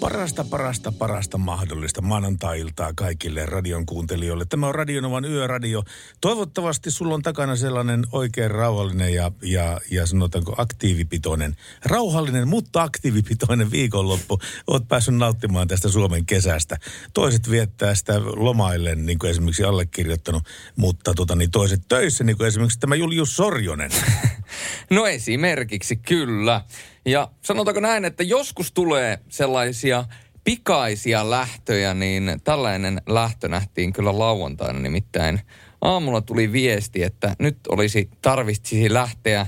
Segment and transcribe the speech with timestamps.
[0.00, 4.44] Parasta, parasta, parasta mahdollista maanantai-iltaa kaikille radion kuuntelijoille.
[4.44, 5.82] Tämä on Radionovan yöradio.
[6.20, 13.70] Toivottavasti sulla on takana sellainen oikein rauhallinen ja, ja, ja sanotaanko aktiivipitoinen, rauhallinen, mutta aktiivipitoinen
[13.70, 14.38] viikonloppu.
[14.66, 16.76] Oot päässyt nauttimaan tästä Suomen kesästä.
[17.14, 20.42] Toiset viettää sitä lomaillen, niin kuin esimerkiksi allekirjoittanut,
[20.76, 23.90] mutta tota, niin toiset töissä, niin kuin esimerkiksi tämä Julius Sorjonen.
[24.90, 26.60] No esimerkiksi kyllä.
[27.04, 30.04] Ja sanotaanko näin, että joskus tulee sellaisia
[30.44, 34.78] pikaisia lähtöjä, niin tällainen lähtö nähtiin kyllä lauantaina.
[34.78, 35.40] Nimittäin
[35.80, 39.46] aamulla tuli viesti, että nyt olisi tarvitsisi lähteä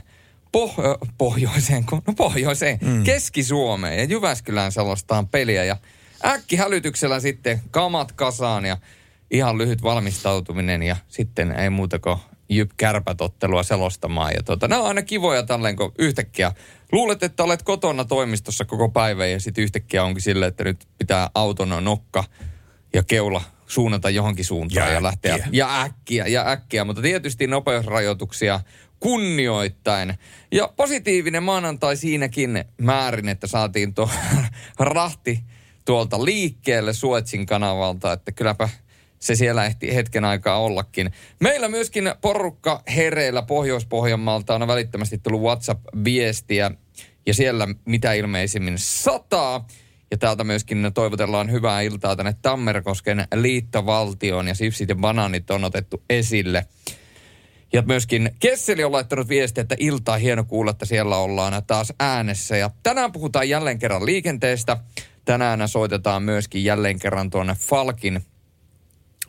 [0.56, 3.04] poh- pohjoiseen, no pohjoiseen, mm.
[3.04, 5.64] Keski-Suomeen ja Jyväskylään selostaan peliä.
[5.64, 5.76] Ja
[6.24, 8.76] äkki hälytyksellä sitten kamat kasaan ja
[9.30, 12.18] ihan lyhyt valmistautuminen ja sitten ei muuta kuin
[12.50, 14.32] Jyp Kärpät-ottelua selostamaan.
[14.36, 16.52] Ja tota, nämä on aina kivoja tälleen, kun yhtäkkiä
[16.92, 21.30] luulet, että olet kotona toimistossa koko päivän ja sitten yhtäkkiä onkin silleen, että nyt pitää
[21.34, 22.24] auton nokka
[22.94, 25.34] ja keula suunnata johonkin suuntaan ja, ja lähteä.
[25.34, 25.50] Äkkiä.
[25.52, 26.84] Ja äkkiä, ja äkkiä.
[26.84, 28.60] Mutta tietysti nopeusrajoituksia
[29.00, 30.14] kunnioittain.
[30.52, 34.10] Ja positiivinen maanantai siinäkin määrin, että saatiin tuo
[34.78, 35.40] rahti
[35.84, 38.68] tuolta liikkeelle Suetsin kanavalta, että kylläpä
[39.20, 41.12] se siellä ehti hetken aikaa ollakin.
[41.40, 46.70] Meillä myöskin porukka hereillä Pohjois-Pohjanmaalta on välittömästi tullut WhatsApp-viestiä
[47.26, 49.66] ja siellä mitä ilmeisimmin sataa.
[50.10, 56.02] Ja täältä myöskin toivotellaan hyvää iltaa tänne Tammerkosken liittovaltioon ja sipsit ja banaanit on otettu
[56.10, 56.66] esille.
[57.72, 62.56] Ja myöskin Kesseli on laittanut viestiä, että iltaa hieno kuulla, että siellä ollaan taas äänessä.
[62.56, 64.76] Ja tänään puhutaan jälleen kerran liikenteestä.
[65.24, 68.24] Tänään soitetaan myöskin jälleen kerran tuonne Falkin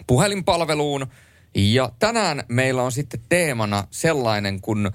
[0.07, 1.07] puhelinpalveluun.
[1.56, 4.91] Ja tänään meillä on sitten teemana sellainen kuin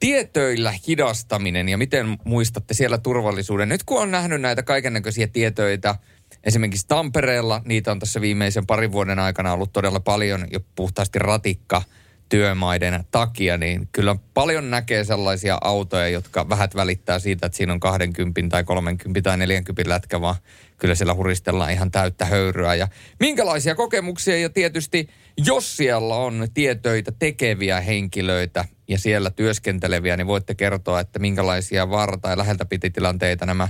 [0.00, 3.68] tietöillä hidastaminen ja miten muistatte siellä turvallisuuden.
[3.68, 5.94] Nyt kun on nähnyt näitä kaikennäköisiä tietöitä,
[6.44, 11.82] esimerkiksi Tampereella, niitä on tässä viimeisen parin vuoden aikana ollut todella paljon jo puhtaasti ratikka
[12.30, 17.80] työmaiden takia, niin kyllä paljon näkee sellaisia autoja, jotka vähät välittää siitä, että siinä on
[17.80, 20.36] 20 tai 30 tai 40 lätkä, vaan
[20.78, 22.74] kyllä siellä huristellaan ihan täyttä höyryä.
[22.74, 22.88] Ja
[23.20, 25.08] minkälaisia kokemuksia ja tietysti
[25.46, 32.18] jos siellä on tietöitä tekeviä henkilöitä ja siellä työskenteleviä, niin voitte kertoa, että minkälaisia vaara-
[32.18, 33.68] tai läheltä piti tilanteita nämä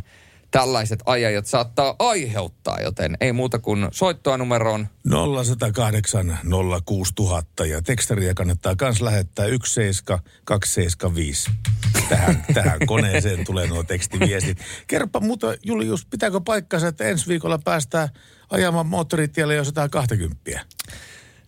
[0.50, 4.88] tällaiset ajajat saattaa aiheuttaa, joten ei muuta kuin soittoa numeroon
[5.44, 6.38] 0108
[6.84, 11.50] 06000 ja tekstaria kannattaa myös lähettää 17275.
[12.08, 14.58] Tähän, tähän koneeseen tulee nuo tekstiviestit.
[14.86, 18.08] Kerropa muuta, Julius, pitääkö paikkansa, että ensi viikolla päästään
[18.50, 20.60] ajamaan moottoritielle jo 120?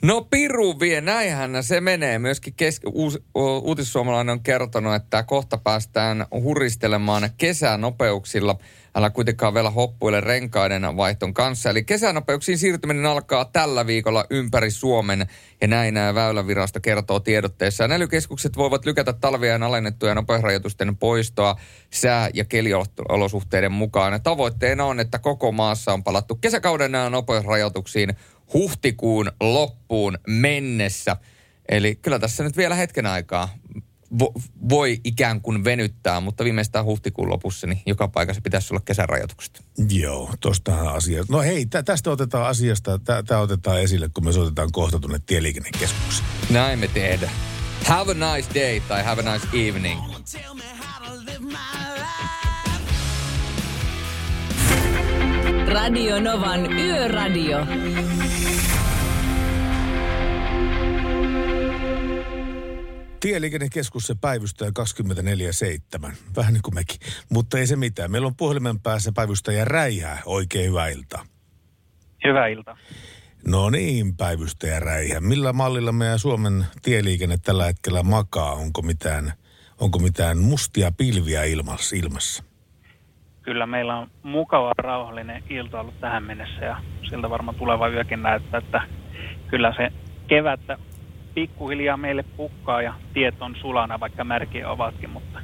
[0.02, 2.18] No Piru vie, näinhän se menee.
[2.18, 3.18] Myöskin kes- uus,
[3.62, 8.58] uutissuomalainen on kertonut, että kohta päästään huristelemaan kesänopeuksilla–
[8.94, 11.70] älä kuitenkaan vielä hoppuile renkaiden vaihton kanssa.
[11.70, 15.26] Eli kesänopeuksiin siirtyminen alkaa tällä viikolla ympäri Suomen
[15.60, 17.88] ja näin Väylävirasto kertoo tiedotteessa.
[17.88, 21.56] Nälykeskukset voivat lykätä talvien alennettuja nopeusrajoitusten poistoa
[21.90, 24.22] sää- ja keliolosuhteiden mukaan.
[24.22, 28.16] Tavoitteena on, että koko maassa on palattu kesäkauden nopeusrajoituksiin
[28.52, 31.16] huhtikuun loppuun mennessä.
[31.68, 33.48] Eli kyllä tässä nyt vielä hetken aikaa
[34.18, 34.32] vo,
[34.68, 39.64] voi ikään kuin venyttää, mutta viimeistään huhtikuun lopussa, niin joka paikassa pitäisi olla kesärajoitukset.
[39.90, 41.24] Joo, tuostahan asia.
[41.28, 46.28] No hei, tä, tästä otetaan asiasta, tämä otetaan esille, kun me soitetaan kohta tuonne tieliikennekeskukseen.
[46.50, 47.32] Näin me tehdään.
[47.86, 50.00] Have a nice day tai have a nice evening.
[55.72, 57.58] Radio Novan Yöradio.
[63.22, 64.72] Tieliikennekeskus se päivystää 24-7,
[66.36, 67.00] vähän niin kuin mekin.
[67.30, 68.10] Mutta ei se mitään.
[68.10, 70.18] Meillä on puhelimen päässä päivystäjä Räihä.
[70.26, 71.24] Oikein hyvää iltaa.
[72.24, 72.76] Hyvää iltaa.
[73.46, 75.20] No niin, päivystäjä Räihä.
[75.20, 78.52] Millä mallilla meidän Suomen tieliikenne tällä hetkellä makaa?
[78.52, 79.32] Onko mitään,
[79.80, 81.96] onko mitään mustia pilviä ilmassa?
[81.96, 82.44] ilmassa?
[83.42, 86.76] Kyllä meillä on mukava rauhallinen ilta ollut tähän mennessä ja
[87.10, 88.80] siltä varmaan tuleva yökin näyttää, että
[89.50, 89.92] kyllä se
[90.28, 90.78] kevättä
[91.34, 95.38] pikkuhiljaa meille pukkaa ja tiet on sulana, vaikka märkiä ovatkin, mutta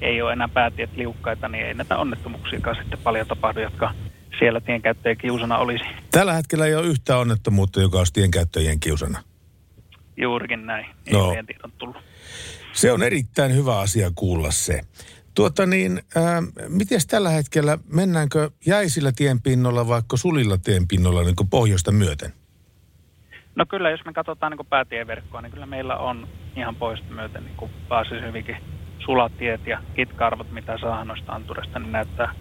[0.00, 3.94] ei ole enää päätiet liukkaita, niin ei näitä onnettomuuksiakaan sitten paljon tapahdu, jotka
[4.38, 5.84] siellä tienkäyttäjien kiusana olisi.
[6.10, 9.22] Tällä hetkellä ei ole yhtä onnettomuutta, joka olisi tienkäyttäjien kiusana.
[10.16, 10.86] Juurikin näin.
[11.06, 11.30] Ei No.
[11.46, 11.96] tiedon tullut.
[12.72, 14.80] Se on erittäin hyvä asia kuulla se.
[15.34, 22.32] Tuota niin, ää, miten tällä hetkellä, mennäänkö jäisillä tienpinnolla vaikka sulilla tienpinnolla niin pohjoista myöten?
[23.60, 27.70] No kyllä, jos me katsotaan niin päätieverkkoa, niin kyllä meillä on ihan poista myöten niin
[27.88, 28.56] pääsisi hyvinkin
[28.98, 32.34] sulatiet ja kitkarvot, mitä saa noista anturista, niin näyttää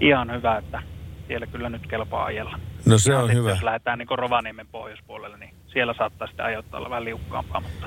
[0.00, 0.82] ihan hyvä, että
[1.28, 2.58] siellä kyllä nyt kelpaa ajella.
[2.86, 3.50] No se Ihan on hyvä.
[3.50, 7.86] Jos lähdetään niin Rovaniemen pohjoispuolelle, niin siellä saattaa sitten ajoittaa olla vähän liukkaampaa, mutta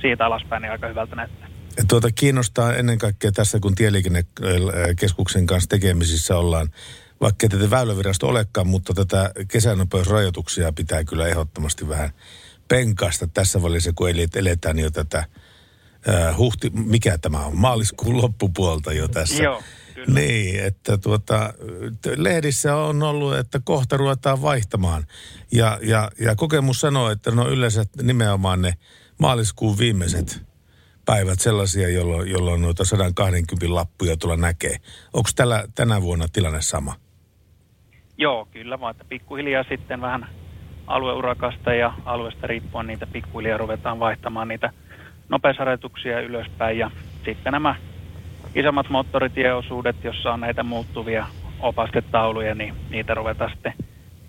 [0.00, 1.48] siitä alaspäin niin aika hyvältä näyttää.
[1.88, 6.68] Tuota kiinnostaa ennen kaikkea tässä, kun Tieliikennekeskuksen kanssa tekemisissä ollaan,
[7.24, 12.10] vaikka tätä väylävirasto olekaan, mutta tätä kesänopeusrajoituksia pitää kyllä ehdottomasti vähän
[12.68, 15.24] penkaista tässä välissä, kun eli- eletään jo tätä
[16.06, 19.42] ää, huhti, mikä tämä on, maaliskuun loppupuolta jo tässä.
[19.42, 19.62] Joo,
[19.94, 20.20] kyllä.
[20.20, 21.54] Niin, että tuota,
[22.16, 25.06] lehdissä on ollut, että kohta ruvetaan vaihtamaan.
[25.52, 28.74] Ja, ja, ja kokemus sanoo, että no yleensä nimenomaan ne
[29.18, 30.42] maaliskuun viimeiset
[31.04, 34.76] päivät sellaisia, jolloin, jolloin noita 120 lappuja tulla näkee.
[35.12, 37.03] Onko tällä, tänä vuonna tilanne sama?
[38.18, 40.26] Joo, kyllä vaan, että pikkuhiljaa sitten vähän
[40.86, 44.70] alueurakasta ja alueesta riippuen niitä pikkuhiljaa ruvetaan vaihtamaan niitä
[45.28, 46.90] nopeusharjoituksia ylöspäin ja
[47.24, 47.74] sitten nämä
[48.54, 51.26] isommat moottoritieosuudet, jossa on näitä muuttuvia
[51.60, 53.74] opastetauluja, niin niitä ruvetaan sitten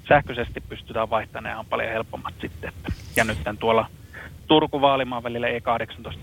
[0.07, 2.71] sähköisesti pystytään vaihtamaan, ne on paljon helpommat sitten.
[3.15, 3.87] Ja nyt tuolla
[4.47, 5.51] Turku-Vaalimaan välillä E18,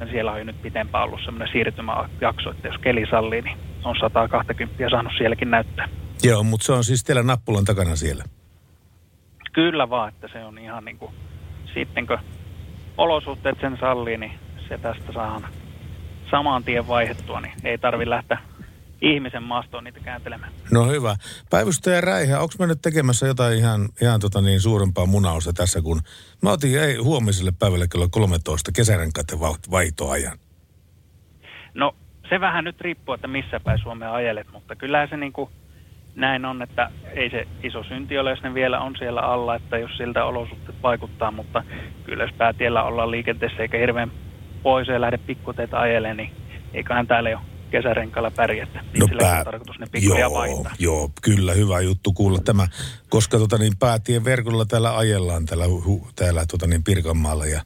[0.00, 3.96] niin siellä on jo nyt pitempään ollut semmoinen siirtymäjakso, että jos keli sallii, niin on
[4.00, 5.88] 120 saanut sielläkin näyttää.
[6.22, 8.24] Joo, mutta se on siis teillä nappulan takana siellä.
[9.52, 11.14] Kyllä vaan, että se on ihan niin kuin,
[11.74, 12.18] sitten kun
[12.98, 14.32] olosuhteet sen sallii, niin
[14.68, 15.48] se tästä saadaan
[16.30, 18.38] saman tien vaihettua, niin ei tarvi lähteä
[19.00, 20.52] ihmisen maastoon niitä kääntelemään.
[20.70, 21.16] No hyvä.
[21.50, 26.00] Päivystäjä Räihä, onko mä nyt tekemässä jotain ihan, ihan tota niin suurempaa munausta tässä, kun
[26.42, 30.38] mä otin ei, huomiselle päivälle kello 13 kesärenkaiden va- vaihtoajan.
[31.74, 31.94] No
[32.28, 35.50] se vähän nyt riippuu, että missä päin Suomea ajelet, mutta kyllä se niin kuin
[36.14, 39.78] näin on, että ei se iso synti ole, jos ne vielä on siellä alla, että
[39.78, 41.64] jos siltä olosuhteet vaikuttaa, mutta
[42.04, 44.12] kyllä jos päätiellä ollaan liikenteessä eikä hirveän
[44.62, 46.32] pois ja lähde pikkuteitä ajelemaan, niin
[46.74, 47.38] eiköhän täällä jo
[47.70, 48.80] kesärenkailla pärjätä.
[48.92, 50.74] Niin sillä on tarkoitus ne pikkuja joo, vaihtaa.
[50.78, 52.66] joo, kyllä hyvä juttu kuulla tämä,
[53.08, 57.60] koska tota niin, päätien verkolla täällä ajellaan täällä, hu, täällä tota niin, Pirkanmaalla ja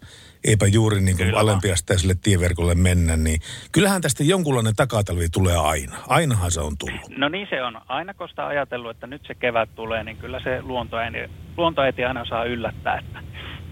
[0.47, 3.41] eipä juuri niin kuin alempiasteiselle tieverkolle mennä, niin
[3.73, 5.97] kyllähän tästä jonkunlainen takatalvi tulee aina.
[6.09, 7.01] Ainahan se on tullut.
[7.17, 7.81] No niin se on.
[7.89, 11.19] Aina kun sitä ajatellut, että nyt se kevät tulee, niin kyllä se luontoäiti,
[11.57, 12.99] luontoäiti aina saa yllättää.
[12.99, 13.23] Että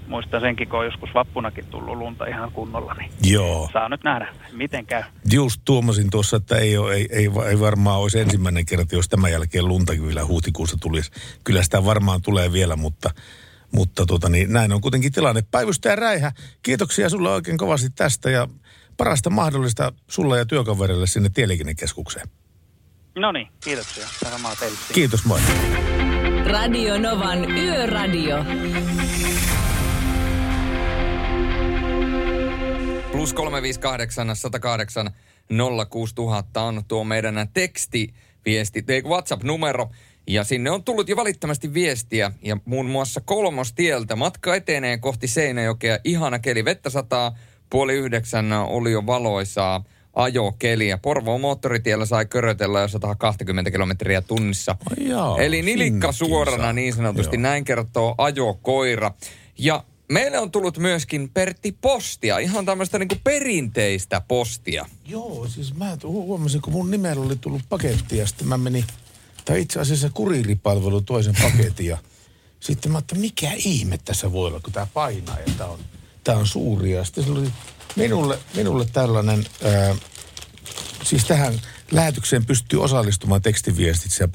[0.09, 3.71] muistan senkin, kun on joskus vappunakin tullut lunta ihan kunnolla, niin Joo.
[3.73, 5.03] saa nyt nähdä, miten käy.
[5.33, 9.33] Just tuomasin tuossa, että ei, ole, ei, ei, ei varmaan olisi ensimmäinen kerta, jos tämän
[9.33, 11.11] jälkeen lunta kyllä huhtikuussa tulisi.
[11.45, 13.11] Kyllä sitä varmaan tulee vielä, mutta,
[13.75, 15.43] mutta tota niin, näin on kuitenkin tilanne.
[15.51, 16.33] Päivystäjä Räihä,
[16.63, 18.49] kiitoksia sulle oikein kovasti tästä ja
[18.97, 22.29] parasta mahdollista sulle ja työkaverille sinne tieliikennekeskukseen.
[23.15, 24.07] No niin, kiitoksia.
[24.31, 24.79] Samaa teille.
[24.93, 25.41] Kiitos, moi.
[26.47, 28.45] Radio Novan Yöradio.
[33.13, 35.11] Plus 358 108
[35.91, 39.91] 06000 on tuo meidän tekstiviesti, ei WhatsApp-numero.
[40.27, 45.99] Ja sinne on tullut jo välittömästi viestiä ja muun muassa kolmostieltä matka etenee kohti Seinäjokea.
[46.05, 47.39] Ihana keli, vettä sataa,
[47.71, 50.99] puoli yhdeksän oli jo valoisaa ajokeliä.
[50.99, 54.77] Porvoon moottoritiellä sai körötellä jo 120 kilometriä tunnissa.
[54.99, 57.43] Jaa, Eli nilikka suorana niin sanotusti, Joo.
[57.43, 59.11] näin kertoo ajokoira.
[59.59, 64.87] Ja meille on tullut myöskin Pertti postia, ihan tämmöistä niinku perinteistä postia.
[65.07, 68.85] Joo, siis mä hu- huomasin, kun mun nimellä oli tullut paketti ja sitten mä menin,
[69.45, 71.99] tai itse asiassa kuriiripalvelu toisen paketin ja
[72.61, 75.79] sitten mä että mikä ihme tässä voi olla, kun tää painaa ja tää on,
[76.25, 76.93] tää on suuri.
[76.93, 77.53] Ja sitten se oli
[77.97, 79.97] minulle, minulle tällainen, ää,
[81.05, 81.61] siis tähän
[81.91, 84.29] lähetykseen pystyy osallistumaan tekstiviestitse ja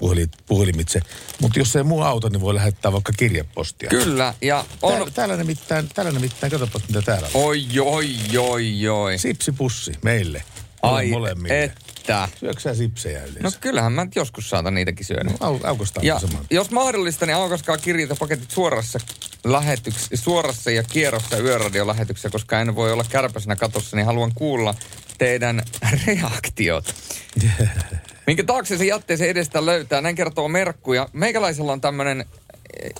[0.47, 1.01] puhelimitse,
[1.41, 3.89] mutta jos ei muu auta, niin voi lähettää vaikka kirjepostia.
[3.89, 4.91] Kyllä, ja on...
[4.91, 7.43] Täällä, täällä nimittäin, täällä nimittäin, katsopas mitä täällä on.
[7.43, 9.17] Oi, oi, oi, oi.
[9.17, 10.43] Sipsipussi meille.
[10.81, 11.63] Ai, molemmille.
[11.63, 12.29] että.
[12.39, 13.39] Syöksä sä sipsejä yleensä?
[13.43, 15.23] No kyllähän mä joskus saatan niitäkin syödä.
[15.23, 16.45] No, au, Ja saman.
[16.51, 18.99] jos mahdollista, niin aukaskaa kirjitapaketit suorassa,
[19.43, 24.75] lähetyks, suorassa ja kierrossa yöradiolähetyksessä, koska en voi olla kärpäsenä katossa, niin haluan kuulla
[25.17, 25.61] teidän
[26.07, 26.95] reaktiot.
[28.27, 30.93] Minkä taakse se jätteeseen edestä löytää, näin kertoo Merkku.
[30.93, 32.25] Ja meikäläisellä on tämmöinen,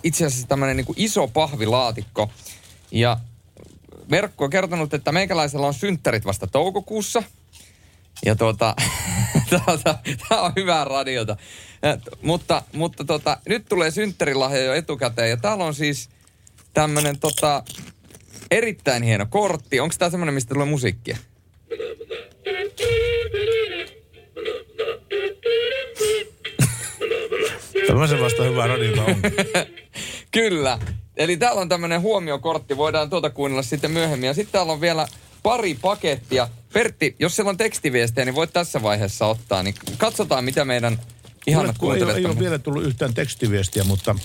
[0.04, 2.32] itse asiassa tämmöinen niin iso pahvilaatikko.
[2.92, 3.18] Ja
[4.08, 7.24] Merkku on kertonut, että meikäläisellä on synttärit vasta toukokuussa.
[8.26, 8.76] Ja tuota,
[10.30, 11.38] tämä on hyvää radiota.
[11.82, 16.10] Ja, mutta mutta tota, nyt tulee synttärilahja jo etukäteen ja täällä on siis
[16.74, 17.64] tämmönen tota,
[18.52, 19.80] erittäin hieno kortti.
[19.80, 21.18] Onko tämä semmoinen, mistä tulee musiikkia?
[27.88, 29.16] Tämä se vasta hyvää radiota on.
[30.32, 30.80] Kyllä.
[31.18, 34.28] Eli täällä on tämmöinen huomiokortti, voidaan tuota kuunnella sitten myöhemmin.
[34.28, 35.08] Ja sitten täällä on vielä
[35.44, 36.48] pari pakettia.
[36.74, 39.64] Pertti, jos siellä on tekstiviestejä, niin voit tässä vaiheessa ottaa.
[39.64, 41.00] Niin katsotaan, mitä meidän
[41.48, 44.16] ihanat Mulle ei, ole- ei ole kuuntelijat vielä tullut yhtään tekstiviestiä, mutta,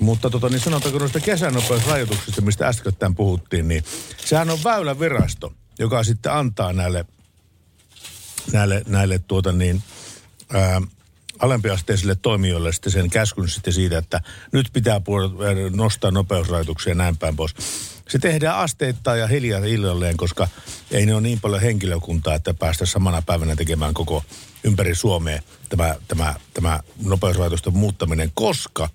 [0.00, 3.84] mutta tota, niin sanotaanko noista kesänopeusrajoituksista, mistä äsken puhuttiin, niin
[4.24, 7.04] sehän on väylävirasto, joka sitten antaa näille,
[8.52, 9.82] näille, näille tuota niin,
[10.52, 10.82] ää,
[11.38, 14.20] alempiasteisille toimijoille sitten sen käskyn sitten siitä, että
[14.52, 15.00] nyt pitää
[15.74, 17.54] nostaa nopeusrajoituksia ja näin päin pois.
[18.10, 20.48] Se tehdään asteittain ja hiljaa illalleen, koska
[20.90, 24.24] ei ne ole niin paljon henkilökuntaa, että päästä samana päivänä tekemään koko
[24.64, 28.88] ympäri Suomea tämä, tämä, tämä nopeusrajoitusten muuttaminen, koska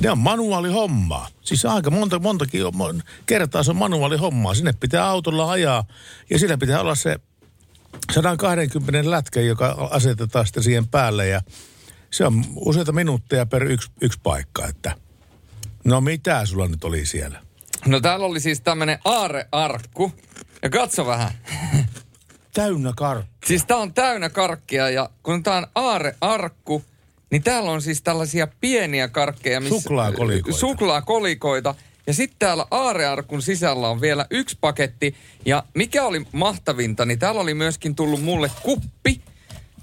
[0.00, 1.28] ne on manuaalihommaa.
[1.42, 4.54] Siis aika monta, montakin mon- kertaa se on manuaalihommaa.
[4.54, 5.84] Sinne pitää autolla ajaa
[6.30, 7.18] ja sillä pitää olla se
[8.12, 11.40] 120 lätkä, joka asetetaan sitten siihen päälle ja
[12.10, 14.94] se on useita minuutteja per yksi, yksi paikka, että
[15.84, 17.45] no mitä sulla nyt oli siellä?
[17.86, 20.12] No täällä oli siis tämmönen aarearkku.
[20.62, 21.30] Ja katso vähän.
[22.54, 23.22] Täynnä kar.
[23.46, 26.84] Siis tää on täynnä karkkia ja kun tää on aarearkku,
[27.30, 29.60] niin täällä on siis tällaisia pieniä karkkeja.
[29.60, 30.58] Missä, Suklaakolikoita.
[30.58, 31.74] Suklaakolikoita.
[32.06, 35.14] Ja sitten täällä aarearkun sisällä on vielä yksi paketti.
[35.44, 39.20] Ja mikä oli mahtavinta, niin täällä oli myöskin tullut mulle kuppi,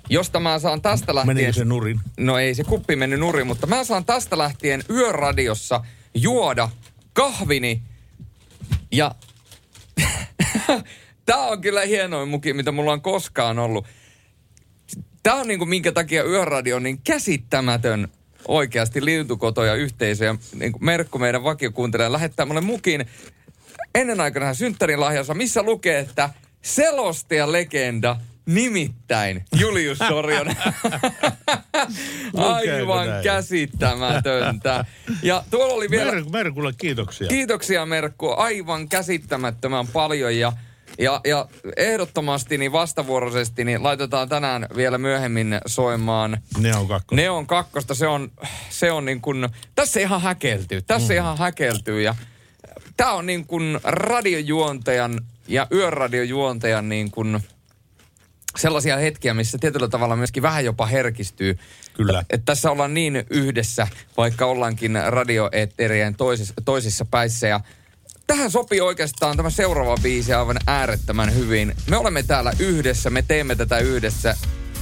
[0.09, 1.35] josta mä saan tästä lähtien...
[1.35, 1.99] Menikö se nurin?
[2.17, 5.83] No ei se kuppi mennyt nurin, mutta mä saan tästä lähtien yöradiossa
[6.15, 6.69] juoda
[7.13, 7.81] kahvini.
[8.91, 9.15] Ja
[11.25, 13.85] tää on kyllä hienoin muki, mitä mulla on koskaan ollut.
[15.23, 18.07] Tää on niinku minkä takia yöradio on niin käsittämätön
[18.47, 20.25] oikeasti liutukoto ja yhteisö.
[20.25, 23.05] Ja niin Merkku, meidän vakiokuuntelija, lähettää mulle mukin
[23.95, 26.29] ennen aikana synttärin lahjansa, missä lukee, että
[26.61, 30.55] selostaja legenda Nimittäin Julius Sorjonen.
[32.37, 34.85] Aivan käsittämätöntä.
[35.23, 36.11] Ja tuolla oli vielä...
[36.11, 37.27] Mer- Merkulle kiitoksia.
[37.27, 40.53] Kiitoksia Merkku, aivan käsittämättömän paljon ja,
[40.99, 41.47] ja, ja
[41.77, 47.15] ehdottomasti niin vastavuoroisesti niin laitetaan tänään vielä myöhemmin soimaan ne on kakko.
[47.15, 47.95] Neon kakkosta.
[47.95, 48.31] Se on,
[48.69, 51.17] se on niin kuin, tässä ihan häkeltyy, tässä mm.
[51.17, 52.15] ihan häkeltyy ja
[52.97, 57.43] tämä on niin kuin radiojuontajan ja yöradiojuontajan niin kuin
[58.57, 61.57] sellaisia hetkiä, missä tietyllä tavalla myöskin vähän jopa herkistyy.
[61.93, 62.23] Kyllä.
[62.29, 67.47] Että tässä ollaan niin yhdessä, vaikka ollaankin radioeetterien toisissa, toisissa päissä.
[67.47, 67.59] Ja
[68.27, 71.75] tähän sopii oikeastaan tämä seuraava biisi aivan äärettömän hyvin.
[71.89, 74.35] Me olemme täällä yhdessä, me teemme tätä yhdessä.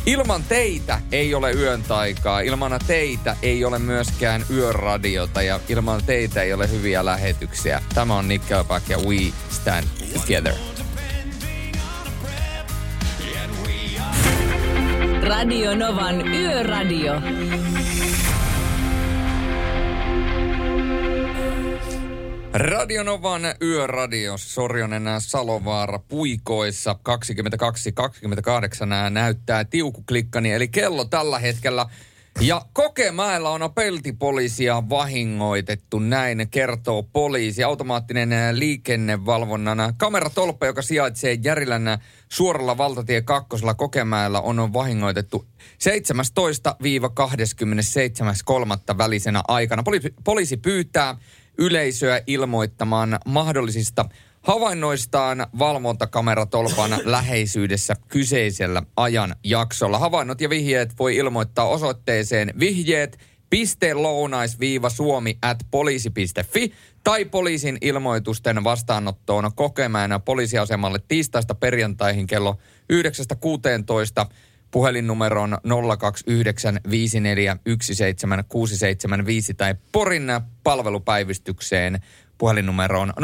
[0.05, 6.41] Ilman teitä ei ole yön taikaa, ilman teitä ei ole myöskään yöradiota ja ilman teitä
[6.41, 7.81] ei ole hyviä lähetyksiä.
[7.93, 10.80] Tämä on Nickelback ja We Stand Together.
[15.27, 17.21] Radio Novan Yöradio.
[22.53, 27.13] Radionovan yöradio, Sorjonen Salovaara puikoissa 22-28
[29.09, 31.85] näyttää tiukuklikkani, eli kello tällä hetkellä.
[32.39, 37.63] Ja Kokemäellä on peltipoliisia vahingoitettu, näin kertoo poliisi.
[37.63, 41.97] Automaattinen liikennevalvonnan kameratolppa, joka sijaitsee Järilän
[42.29, 45.47] suoralla valtatie kakkosella Kokemäellä, on vahingoitettu
[48.93, 48.97] 17-27.3.
[48.97, 49.83] välisenä aikana.
[49.83, 51.17] Poli- poliisi pyytää
[51.57, 54.05] yleisöä ilmoittamaan mahdollisista
[54.41, 59.99] havainnoistaan valvontakameratolpan läheisyydessä kyseisellä ajan jaksolla.
[59.99, 63.17] Havainnot ja vihjeet voi ilmoittaa osoitteeseen vihjeet
[63.93, 72.57] lounais-suomi at poliisi.fi tai poliisin ilmoitusten vastaanottoon Kokemäenä poliisiasemalle tiistaista perjantaihin kello
[72.93, 74.25] 9.16
[74.71, 75.67] puhelinnumero on 029541765
[79.57, 80.27] tai Porin
[80.63, 81.99] palvelupäivystykseen
[82.37, 83.23] puhelinnumeroon 029541755.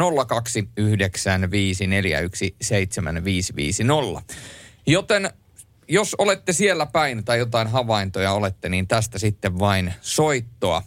[4.86, 5.30] Joten
[5.88, 10.82] jos olette siellä päin tai jotain havaintoja olette, niin tästä sitten vain soittoa.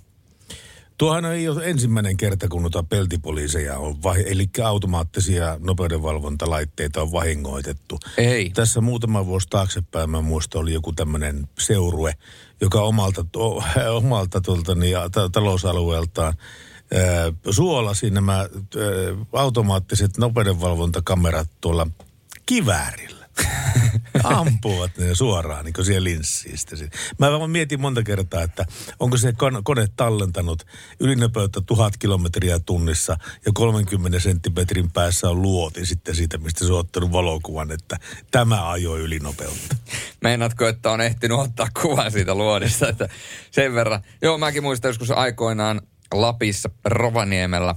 [1.02, 8.00] Tuohan ei ole ensimmäinen kerta, kun noita peltipoliiseja on, vahi- eli automaattisia nopeudenvalvontalaitteita on vahingoitettu.
[8.18, 8.50] Ei.
[8.50, 12.14] Tässä muutama vuosi taaksepäin, mä muistan, oli joku tämmöinen seurue,
[12.62, 13.64] joka omalta, o,
[14.04, 16.34] omalta tuolta, niin, ta, talousalueeltaan
[16.94, 18.48] ää, suolasi nämä ää,
[19.34, 21.88] automaattiset nopeudenvalvontakamerat tuolla
[22.46, 23.21] kiväärillä.
[24.24, 26.58] Ampuvat ne suoraan niin siellä linssiin.
[27.20, 28.66] Mä vaan mietin monta kertaa, että
[29.00, 30.66] onko se kon- kone tallentanut
[31.00, 36.80] ylinopeutta tuhat kilometriä tunnissa ja 30 senttimetrin päässä on luoti sitten siitä, mistä se on
[36.80, 38.00] ottanut valokuvan, että
[38.32, 39.76] tämä ajoi ylinopeutta.
[40.22, 43.10] Meinaatko, että on ehtinyt ottaa kuvan siitä luodista, että
[43.52, 44.02] sen verran.
[44.22, 45.82] Joo, mäkin muistan joskus aikoinaan
[46.14, 47.76] Lapissa Rovaniemellä.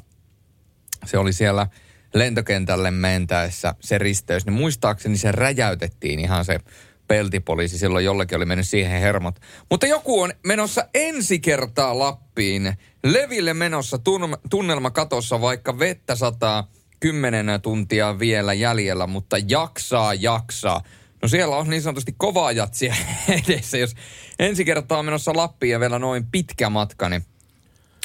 [1.06, 1.66] Se oli siellä
[2.14, 6.60] lentokentälle mentäessä se risteys, niin muistaakseni se räjäytettiin ihan se
[7.08, 7.78] peltipoliisi.
[7.78, 9.40] Silloin jollekin oli mennyt siihen hermot.
[9.70, 12.76] Mutta joku on menossa ensi kertaa Lappiin.
[13.04, 20.82] Leville menossa tun- tunnelma katossa, vaikka vettä sataa kymmenen tuntia vielä jäljellä, mutta jaksaa, jaksaa.
[21.22, 22.94] No siellä on niin sanotusti kovaa jatsia
[23.48, 23.94] edessä, jos
[24.38, 27.24] ensi kertaa on menossa Lappiin ja vielä noin pitkä matka, niin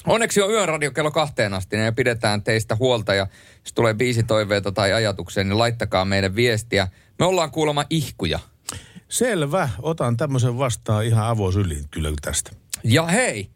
[0.05, 3.27] Onneksi on yöradio kello kahteen asti ja pidetään teistä huolta ja
[3.65, 3.95] jos tulee
[4.27, 6.87] toiveita tai ajatuksia, niin laittakaa meidän viestiä.
[7.19, 8.39] Me ollaan kuulemma ihkuja.
[9.09, 12.51] Selvä, otan tämmöisen vastaan ihan avosyliin kyllä tästä.
[12.83, 13.49] Ja hei,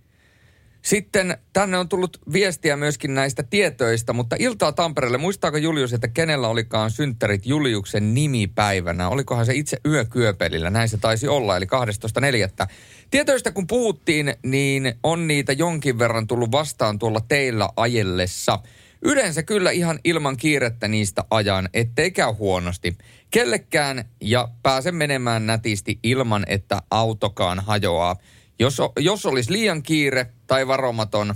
[0.84, 5.18] sitten tänne on tullut viestiä myöskin näistä tietoista, mutta iltaa Tampereelle.
[5.18, 9.10] Muistaako Julius, että kenellä olikaan synttärit Juliuksen nimipäivänä?
[9.10, 10.70] Olikohan se itse yökyöpelillä?
[10.70, 12.68] Näin se taisi olla, eli 12.4.
[13.14, 18.60] Tietoista kun puhuttiin, niin on niitä jonkin verran tullut vastaan tuolla teillä ajellessa.
[19.02, 22.98] Yleensä kyllä ihan ilman kiirettä niistä ajan, ettei käy huonosti.
[23.32, 28.16] Kellekään ja pääse menemään nätisti ilman, että autokaan hajoaa.
[28.60, 31.36] Jos, jos olisi liian kiire tai varomaton,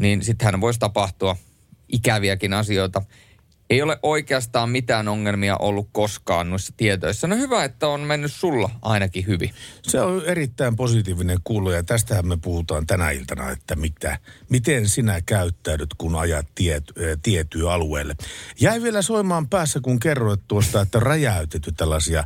[0.00, 1.36] niin sittenhän voisi tapahtua
[1.88, 3.02] ikäviäkin asioita
[3.70, 7.26] ei ole oikeastaan mitään ongelmia ollut koskaan noissa tietoissa.
[7.26, 9.50] No hyvä, että on mennyt sulla ainakin hyvin.
[9.82, 15.20] Se on erittäin positiivinen kuulu ja tästähän me puhutaan tänä iltana, että mitä, miten sinä
[15.26, 16.84] käyttäydyt, kun ajat tiet,
[17.22, 18.14] tietyä alueelle.
[18.60, 22.24] Jäi vielä soimaan päässä, kun kerroit tuosta, että räjäytetty tällaisia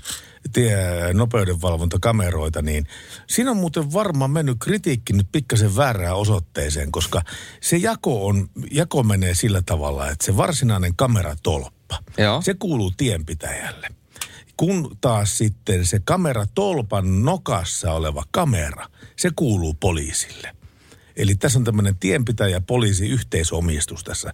[0.53, 0.77] tie,
[1.15, 2.87] nopeudenvalvontakameroita, niin
[3.27, 7.23] siinä on muuten varmaan mennyt kritiikki nyt pikkasen väärään osoitteeseen, koska
[7.61, 12.43] se jako, on, jako menee sillä tavalla, että se varsinainen kameratolppa, Joo.
[12.43, 13.89] se kuuluu tienpitäjälle.
[14.57, 20.57] Kun taas sitten se kameratolpan nokassa oleva kamera, se kuuluu poliisille.
[21.17, 24.33] Eli tässä on tämmöinen tienpitäjä poliisi yhteisomistus tässä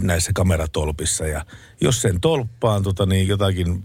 [0.00, 1.26] näissä kameratolpissa.
[1.26, 1.44] Ja
[1.80, 3.82] jos sen tolppaan tota, niin jotakin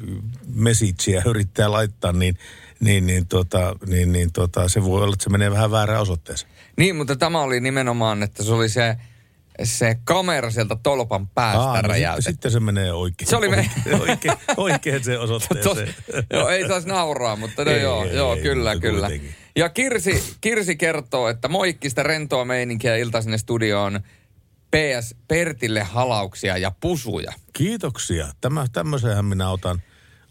[0.54, 2.38] messagea yrittää laittaa, niin,
[2.80, 6.52] niin, niin, tota, niin, niin tota, se voi olla, että se menee vähän väärään osoitteeseen.
[6.78, 8.98] Niin, mutta tämä oli nimenomaan, että se oli se
[9.64, 13.30] se kamera sieltä tolpan päästä Aa, no sitten, sitten se menee oikein.
[13.30, 13.70] Se oli me...
[14.10, 15.96] oikein, oikein se osoitteeseen.
[16.34, 19.08] joo, ei saisi nauraa, mutta no ei, joo, ei, joo ei, kyllä, kyllä.
[19.08, 19.36] Kuitenkin.
[19.56, 24.02] Ja Kirsi, Kirsi kertoo, että moikkista rentoa meininkiä ilta sinne studioon.
[24.76, 27.34] PS Pertille halauksia ja pusuja.
[27.54, 28.28] Kiitoksia.
[28.42, 29.82] Tämä, tämmöisenhän minä otan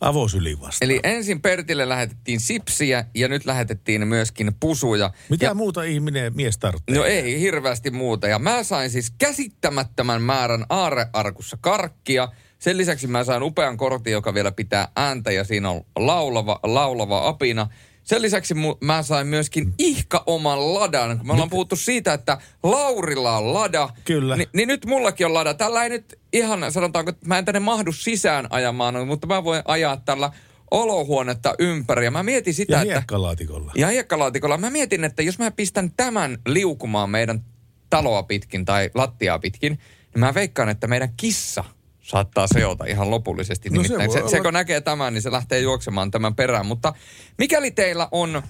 [0.00, 0.90] avosyli vastaan.
[0.90, 5.10] Eli ensin Pertille lähetettiin sipsiä ja nyt lähetettiin myöskin pusuja.
[5.28, 6.96] Mitä ja, muuta ihminen mies tarvitsee?
[6.96, 8.28] No ei hirveästi muuta.
[8.28, 12.28] Ja mä sain siis käsittämättömän määrän aarearkussa karkkia.
[12.58, 17.28] Sen lisäksi mä sain upean kortin, joka vielä pitää ääntä ja siinä on laulava, laulava
[17.28, 17.68] apina.
[18.10, 21.18] Sen lisäksi mu- mä sain myöskin ihka oman ladan.
[21.18, 23.88] Kun me ollaan puhuttu siitä, että Laurilla on lada.
[24.04, 24.36] Kyllä.
[24.36, 25.54] Ni, niin nyt mullakin on lada.
[25.54, 29.62] Tällä ei nyt ihan, sanotaanko, että mä en tänne mahdu sisään ajamaan, mutta mä voin
[29.64, 30.32] ajaa tällä
[30.70, 32.04] olohuonetta ympäri.
[32.04, 33.72] Ja mä mietin sitä, ja hiekkalaatikolla.
[33.74, 34.58] Ja hiekkalaatikolla.
[34.58, 37.44] Mä mietin, että jos mä pistän tämän liukumaan meidän
[37.90, 39.72] taloa pitkin tai lattiaa pitkin,
[40.14, 41.64] niin mä veikkaan, että meidän kissa–
[42.10, 43.70] saattaa seota ihan lopullisesti.
[43.70, 44.30] No Nimittäin se, se, olla...
[44.30, 46.66] se, kun näkee tämän, niin se lähtee juoksemaan tämän perään.
[46.66, 46.92] Mutta
[47.38, 48.42] mikäli teillä on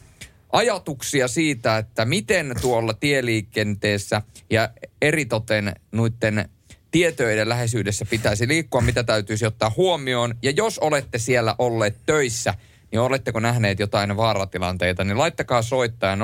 [0.53, 4.71] ajatuksia siitä, että miten tuolla tieliikenteessä ja
[5.03, 6.49] eritoten noiden
[6.91, 10.35] tietojen läheisyydessä pitäisi liikkua, mitä täytyisi ottaa huomioon.
[10.43, 12.55] Ja jos olette siellä olleet töissä,
[12.93, 16.19] niin oletteko nähneet jotain vaaratilanteita, niin laittakaa soittaja 0806000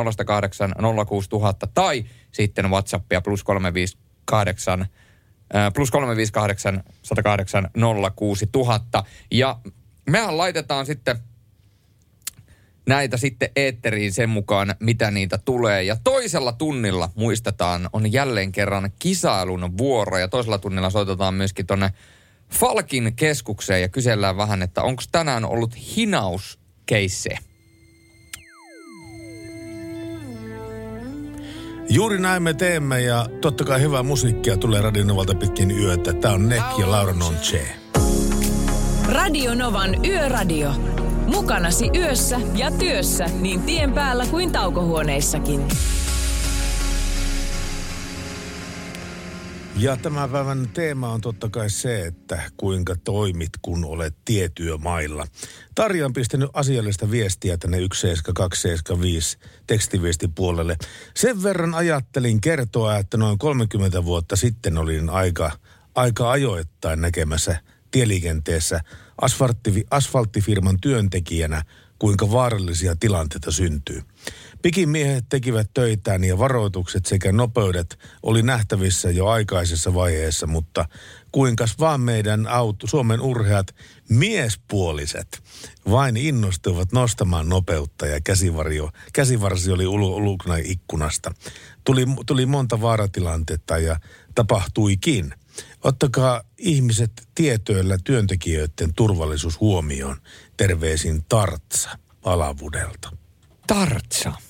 [1.75, 4.87] tai sitten WhatsAppia plus 358
[5.75, 7.71] plus 358 108
[8.17, 9.05] 06000.
[9.31, 9.59] Ja
[10.11, 11.19] mehän laitetaan sitten
[12.87, 15.83] näitä sitten eetteriin sen mukaan, mitä niitä tulee.
[15.83, 20.19] Ja toisella tunnilla, muistetaan, on jälleen kerran kisailun vuoro.
[20.19, 21.91] Ja toisella tunnilla soitetaan myöskin tuonne
[22.51, 27.39] Falkin keskukseen ja kysellään vähän, että onko tänään ollut hinauskeissejä.
[31.89, 36.13] Juuri näin me teemme ja totta kai hyvää musiikkia tulee Radionovalta pitkin yötä.
[36.13, 37.69] Tämä on Nek ja Laura Nonche.
[39.09, 40.71] Radio Novan Yöradio.
[41.27, 45.69] Mukanasi yössä ja työssä niin tien päällä kuin taukohuoneissakin.
[49.79, 55.27] Ja tämän päivän teema on totta kai se, että kuinka toimit, kun olet tietyömailla.
[55.75, 60.77] Tarja on pistänyt asiallista viestiä tänne 17275 tekstiviestipuolelle.
[61.15, 65.51] Sen verran ajattelin kertoa, että noin 30 vuotta sitten olin aika,
[65.95, 67.61] aika ajoittain näkemässä
[67.91, 68.81] tieliikenteessä
[69.21, 71.63] asfaltti, asfalttifirman työntekijänä,
[71.99, 74.03] kuinka vaarallisia tilanteita syntyy.
[74.67, 80.89] Pikimiehet tekivät töitään ja varoitukset sekä nopeudet oli nähtävissä jo aikaisessa vaiheessa, mutta
[81.33, 83.75] kuinkas vaan meidän auto, Suomen urheat
[84.09, 85.43] miespuoliset
[85.91, 91.35] vain innostuivat nostamaan nopeutta ja käsivarjo, käsivarsi oli ulkona ikkunasta.
[91.85, 94.01] Tuli, tuli monta vaaratilannetta ja
[94.35, 95.35] tapahtuikin.
[95.85, 100.17] Ottakaa ihmiset tietoilla työntekijöiden turvallisuus huomioon.
[100.57, 103.17] Terveisin Tartsa Alavudelta.
[103.67, 104.46] Tartsa.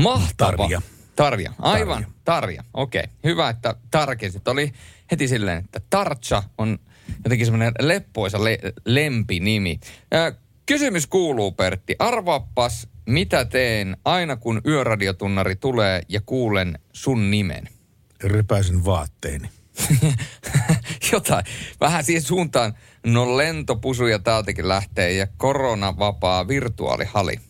[0.00, 0.56] Mahtava.
[0.56, 0.82] Tarja.
[1.16, 2.02] Tarja, aivan.
[2.02, 2.14] Tarja.
[2.24, 2.64] Tarja.
[2.74, 3.12] Okei, okay.
[3.24, 4.48] hyvä, että tarkensit.
[4.48, 4.72] Oli
[5.10, 6.78] heti silleen, että Tartsa on
[7.24, 9.80] jotenkin semmoinen leppoisa le- lempinimi.
[10.14, 10.34] Ö,
[10.66, 11.96] kysymys kuuluu, Pertti.
[11.98, 17.68] Arvaappas, mitä teen aina kun yöradiotunnari tulee ja kuulen sun nimen?
[18.24, 19.48] Repäisen vaatteeni.
[21.12, 21.44] Jotain.
[21.80, 22.74] Vähän siihen suuntaan.
[23.06, 27.40] No lentopusuja täältäkin lähtee ja koronavapaa virtuaalihali.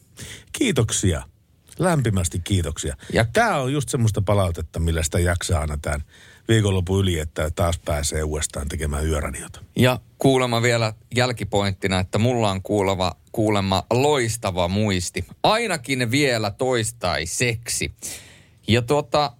[0.52, 1.22] Kiitoksia.
[1.79, 2.97] Lämpimästi kiitoksia.
[3.13, 6.05] Ja- tämä on just semmoista palautetta, millä sitä jaksaa aina tämän
[6.49, 9.61] viikonlopun yli, että taas pääsee uudestaan tekemään yöradiota.
[9.77, 15.25] Ja kuulemma vielä jälkipointtina, että mulla on kuuleva, kuulemma loistava muisti.
[15.43, 17.95] Ainakin vielä toistaiseksi.
[18.69, 19.33] Ja tuota,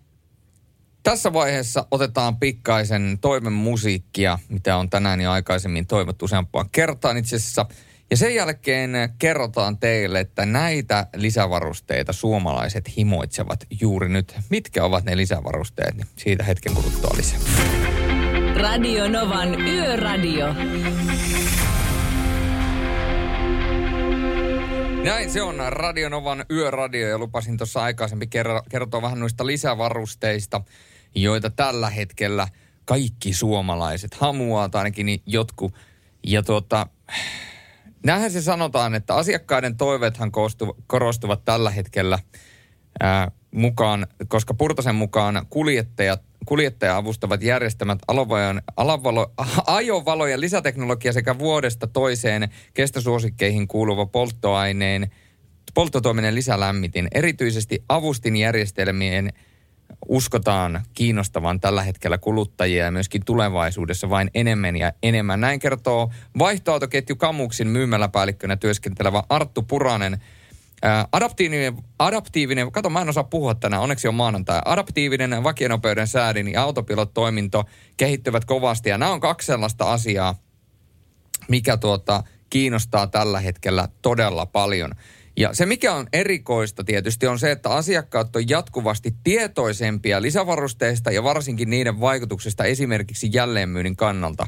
[1.03, 7.37] tässä vaiheessa otetaan pikkaisen toimen musiikkia, mitä on tänään jo aikaisemmin toivottu useampaan kertaan itse
[7.37, 7.67] asiassa.
[8.15, 14.37] Ja sen jälkeen kerrotaan teille, että näitä lisävarusteita suomalaiset himoitsevat juuri nyt.
[14.51, 17.39] Mitkä ovat ne lisävarusteet, niin siitä hetken kuluttua lisää.
[18.57, 20.55] Radio Novan Yöradio.
[25.05, 28.31] Näin se on Radionovan yöradio ja lupasin tuossa aikaisemmin
[28.71, 30.61] kertoa vähän noista lisävarusteista,
[31.15, 32.49] joita tällä hetkellä
[32.85, 35.75] kaikki suomalaiset hamuaa, tai ainakin jotkut.
[36.27, 36.87] Ja tuota,
[38.05, 42.19] näinhän se sanotaan, että asiakkaiden toiveethan koostu, korostuvat tällä hetkellä
[43.01, 49.33] ää, mukaan, koska Purtasen mukaan kuljettajat kuljettaja avustavat järjestämät alovalojen, alavalo,
[49.67, 55.11] ajovalojen lisäteknologia sekä vuodesta toiseen kestosuosikkeihin kuuluva polttoaineen,
[55.75, 57.09] polttotoiminen lisälämmitin.
[57.15, 59.33] Erityisesti avustinjärjestelmien
[60.09, 65.41] uskotaan kiinnostavan tällä hetkellä kuluttajia ja myöskin tulevaisuudessa vain enemmän ja enemmän.
[65.41, 70.23] Näin kertoo vaihtoautoketju Kamuksin myymäläpäällikkönä työskentelevä Arttu Puranen.
[70.83, 74.61] Ää, Adaptiivinen, adaptiivinen, kato mä en osaa puhua tänään, onneksi on maanantai.
[74.65, 77.65] Adaptiivinen vakionopeuden säädin ja autopilot-toiminto
[77.97, 80.35] kehittyvät kovasti ja nämä on kaksi sellaista asiaa,
[81.49, 84.91] mikä tuota, kiinnostaa tällä hetkellä todella paljon.
[85.37, 91.23] Ja se, mikä on erikoista tietysti, on se, että asiakkaat on jatkuvasti tietoisempia lisävarusteista ja
[91.23, 94.47] varsinkin niiden vaikutuksesta esimerkiksi jälleenmyynnin kannalta.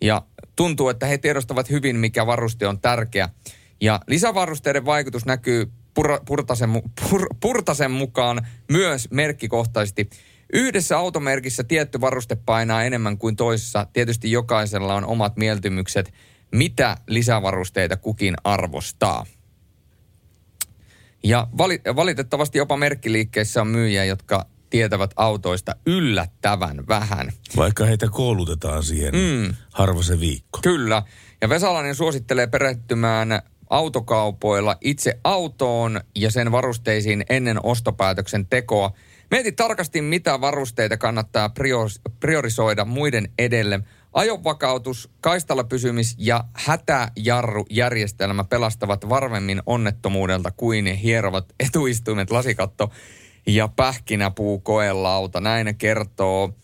[0.00, 0.22] Ja
[0.56, 3.28] tuntuu, että he tiedostavat hyvin, mikä varuste on tärkeä.
[3.80, 10.10] Ja lisävarusteiden vaikutus näkyy pur, purtasen, pur, purtasen mukaan myös merkkikohtaisesti.
[10.52, 13.86] Yhdessä automerkissä tietty varuste painaa enemmän kuin toisessa.
[13.92, 16.12] Tietysti jokaisella on omat mieltymykset,
[16.52, 19.26] mitä lisävarusteita kukin arvostaa.
[21.24, 27.32] Ja vali, valitettavasti jopa merkkiliikkeissä on myyjiä, jotka tietävät autoista yllättävän vähän.
[27.56, 29.54] Vaikka heitä koulutetaan siihen mm.
[29.72, 30.58] harva se viikko.
[30.62, 31.02] Kyllä.
[31.40, 38.92] Ja Vesalainen suosittelee perehtymään autokaupoilla itse autoon ja sen varusteisiin ennen ostopäätöksen tekoa.
[39.30, 43.80] Mieti tarkasti, mitä varusteita kannattaa prior- priorisoida muiden edelle.
[44.14, 52.90] Ajovakautus, kaistalla pysymis- ja hätäjarrujärjestelmä pelastavat varmemmin onnettomuudelta kuin hierovat etuistuimet, lasikatto
[53.46, 55.40] ja pähkinäpuukoelauta.
[55.40, 56.54] Näin kertoo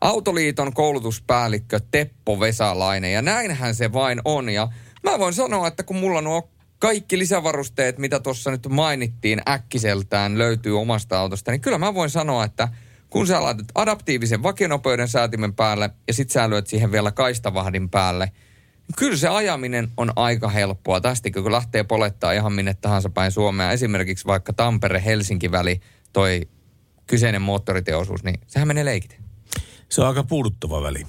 [0.00, 3.12] Autoliiton koulutuspäällikkö Teppo Vesalainen.
[3.12, 4.48] Ja näinhän se vain on.
[4.48, 4.68] Ja
[5.02, 10.80] mä voin sanoa, että kun mulla nuo kaikki lisävarusteet, mitä tuossa nyt mainittiin äkkiseltään löytyy
[10.80, 12.68] omasta autosta, niin kyllä mä voin sanoa, että
[13.10, 18.32] kun sä laitat adaptiivisen vakionopeuden säätimen päälle ja sit sä lyöt siihen vielä kaistavahdin päälle,
[18.88, 21.00] niin kyllä se ajaminen on aika helppoa.
[21.00, 25.80] Tästä kun lähtee polettaa ihan minne tahansa päin Suomea, esimerkiksi vaikka Tampere-Helsinki-väli,
[26.12, 26.48] toi
[27.06, 29.18] kyseinen moottoriteosuus, niin sehän menee leikiten.
[29.88, 31.06] Se on aika puuduttava väli.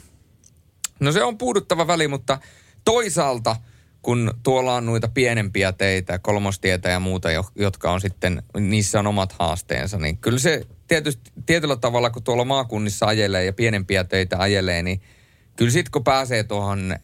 [0.99, 2.39] No se on puuduttava väli, mutta
[2.85, 3.55] toisaalta
[4.01, 9.07] kun tuolla on noita pienempiä teitä, kolmostietä ja muuta, jo- jotka on sitten, niissä on
[9.07, 14.37] omat haasteensa, niin kyllä se tietysti, tietyllä tavalla, kun tuolla maakunnissa ajelee ja pienempiä teitä
[14.39, 15.01] ajelee, niin
[15.55, 16.95] kyllä sitten kun pääsee tuohon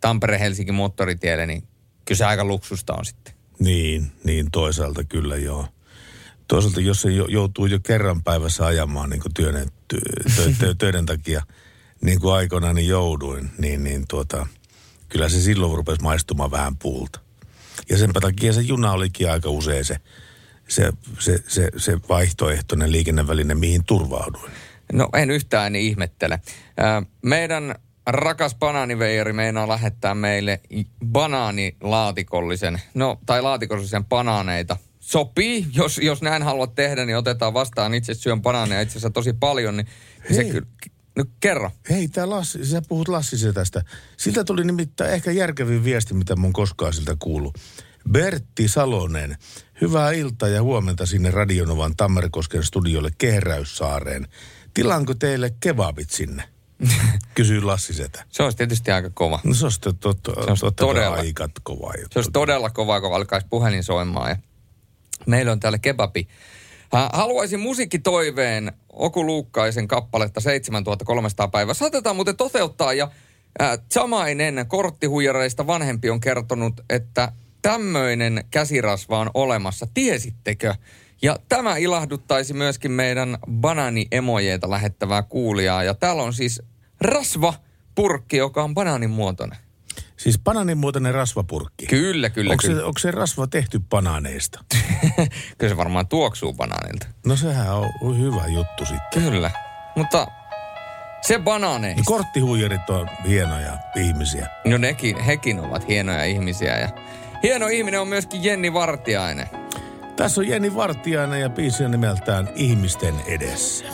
[0.00, 1.62] Tampere-Helsinki moottoritielle, niin
[2.04, 3.34] kyllä se aika luksusta on sitten.
[3.58, 5.66] Niin, niin toisaalta kyllä joo.
[6.48, 10.00] Toisaalta jos se jo, joutuu jo kerran päivässä ajamaan niin kuin työn, ty,
[10.36, 11.42] tö, tö, töiden takia,
[12.00, 14.46] niin kuin aikoinaan jouduin, niin, niin tuota,
[15.10, 17.20] kyllä se silloin rupesi maistumaan vähän puulta.
[17.90, 19.96] Ja sen takia se juna olikin aika usein se,
[20.68, 24.52] se, se, se, se vaihtoehtoinen liikenneväline, mihin turvauduin.
[24.92, 26.40] No en yhtään ihmettele.
[27.22, 27.74] Meidän
[28.06, 30.60] rakas banaaniveijari meinaa lähettää meille
[31.06, 34.76] banaanilaatikollisen, no tai laatikollisen banaaneita.
[35.00, 37.94] Sopii, jos, jos näin haluat tehdä, niin otetaan vastaan.
[37.94, 39.86] Itse syön banaaneja itse asiassa tosi paljon, niin
[40.32, 40.50] se Hei.
[40.50, 40.66] kyllä,
[41.24, 41.70] no kerro.
[41.90, 43.82] Hei, tää Lassi, sä puhut Lassisen tästä.
[44.16, 47.52] Siltä tuli nimittäin ehkä järkevin viesti, mitä mun koskaan siltä kuulu.
[48.10, 49.36] Bertti Salonen,
[49.80, 54.26] hyvää iltaa ja huomenta sinne Radionovan Tammerkosken studiolle Kehräyssaareen.
[54.74, 56.42] Tilaanko teille kebabit sinne?
[57.34, 58.24] Kysyy Lassi Setä.
[58.28, 59.40] Se olisi tietysti aika kova.
[59.44, 61.92] No se olisi tot, tot, tot, olisi totta todella- aika kova.
[62.12, 64.30] Se olisi todella kovaa, kun alkaisi puhelin soimaan.
[64.30, 64.36] Ja
[65.26, 66.28] meillä on täällä kebabi.
[66.92, 71.74] Hä, Haluaisin musiikkitoiveen Oku Luukkaisen kappaletta 7300 päivää.
[71.74, 73.10] Saatetaan muuten toteuttaa ja
[73.58, 79.86] ää, samainen korttihuijareista vanhempi on kertonut, että tämmöinen käsirasva on olemassa.
[79.94, 80.74] Tiesittekö?
[81.22, 85.82] Ja tämä ilahduttaisi myöskin meidän bananiemojeita lähettävää kuulijaa.
[85.84, 86.62] Ja täällä on siis
[87.00, 87.54] rasva
[87.94, 89.58] purkki, joka on banaanin muotoinen.
[90.20, 91.86] Siis banaanin muotoinen rasvapurkki.
[91.86, 92.78] Kyllä, kyllä, onko, kyllä.
[92.78, 94.64] se, onko se rasva tehty banaaneista?
[95.58, 97.06] Kyllä se varmaan tuoksuu banaanilta.
[97.26, 97.66] No sehän
[98.00, 99.22] on hyvä juttu sitten.
[99.22, 99.50] Kyllä.
[99.96, 100.26] Mutta
[101.20, 102.02] se Niin banaaneista.
[102.06, 104.48] Korttihuijarit on hienoja ihmisiä.
[104.64, 106.78] No nekin, hekin ovat hienoja ihmisiä.
[106.78, 106.88] Ja
[107.42, 109.46] hieno ihminen on myöskin Jenni Vartiainen.
[110.16, 113.84] Tässä on Jenni Vartiainen ja biisi on nimeltään Ihmisten edessä.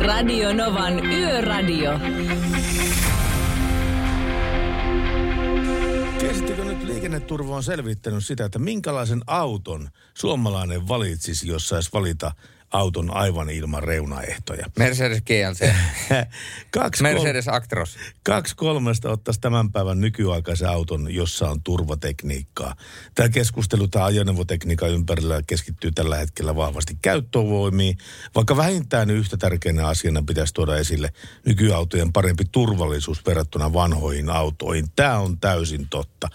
[0.00, 1.92] Radio Novan Yöradio.
[6.18, 12.32] Tiesittekö nyt liikenneturva on selvittänyt sitä, että minkälaisen auton suomalainen valitsisi, jos saisi valita
[12.70, 14.66] auton aivan ilman reunaehtoja?
[14.78, 15.72] Mercedes GLC.
[16.70, 17.96] Kaksi, Mercedes Actros.
[18.22, 22.74] kaksi kolmesta ottaisi tämän päivän nykyaikaisen auton, jossa on turvatekniikkaa.
[23.14, 27.98] Tämä keskustelu, tämä ajoneuvotekniikan ympärillä keskittyy tällä hetkellä vahvasti käyttövoimiin,
[28.34, 31.12] vaikka vähintään yhtä tärkeänä asiana pitäisi tuoda esille
[31.46, 34.86] nykyautojen parempi turvallisuus verrattuna vanhoihin autoihin.
[34.96, 36.28] Tämä on täysin totta.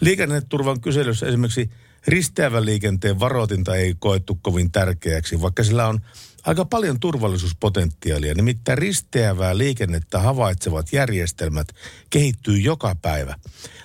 [0.00, 1.70] Liikenneturvan kyselyssä esimerkiksi
[2.08, 6.00] risteävän liikenteen varoitinta ei koettu kovin tärkeäksi, vaikka sillä on
[6.46, 8.34] aika paljon turvallisuuspotentiaalia.
[8.34, 11.68] Nimittäin risteävää liikennettä havaitsevat järjestelmät
[12.10, 13.34] kehittyy joka päivä.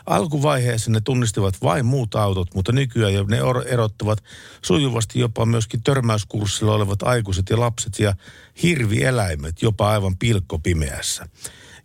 [0.06, 4.24] Alkuvaiheessa ne tunnistivat vain muut autot, mutta nykyään ne erottavat
[4.66, 8.16] sujuvasti jopa myöskin törmäyskurssilla olevat aikuiset ja lapset ja
[8.64, 11.26] hirvieläimet jopa aivan pilkkopimeässä.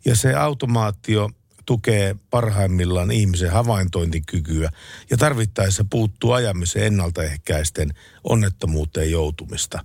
[0.05, 1.31] Ja se automaatio
[1.69, 4.71] tukee parhaimmillaan ihmisen havaintointikykyä
[5.11, 7.91] ja tarvittaessa puuttuu ajamiseen ennaltaehkäisten
[8.25, 9.85] onnettomuuteen joutumista.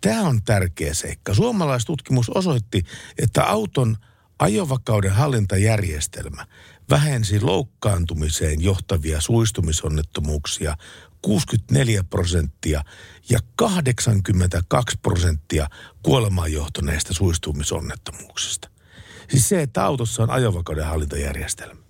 [0.00, 1.34] Tämä on tärkeä seikka.
[1.34, 2.82] Suomalaistutkimus osoitti,
[3.18, 3.96] että auton
[4.38, 6.46] ajovakauden hallintajärjestelmä
[6.90, 10.76] vähensi loukkaantumiseen johtavia suistumisonnettomuuksia
[11.22, 12.84] 64 prosenttia
[13.30, 15.68] ja 82 prosenttia
[16.02, 18.75] kuolemaan johtaneista suistumisonnettomuuksista.
[19.28, 21.80] Siis se, että autossa on ajovakauden hallintajärjestelmä.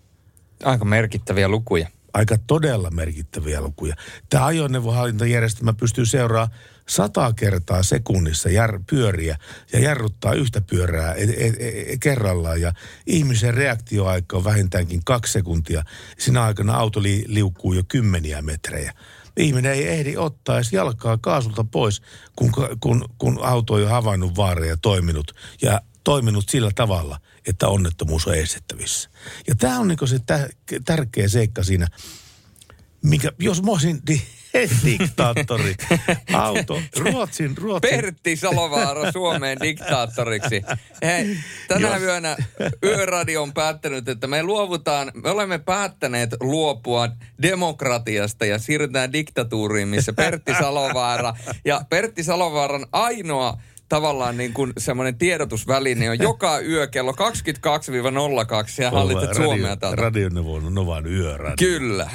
[0.65, 1.89] Aika merkittäviä lukuja.
[2.15, 3.95] Aika todella merkittäviä lukuja.
[4.29, 9.39] Tämä ajoneuvohallintajärjestelmä pystyy seuraamaan sata kertaa sekunnissa jär, pyöriä
[9.73, 12.61] ja jarruttaa yhtä pyörää e, e, e, kerrallaan.
[12.61, 12.73] Ja
[13.07, 15.83] ihmisen reaktioaika on vähintäänkin kaksi sekuntia.
[16.19, 18.93] Siinä aikana auto li, liukkuu jo kymmeniä metrejä.
[19.37, 22.03] Ihminen ei ehdi ottaa edes jalkaa kaasulta pois,
[22.37, 25.35] kun, kun, kun auto on jo havainnut vaaraa ja toiminut.
[25.63, 29.11] Ja toiminut sillä tavalla, että onnettomuus on estettävissä.
[29.49, 30.49] Ja tämä on niinku se tä-
[30.85, 31.87] tärkeä seikka siinä,
[33.03, 34.23] mikä, jos mä olisin di-
[34.85, 35.75] diktaattori,
[36.33, 37.91] auto, Ruotsin, Ruotsin.
[37.91, 40.63] Pertti Salovaara Suomeen diktaattoriksi.
[41.03, 41.37] Hei,
[41.69, 42.03] tänä Jos.
[42.03, 42.37] yönä
[42.85, 47.09] Yöradio on päättänyt, että me luovutaan, me olemme päättäneet luopua
[47.43, 55.19] demokratiasta ja siirrytään diktatuuriin, missä Pertti Salovaara ja Pertti Salovaaran ainoa tavallaan niin kuin semmoinen
[55.19, 57.15] tiedotusväline on joka yö kello 22-02
[58.83, 60.03] ja hallitset Suomea täältä.
[60.03, 61.57] Radioneuvon Novan yöradio.
[61.59, 62.11] Kyllä.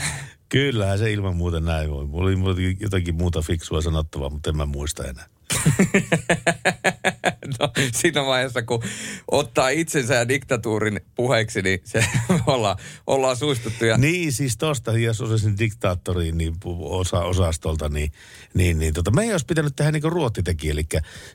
[0.49, 2.05] Kyllähän se ilman muuta näin voi.
[2.05, 5.25] Mulla oli jotakin muuta fiksua sanottavaa, mutta en mä muista enää.
[7.59, 8.83] no, siinä vaiheessa, kun
[9.31, 12.05] ottaa itsensä ja diktatuurin puheeksi, niin se
[12.47, 13.85] ollaan, ollaan suistuttu.
[13.85, 13.97] Ja...
[13.97, 18.11] Niin, siis tosta, jos osasin diktaattoriin niin osa, osastolta, niin,
[18.53, 20.69] niin, niin tota, me ei olisi pitänyt tehdä niin kuin Ruotti teki.
[20.69, 20.83] Eli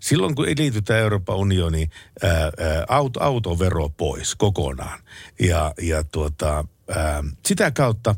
[0.00, 1.90] silloin, kun liitytään Euroopan unioniin,
[2.22, 2.52] ää,
[2.88, 5.00] auto, autovero pois kokonaan.
[5.40, 6.64] Ja, ja tuota,
[6.96, 8.14] ää, sitä kautta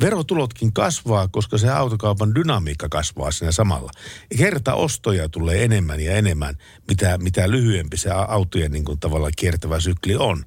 [0.00, 3.90] verotulotkin kasvaa, koska se autokaupan dynamiikka kasvaa siinä samalla.
[4.38, 6.54] Kerta ostoja tulee enemmän ja enemmän,
[6.88, 10.44] mitä, mitä lyhyempi se autojen niin kuin tavallaan kiertävä sykli on.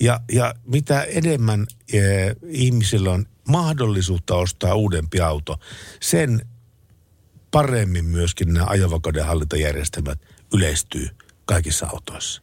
[0.00, 1.98] Ja, ja mitä enemmän e,
[2.48, 5.58] ihmisillä on mahdollisuutta ostaa uudempi auto,
[6.00, 6.46] sen
[7.50, 10.18] paremmin myöskin nämä ajovakauden hallintajärjestelmät
[10.54, 11.08] yleistyy
[11.44, 12.42] kaikissa autoissa.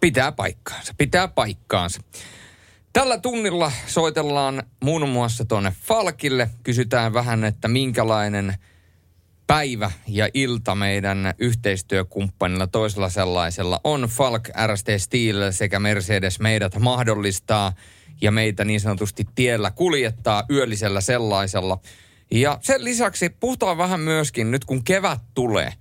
[0.00, 2.00] Pitää paikkaansa, pitää paikkaansa.
[2.96, 6.50] Tällä tunnilla soitellaan muun muassa tuonne Falkille.
[6.62, 8.54] Kysytään vähän, että minkälainen
[9.46, 14.02] päivä ja ilta meidän yhteistyökumppanilla toisella sellaisella on.
[14.02, 17.72] Falk, RST Steel sekä Mercedes meidät mahdollistaa
[18.20, 21.78] ja meitä niin sanotusti tiellä kuljettaa yöllisellä sellaisella.
[22.30, 25.72] Ja sen lisäksi puhutaan vähän myöskin, nyt kun kevät tulee,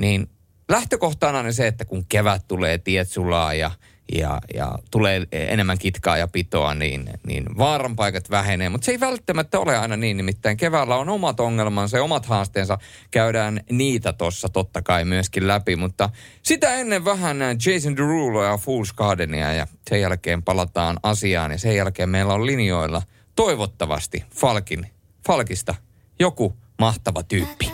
[0.00, 0.30] niin
[0.68, 3.70] lähtökohtana on se, että kun kevät tulee, tiet sulaa ja
[4.14, 8.68] ja, ja tulee enemmän kitkaa ja pitoa, niin, niin vaaranpaikat vähenee.
[8.68, 12.78] Mutta se ei välttämättä ole aina niin, nimittäin keväällä on omat ongelmansa ja omat haasteensa.
[13.10, 16.10] Käydään niitä tuossa totta kai myöskin läpi, mutta
[16.42, 21.76] sitä ennen vähän Jason Derulo ja Fool's Gardenia ja sen jälkeen palataan asiaan ja sen
[21.76, 23.02] jälkeen meillä on linjoilla
[23.36, 24.86] toivottavasti Falkin,
[25.26, 25.74] Falkista
[26.18, 27.70] joku mahtava tyyppi.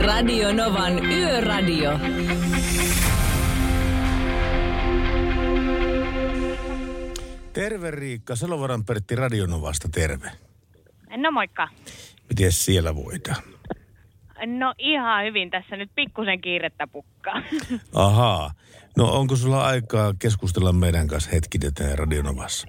[0.00, 1.90] Radio Novan Yöradio.
[7.60, 10.30] Terve Riikka, Selovaran Pertti Radionovasta, terve.
[11.16, 11.68] No moikka.
[12.28, 13.42] Miten siellä voidaan?
[14.46, 17.42] No ihan hyvin, tässä nyt pikkusen kiirettä pukkaa.
[17.94, 18.50] Ahaa.
[18.96, 22.66] No onko sulla aikaa keskustella meidän kanssa hetkinen täällä Radionovassa?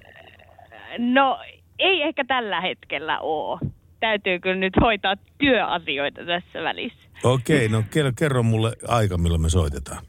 [0.98, 1.38] No
[1.78, 3.58] ei ehkä tällä hetkellä oo.
[4.00, 7.08] Täytyy kyllä nyt hoitaa työasioita tässä välissä.
[7.24, 10.04] Okei, no kerro, kerro mulle aika, milloin me soitetaan.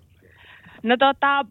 [0.83, 1.45] No tota,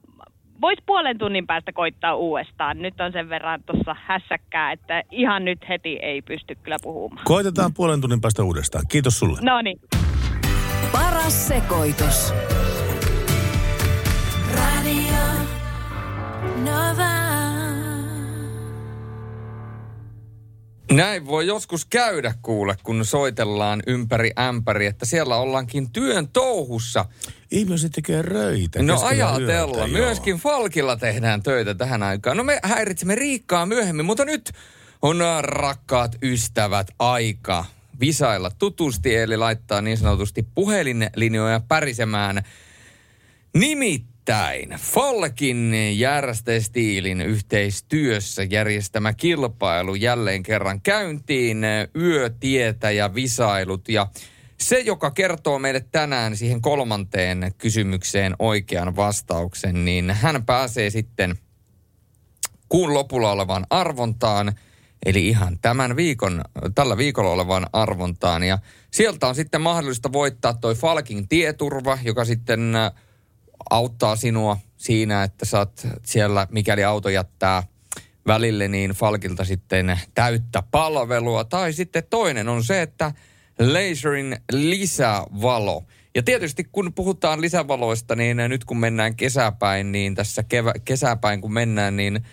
[0.62, 2.78] vois puolen tunnin päästä koittaa uudestaan.
[2.78, 7.24] Nyt on sen verran tuossa hässäkkää, että ihan nyt heti ei pysty kyllä puhumaan.
[7.24, 8.84] Koitetaan puolen tunnin päästä uudestaan.
[8.88, 9.38] Kiitos sulle.
[9.42, 9.80] No niin.
[10.92, 12.34] Paras sekoitus.
[14.54, 15.22] Radio
[16.64, 17.31] Nova.
[20.92, 27.04] Näin voi joskus käydä kuule, kun soitellaan ympäri ämpäri, että siellä ollaankin työn touhussa.
[27.50, 28.82] Ihmiset tekee röitä.
[28.82, 30.38] No ajatella, yötä, myöskin joo.
[30.38, 32.36] Falkilla tehdään töitä tähän aikaan.
[32.36, 34.52] No me häiritsemme Riikkaa myöhemmin, mutta nyt
[35.02, 37.64] on rakkaat ystävät aika
[38.00, 42.42] visailla tutusti, eli laittaa niin sanotusti puhelinlinjoja pärisemään.
[43.54, 44.11] Nimittäin
[44.78, 51.62] Falkin järjestästiilin yhteistyössä järjestämä kilpailu jälleen kerran käyntiin,
[51.96, 54.06] yötietä ja visailut ja
[54.60, 61.38] se, joka kertoo meille tänään siihen kolmanteen kysymykseen oikean vastauksen, niin hän pääsee sitten
[62.68, 64.52] kuun lopulla olevaan arvontaan,
[65.06, 66.42] eli ihan tämän viikon,
[66.74, 68.42] tällä viikolla olevaan arvontaan.
[68.42, 68.58] Ja
[68.90, 72.92] sieltä on sitten mahdollista voittaa toi Falkin tieturva, joka sitten äh,
[73.70, 77.62] auttaa sinua siinä, että saat siellä, mikäli auto jättää
[78.26, 81.44] välille, niin Falkilta sitten täyttä palvelua.
[81.44, 83.12] Tai sitten toinen on se, että
[83.58, 85.84] laserin lisävalo.
[86.14, 91.52] Ja tietysti kun puhutaan lisävaloista, niin nyt kun mennään kesäpäin, niin tässä kevä, kesäpäin kun
[91.52, 92.24] mennään, niin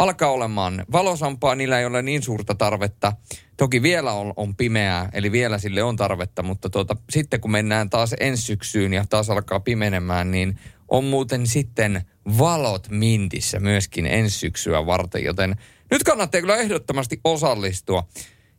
[0.00, 3.12] alkaa olemaan valosampaa, niillä ei ole niin suurta tarvetta.
[3.56, 7.90] Toki vielä on, on pimeää, eli vielä sille on tarvetta, mutta tuota, sitten kun mennään
[7.90, 10.58] taas ensi syksyyn ja taas alkaa pimenemään, niin
[10.88, 12.02] on muuten sitten
[12.38, 15.56] valot mintissä myöskin ensi syksyä varten, joten
[15.90, 18.06] nyt kannattaa kyllä ehdottomasti osallistua.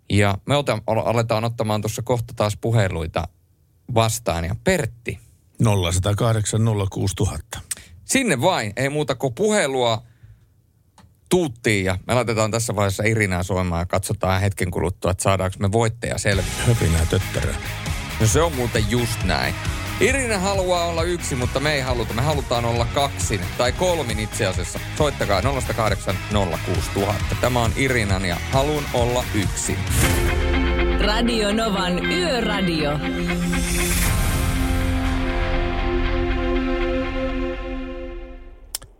[0.09, 3.27] Ja me otan, aletaan ottamaan tuossa kohta taas puheluita
[3.93, 4.45] vastaan.
[4.45, 5.19] Ja Pertti,
[5.63, 7.59] 0108 06000.
[8.05, 10.03] sinne vain, ei muuta kuin puhelua
[11.31, 15.71] tuuttiin ja me laitetaan tässä vaiheessa Irinää soimaan ja katsotaan hetken kuluttua, että saadaanko me
[15.71, 16.51] voittaja selville.
[16.67, 17.55] Höpinää töttörää.
[18.19, 19.55] No se on muuten just näin.
[20.01, 22.13] Irina haluaa olla yksi, mutta me ei haluta.
[22.13, 24.79] Me halutaan olla kaksin tai kolmin itse asiassa.
[24.97, 25.41] Soittakaa
[25.77, 26.15] 08
[26.65, 27.35] 06000.
[27.41, 29.77] Tämä on Irinan ja halun olla yksin.
[30.99, 32.91] Radio Novan Yöradio.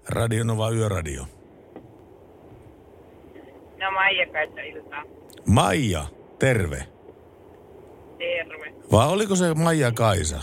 [0.10, 1.41] Radio Nova Yöradio.
[3.82, 5.04] No Maija käyttää iltaa.
[5.46, 6.06] Maija,
[6.40, 6.84] terve.
[8.18, 8.74] terve.
[8.92, 10.40] Vai oliko se Maija Kaisa?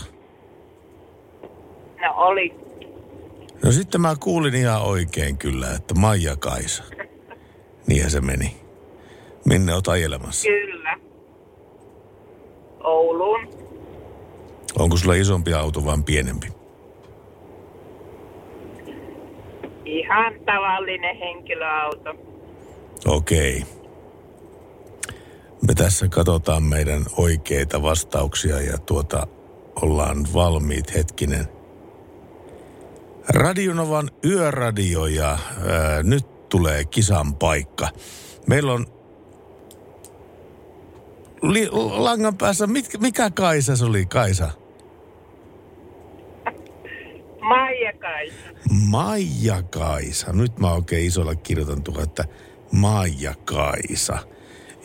[2.01, 2.55] No oli.
[3.65, 6.83] No sitten mä kuulin ihan oikein kyllä, että Maija Kaisa.
[7.87, 8.57] Niinhän se meni.
[9.45, 10.47] Minne oot ajelemassa?
[10.49, 10.97] Kyllä.
[12.83, 13.49] Ouluun.
[14.79, 16.47] Onko sulla isompi auto vai pienempi?
[19.85, 22.28] Ihan tavallinen henkilöauto.
[23.05, 23.65] Okei.
[25.67, 29.27] Me tässä katsotaan meidän oikeita vastauksia ja tuota
[29.81, 31.47] ollaan valmiit hetkinen.
[33.29, 37.89] Radionovan yöradio ja ää, nyt tulee kisan paikka.
[38.47, 38.85] Meillä on
[41.41, 44.51] li, langan päässä, mit, mikä Kaisa se oli Kaisa?
[47.41, 48.35] Maija Kaisa.
[48.89, 50.33] Maija Kaisa.
[50.33, 52.25] Nyt mä oikein isolla kirjoitan tuohon, että
[52.71, 54.17] Maija Kaisa.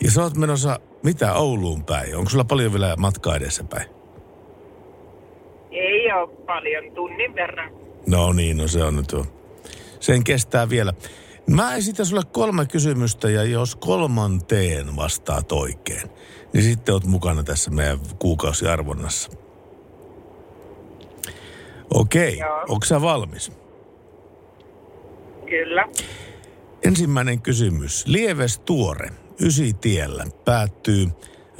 [0.03, 2.15] Ja sä oot menossa, mitä, Ouluun päin?
[2.15, 3.89] Onko sulla paljon vielä matkaa edessäpäin?
[5.71, 7.71] Ei ole paljon, tunnin verran.
[8.07, 9.25] No niin, no se on nyt jo.
[9.99, 10.93] Sen kestää vielä.
[11.49, 16.09] Mä esitän sulle kolme kysymystä ja jos kolmanteen vastaat oikein,
[16.53, 19.31] niin sitten oot mukana tässä meidän kuukausiarvonnassa.
[21.93, 22.65] Okei, Joo.
[22.67, 23.51] onko sä valmis?
[25.49, 25.87] Kyllä.
[26.85, 28.07] Ensimmäinen kysymys.
[28.07, 29.09] Lieves tuore
[29.41, 31.07] Ysitiellä päättyy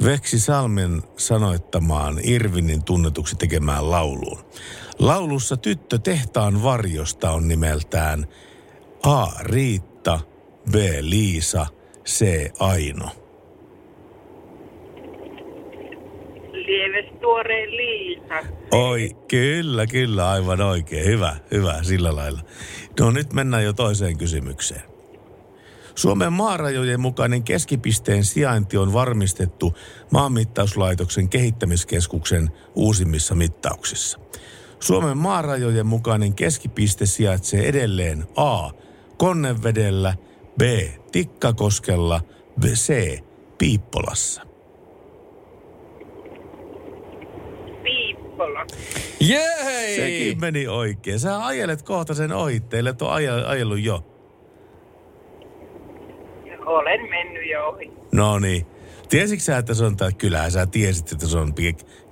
[0.04, 4.38] Veksi Salmen sanoittamaan Irvinin tunnetuksi tekemään lauluun.
[4.98, 8.26] Laulussa tyttö tehtaan varjosta on nimeltään
[9.02, 9.26] A.
[9.40, 10.20] Riitta,
[10.70, 10.74] B.
[11.00, 11.66] Liisa,
[12.04, 12.50] C.
[12.58, 13.08] Aino.
[16.52, 18.48] Lieves tuoreen Liisa.
[18.70, 21.06] Oi, kyllä, kyllä, aivan oikein.
[21.06, 22.40] Hyvä, hyvä, sillä lailla.
[23.00, 24.95] No nyt mennään jo toiseen kysymykseen.
[25.96, 29.76] Suomen maarajojen mukainen keskipisteen sijainti on varmistettu
[30.10, 34.18] maanmittauslaitoksen kehittämiskeskuksen uusimmissa mittauksissa.
[34.80, 38.70] Suomen maarajojen mukainen keskipiste sijaitsee edelleen A.
[39.16, 40.14] Konnevedellä,
[40.58, 40.62] B.
[41.12, 42.20] Tikkakoskella,
[42.60, 42.64] B.
[42.64, 43.18] C.
[43.58, 44.42] Piippolassa.
[47.82, 48.66] Piippola.
[49.20, 49.96] Jei!
[49.96, 51.20] Sekin meni oikein.
[51.20, 54.15] Sä ajelet kohta sen ohitteille, et ole aje- ajellut jo.
[56.66, 57.92] Olen mennyt jo ohi.
[58.12, 58.66] No niin.
[59.08, 60.50] Tiesitkö sä, että se on tää kylä?
[60.50, 61.54] Sä tiesit, että se on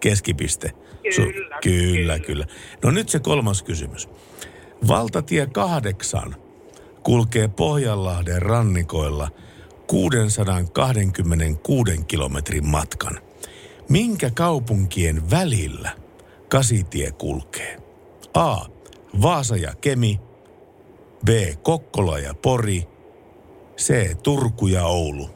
[0.00, 0.70] keskipiste.
[1.16, 2.18] Kyllä, kyllä, kyllä.
[2.18, 2.46] kyllä.
[2.84, 4.08] No nyt se kolmas kysymys.
[4.88, 6.36] Valtatie kahdeksan
[7.02, 9.28] kulkee Pohjanlahden rannikoilla
[9.86, 13.20] 626 kilometrin matkan.
[13.88, 15.90] Minkä kaupunkien välillä
[16.48, 17.76] kasitie kulkee?
[18.34, 18.56] A.
[19.22, 20.20] Vaasa ja Kemi.
[21.26, 21.28] B.
[21.62, 22.93] Kokkola ja Pori.
[23.76, 24.16] C.
[24.22, 25.28] Turku ja Oulu.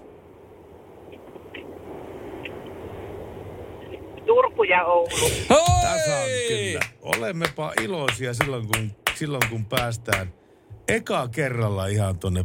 [4.26, 5.09] Turku ja Oulu.
[5.82, 6.80] Tasan kyllä.
[7.03, 10.32] Olemmepa iloisia silloin kun, silloin, kun päästään
[10.89, 12.45] eka kerralla ihan tonne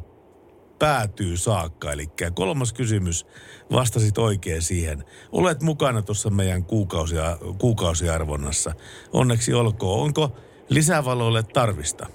[0.79, 1.91] päätyy saakka.
[1.91, 3.25] Eli kolmas kysymys,
[3.71, 5.03] vastasit oikein siihen.
[5.31, 8.73] Olet mukana tuossa meidän kuukausia, kuukausiarvonnassa.
[9.13, 10.01] Onneksi olkoon.
[10.01, 10.31] Onko
[10.69, 12.07] lisävaloille tarvista?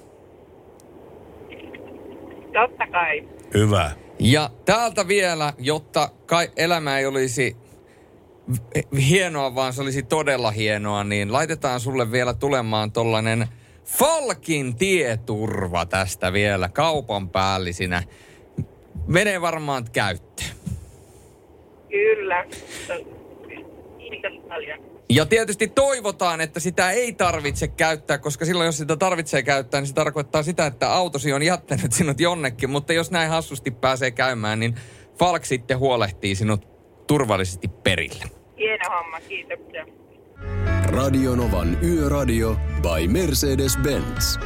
[2.52, 3.37] Totta kai.
[3.54, 3.90] Hyvä.
[4.18, 7.56] Ja täältä vielä, jotta kai elämä ei olisi
[9.08, 13.48] hienoa, vaan se olisi todella hienoa, niin laitetaan sulle vielä tulemaan tollanen
[13.84, 18.02] Falkin tieturva tästä vielä kaupan päällisinä.
[19.06, 20.50] Menee varmaan käyttöön.
[21.88, 22.44] Kyllä.
[23.98, 24.97] Kiitos paljon.
[25.10, 29.88] Ja tietysti toivotaan, että sitä ei tarvitse käyttää, koska silloin jos sitä tarvitsee käyttää, niin
[29.88, 32.70] se tarkoittaa sitä, että autosi on jättänyt sinut jonnekin.
[32.70, 34.74] Mutta jos näin hassusti pääsee käymään, niin
[35.18, 36.68] Falk sitten huolehtii sinut
[37.06, 38.24] turvallisesti perille.
[38.58, 39.86] Hieno homma, kiitoksia.
[40.84, 44.40] Radionovan Yöradio by Mercedes-Benz.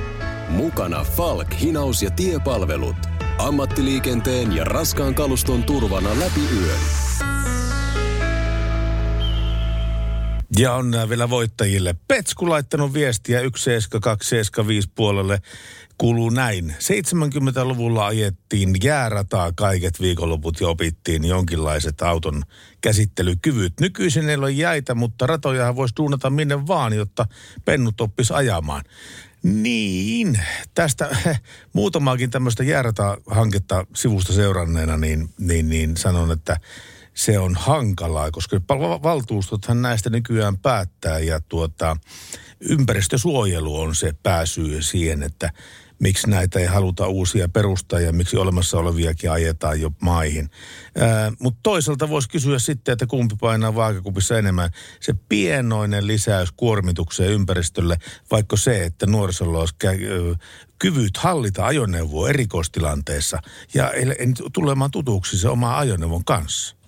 [0.48, 2.96] Mukana Falk, hinaus ja tiepalvelut.
[3.38, 6.78] Ammattiliikenteen ja raskaan kaluston turvana läpi yön.
[10.58, 11.94] Ja on nää vielä voittajille.
[12.08, 15.42] Petsku laittanut viestiä 17275 puolelle.
[15.98, 16.74] Kuuluu näin.
[16.78, 22.42] 70-luvulla ajettiin jäärataa kaiket viikonloput ja opittiin jonkinlaiset auton
[22.80, 23.80] käsittelykyvyt.
[23.80, 27.26] Nykyisin ei ole jäitä, mutta ratoja voisi tuunata minne vaan, jotta
[27.64, 28.84] pennut oppis ajamaan.
[29.42, 30.40] Niin,
[30.74, 31.16] tästä
[31.72, 36.56] muutamaakin tämmöistä jäärata-hanketta sivusta seuranneena, niin, niin, niin sanon, että
[37.14, 41.96] se on hankalaa, koska val- valtuustothan näistä nykyään päättää ja tuota,
[42.60, 45.52] ympäristösuojelu on se pääsyy siihen, että
[45.98, 50.50] miksi näitä ei haluta uusia perustaa ja miksi olemassa oleviakin ajetaan jo maihin.
[51.38, 54.70] Mutta toisaalta voisi kysyä sitten, että kumpi painaa vaakakupissa enemmän.
[55.00, 57.96] Se pienoinen lisäys kuormitukseen ympäristölle,
[58.30, 60.38] vaikka se, että nuorisolla olisi kä-
[60.78, 63.38] kyvyt hallita ajoneuvoa erikoistilanteessa
[63.74, 63.92] ja
[64.52, 66.81] tulemaan tutuksi se oma ajoneuvon kanssa.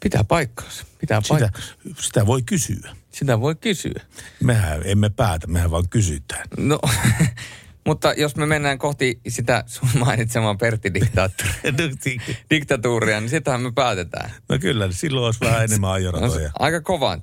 [0.00, 0.84] Pitää paikkaansa.
[0.98, 1.74] Pitää Sitä, paikkaansa.
[1.98, 2.96] sitä voi kysyä.
[3.12, 4.02] Sitä voi kysyä.
[4.42, 6.48] Mehän emme päätä, mehän vaan kysytään.
[6.58, 6.78] No,
[7.86, 14.30] mutta jos me mennään kohti sitä sun mainitsemaa Pertti-diktatuuria, niin sitähän me päätetään.
[14.48, 16.50] No kyllä, silloin olisi vähän enemmän ajoratoja.
[16.58, 17.18] Aika kova.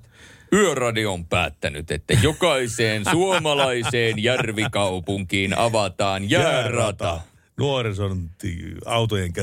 [0.53, 7.21] Yöradio on päättänyt, että jokaiseen suomalaiseen järvikaupunkiin avataan jäärata.
[7.59, 8.29] Nuorison
[8.85, 9.33] autojen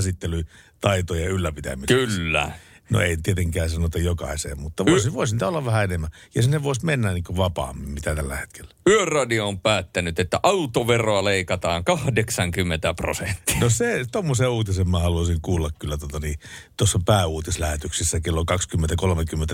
[0.83, 2.07] käsittelytaitojen ylläpitämiseksi.
[2.07, 2.51] Kyllä.
[2.91, 6.11] No ei tietenkään sanota jokaiseen, mutta voisi, voisi niitä olla vähän enemmän.
[6.35, 8.71] Ja sinne voisi mennä niin kuin vapaammin, mitä tällä hetkellä.
[8.87, 13.61] Yöradio on päättänyt, että autoveroa leikataan 80 prosenttia.
[13.61, 16.39] No se, tommosen uutisen mä haluaisin kuulla kyllä tuossa niin,
[16.77, 18.87] tuossa pääuutislähetyksessä kello 20.30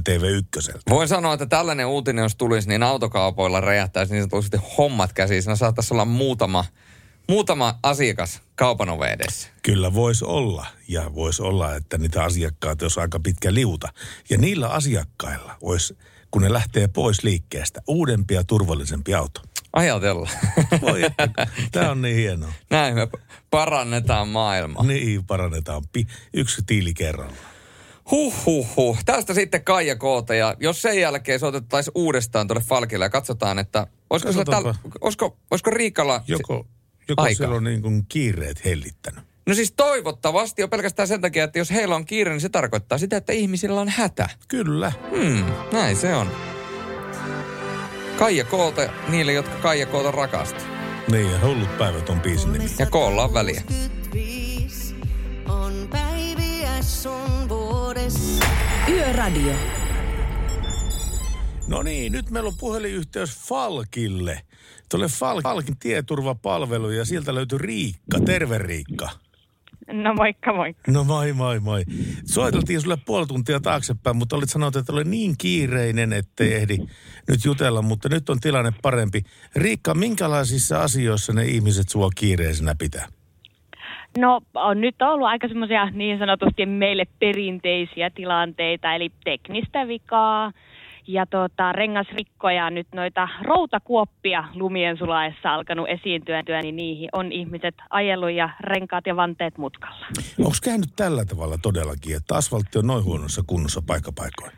[0.09, 0.81] TV1.
[0.91, 5.43] Voin sanoa, että tällainen uutinen, jos tulisi, niin autokaupoilla räjähtäisi niin sanotusti hommat käsiin.
[5.43, 6.65] Siinä saattaisi olla muutama,
[7.29, 9.49] muutama asiakas kaupan oven edessä.
[9.63, 10.67] Kyllä voisi olla.
[10.89, 13.89] Ja voisi olla, että niitä asiakkaita olisi aika pitkä liuta.
[14.31, 15.99] Ja niillä asiakkailla olisi,
[16.31, 19.41] kun ne lähtee pois liikkeestä, uudempi ja turvallisempi auto.
[19.73, 20.31] Ajatella.
[20.83, 21.03] Voi,
[21.73, 22.53] tämä on niin hienoa.
[22.71, 23.09] Näin me
[23.51, 24.83] parannetaan maailmaa.
[24.85, 25.83] Niin parannetaan
[26.35, 27.37] yksi tiili kerralla.
[28.11, 28.99] Huh, huh, huh.
[29.05, 33.87] Tästä sitten Kaija Koota ja jos sen jälkeen soitettaisiin uudestaan tuolle Falkille ja katsotaan, että
[34.11, 34.91] olisiko, sillä Katsotaanpa.
[35.01, 36.23] olisiko, olisiko Riikalla...
[36.27, 36.67] Joko,
[37.09, 37.37] joko Aika.
[37.37, 39.25] siellä on niin kuin kiireet hellittänyt.
[39.47, 42.99] No siis toivottavasti jo pelkästään sen takia, että jos heillä on kiire, niin se tarkoittaa
[42.99, 44.29] sitä, että ihmisillä on hätä.
[44.49, 44.93] Kyllä.
[45.11, 46.31] Hmm, näin se on.
[48.19, 50.79] Kaija Koota niille, jotka Kaija Koota rakastaa.
[51.11, 52.65] Niin, ja hullut päivät on biisin nimi.
[52.79, 53.63] Ja koolla on väliä.
[55.49, 58.47] On päiviä sun vuodessa.
[58.89, 59.55] Yöradio.
[61.67, 64.41] No niin, nyt meillä on puhelinyhteys Falkille.
[64.91, 68.21] Tuolle Fal- Falkin tieturvapalvelu ja sieltä löytyy Riikka.
[68.25, 69.09] Terve Riikka.
[69.93, 70.93] No moikka moikka.
[70.93, 71.85] No moi moi moi.
[72.25, 76.77] Soiteltiin sulle puoli tuntia taaksepäin, mutta olit sanonut, että oli niin kiireinen, ettei ehdi
[77.29, 79.23] nyt jutella, mutta nyt on tilanne parempi.
[79.57, 83.09] Riikka, minkälaisissa asioissa ne ihmiset sua kiireisenä pitää?
[84.19, 90.53] No on nyt ollut aika semmoisia niin sanotusti meille perinteisiä tilanteita, eli teknistä vikaa
[91.09, 98.31] ja tota, rengasrikkoja, nyt noita routakuoppia lumien sulaessa alkanut esiintyä, niin niihin on ihmiset ajellut
[98.31, 100.07] ja renkaat ja vanteet mutkalla.
[100.39, 104.53] Onko käynyt tällä tavalla todellakin, että asfaltti on noin huonossa kunnossa paikkapaikoin?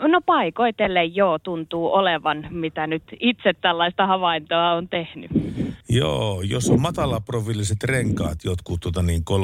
[0.00, 5.30] No paikoitellen joo tuntuu olevan, mitä nyt itse tällaista havaintoa on tehnyt.
[5.88, 9.34] Joo, jos on matalaprofiiliset renkaat, jotkut tota niin 30-35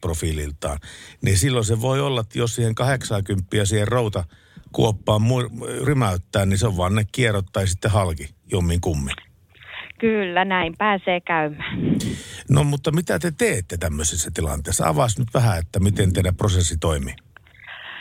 [0.00, 0.78] profiililtaan,
[1.22, 4.24] niin silloin se voi olla, että jos siihen 80 siihen routa
[4.72, 9.16] kuoppaan mu- rymäyttää, niin se on vaan ne kierrot tai sitten halki jommin kummin.
[10.00, 11.78] Kyllä, näin pääsee käymään.
[12.50, 14.88] No mutta mitä te teette tämmöisessä tilanteessa?
[14.88, 17.14] Avas nyt vähän, että miten teidän prosessi toimii.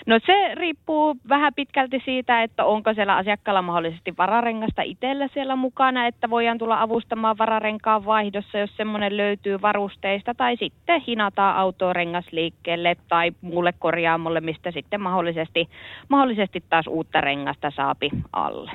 [0.10, 6.07] No se riippuu vähän pitkälti siitä, että onko siellä asiakkaalla mahdollisesti vararengasta itsellä siellä mukana,
[6.07, 12.95] että voidaan tulla avustamaan vararenkaan vaihdossa, jos semmoinen löytyy varusteista, tai sitten hinataan autoa rengasliikkeelle
[13.10, 15.70] tai muulle korjaamolle, mistä sitten mahdollisesti,
[16.07, 18.72] mahdollisesti taas uutta rengasta saapi alle.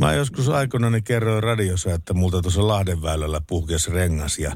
[0.00, 4.52] Mä joskus aikoinani kerroin radiossa, että multa tuossa Lahdenväylällä puhkesi rengas ja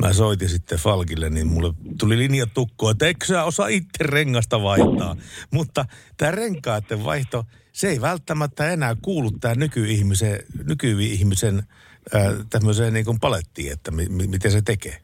[0.00, 4.62] mä soitin sitten Falkille, niin mulle tuli linja tukkoa, että eikö sä osaa itse rengasta
[4.62, 5.16] vaihtaa.
[5.52, 5.84] Mutta
[6.16, 10.38] tämä renkaiden vaihto, se ei välttämättä enää kuulu tämä nykyihmisen,
[10.68, 11.62] nykyihmisen
[12.14, 14.96] ää, tämmöiseen niin palettiin, että mi- mi- miten se tekee.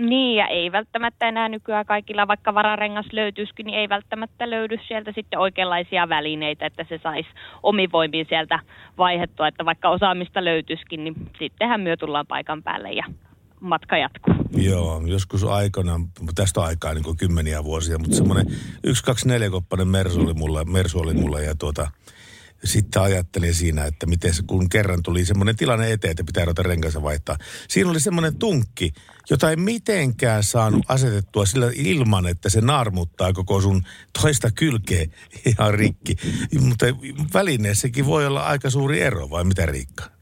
[0.00, 5.12] Niin, ja ei välttämättä enää nykyään kaikilla, vaikka vararengas löytyisikin, niin ei välttämättä löydy sieltä
[5.14, 7.28] sitten oikeanlaisia välineitä, että se saisi
[7.62, 8.58] omin voimin sieltä
[8.98, 13.04] vaihettua, että vaikka osaamista löytyisikin, niin sittenhän myö tullaan paikan päälle ja
[13.60, 14.34] matka jatkuu.
[14.56, 16.00] Joo, joskus aikana,
[16.34, 18.46] tästä aikaa niin kuin kymmeniä vuosia, mutta semmoinen
[18.86, 21.90] 124-koppainen Mersu oli mulla, Mersu oli mulla ja tuota,
[22.64, 26.62] sitten ajattelin siinä, että miten se, kun kerran tuli semmoinen tilanne eteen, että pitää ruveta
[26.62, 27.36] renkansa vaihtaa.
[27.68, 28.92] Siinä oli semmoinen tunkki,
[29.30, 33.82] jota ei mitenkään saanut asetettua sillä ilman, että se naarmuttaa koko sun
[34.22, 35.06] toista kylkeä
[35.46, 36.16] ihan rikki.
[36.60, 36.86] Mutta
[37.34, 40.15] välineessäkin voi olla aika suuri ero, vai mitä Riikka?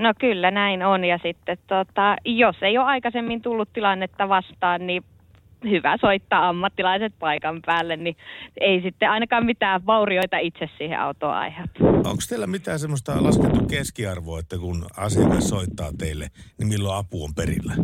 [0.00, 5.04] No kyllä näin on ja sitten tota, jos ei ole aikaisemmin tullut tilannetta vastaan, niin
[5.64, 8.16] hyvä soittaa ammattilaiset paikan päälle, niin
[8.60, 11.86] ei sitten ainakaan mitään vaurioita itse siihen autoon aiheutu.
[11.86, 16.26] Onko teillä mitään semmoista laskettu keskiarvoa, että kun asiakas soittaa teille,
[16.58, 17.74] niin milloin apu on perillä?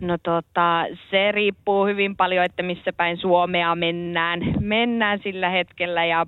[0.00, 6.26] No tota, se riippuu hyvin paljon, että missä päin Suomea mennään, mennään sillä hetkellä ja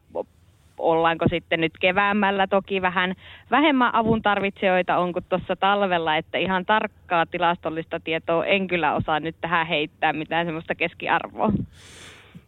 [0.82, 3.14] ollaanko sitten nyt keväämällä toki vähän
[3.50, 9.20] vähemmän avun tarvitsijoita on kuin tuossa talvella, että ihan tarkkaa tilastollista tietoa en kyllä osaa
[9.20, 11.52] nyt tähän heittää mitään semmoista keskiarvoa.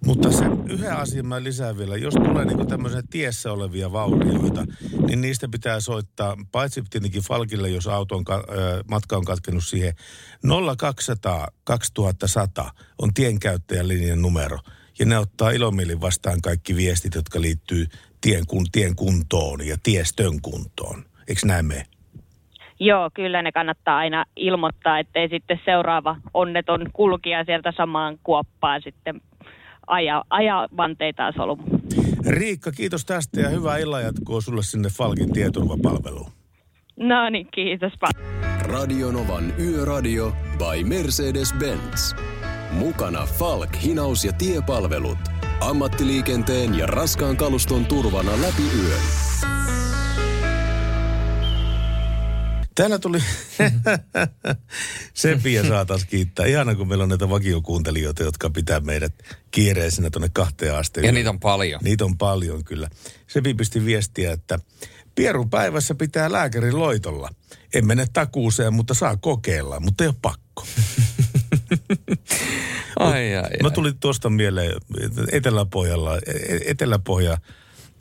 [0.06, 1.96] Mutta se yhden asian mä lisään vielä.
[1.96, 4.64] Jos tulee niin tämmöisiä tiessä olevia vaurioita,
[5.06, 8.44] niin niistä pitää soittaa, paitsi tietenkin Falkille, jos auton ka-
[8.90, 9.94] matka on katkennut siihen,
[10.76, 12.70] 0200 2100
[13.02, 14.58] on tienkäyttäjän linjan numero.
[14.98, 17.86] Ja ne ottaa ilomielin vastaan kaikki viestit, jotka liittyy
[18.24, 21.04] tien, kun, tien kuntoon ja tiestön kuntoon.
[21.28, 21.82] Eikö näin mene?
[22.80, 29.20] Joo, kyllä ne kannattaa aina ilmoittaa, ettei sitten seuraava onneton kulkija sieltä samaan kuoppaan sitten
[29.86, 31.62] aja, aja vanteitaan solmu.
[32.26, 36.30] Riikka, kiitos tästä ja hyvää illanjatkoa sulle sinne Falkin tieturvapalveluun.
[36.96, 38.34] No niin, kiitos paljon.
[38.60, 42.16] Radionovan Yöradio by Mercedes-Benz.
[42.70, 45.33] Mukana Falk, hinaus ja tiepalvelut.
[45.64, 49.00] Ammattiliikenteen ja raskaan kaluston turvana läpi yön.
[52.74, 53.18] Täällä tuli
[55.14, 56.46] Sepiä saa taas kiittää.
[56.46, 59.14] Ihana, kun meillä on näitä vakiokuuntelijoita, jotka pitää meidät
[59.50, 61.06] kiireisenä tuonne kahteen asteen.
[61.06, 61.80] Ja niitä on paljon.
[61.84, 62.88] Niitä on paljon kyllä.
[63.26, 64.58] Sepi pisti viestiä, että
[65.14, 67.30] Pierun päivässä pitää lääkärin loitolla.
[67.74, 70.66] En mene takuuseen, mutta saa kokeilla, mutta ei ole pakko.
[73.12, 73.50] ai, ai, ai.
[73.62, 74.72] Mä tuli tuosta mieleen,
[75.32, 77.38] Etelä-Pohjalla, E- Etelä-Pohja,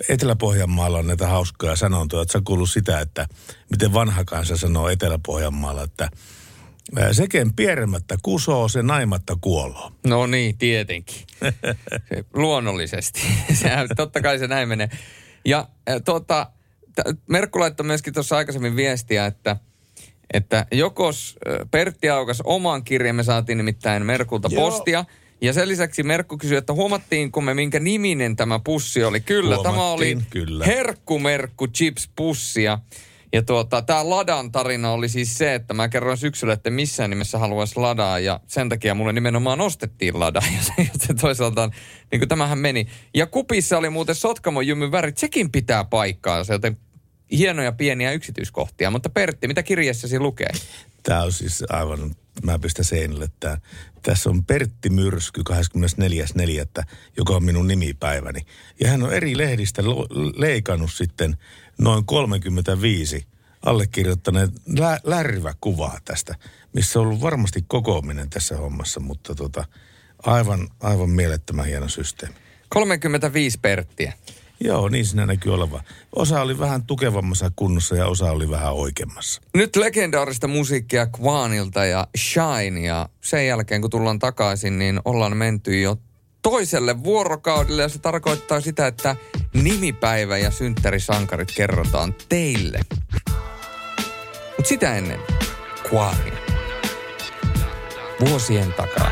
[0.09, 2.19] Etelä-Pohjanmaalla on näitä hauskoja sanontoja.
[2.19, 3.27] Oletko sä kuullut sitä, että
[3.69, 6.09] miten vanha kansa sanoo Etelä-Pohjanmaalla, että
[7.11, 9.91] seken pieremmättä kusoo, se naimatta kuoloo.
[10.07, 11.15] No niin, tietenkin.
[12.09, 13.21] Se, luonnollisesti.
[13.61, 14.89] Sehän, totta kai se näin menee.
[15.45, 16.51] Ja äh, tota,
[16.95, 19.57] t- Merkku laittoi myöskin tuossa aikaisemmin viestiä, että,
[20.33, 21.37] että jokos
[21.71, 24.69] Pertti aukas oman kirjeen, me saatiin nimittäin Merkulta Joo.
[24.69, 25.05] postia.
[25.41, 29.21] Ja sen lisäksi Merkku kysyi, että huomattiinko me, minkä niminen tämä pussi oli.
[29.21, 30.65] Kyllä, tämä oli kyllä.
[30.65, 32.79] Herkkumerkku Chips pussia.
[33.33, 37.37] Ja tuota, tämä Ladan tarina oli siis se, että mä kerroin syksyllä, että missään nimessä
[37.37, 40.41] haluaisi Ladaa ja sen takia mulle nimenomaan ostettiin Lada.
[40.55, 41.69] Ja se, se toisaalta,
[42.11, 42.87] niin kuin tämähän meni.
[43.15, 46.77] Ja kupissa oli muuten Sotkamon jymyn värit, sekin pitää paikkaansa, joten
[47.37, 48.91] hienoja pieniä yksityiskohtia.
[48.91, 50.49] Mutta Pertti, mitä kirjassasi lukee?
[51.03, 53.57] Tämä on siis aivan, mä pistän seinälle tämän.
[54.01, 55.43] Tässä on Pertti Myrsky
[56.79, 56.83] 24.4.,
[57.17, 58.41] joka on minun nimipäiväni.
[58.79, 59.83] Ja hän on eri lehdistä
[60.35, 61.37] leikannut sitten
[61.77, 63.27] noin 35
[63.65, 66.35] allekirjoittaneet lä- lärväkuvaa tästä,
[66.73, 69.65] missä on ollut varmasti kokoaminen tässä hommassa, mutta tota,
[70.23, 72.35] aivan, aivan mielettömän hieno systeemi.
[72.69, 74.13] 35 Perttiä.
[74.63, 75.81] Joo, niin siinä näkyy olevan.
[76.15, 79.41] Osa oli vähän tukevammassa kunnossa ja osa oli vähän oikeammassa.
[79.53, 85.81] Nyt legendaarista musiikkia Kwanilta ja Shine ja sen jälkeen kun tullaan takaisin, niin ollaan menty
[85.81, 85.97] jo
[86.41, 89.15] toiselle vuorokaudelle ja se tarkoittaa sitä, että
[89.53, 92.79] nimipäivä ja synttärisankarit kerrotaan teille.
[94.57, 95.19] Mutta sitä ennen
[95.89, 96.33] Kwani.
[98.19, 99.11] Vuosien takaa.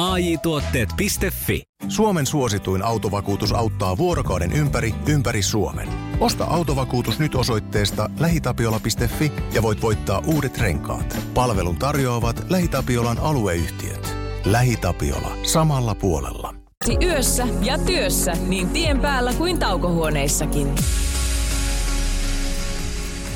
[0.00, 1.62] AJ-tuotteet.fi.
[1.88, 5.88] Suomen suosituin autovakuutus auttaa vuorokauden ympäri, ympäri Suomen.
[6.20, 11.18] Osta autovakuutus nyt osoitteesta lähitapiola.fi ja voit voittaa uudet renkaat.
[11.34, 14.16] Palvelun tarjoavat LähiTapiolan alueyhtiöt.
[14.44, 15.36] LähiTapiola.
[15.42, 16.54] Samalla puolella.
[17.02, 20.68] yössä ja työssä niin tien päällä kuin taukohuoneissakin.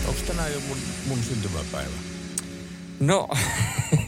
[0.08, 1.96] Onko tänään jo mun, mun syntymäpäivä?
[3.00, 3.28] No,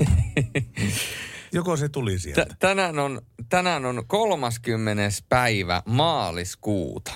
[1.57, 2.44] Joko se tuli sieltä?
[2.44, 5.02] t- tänään, on, tänään on 30.
[5.28, 7.12] päivä maaliskuuta.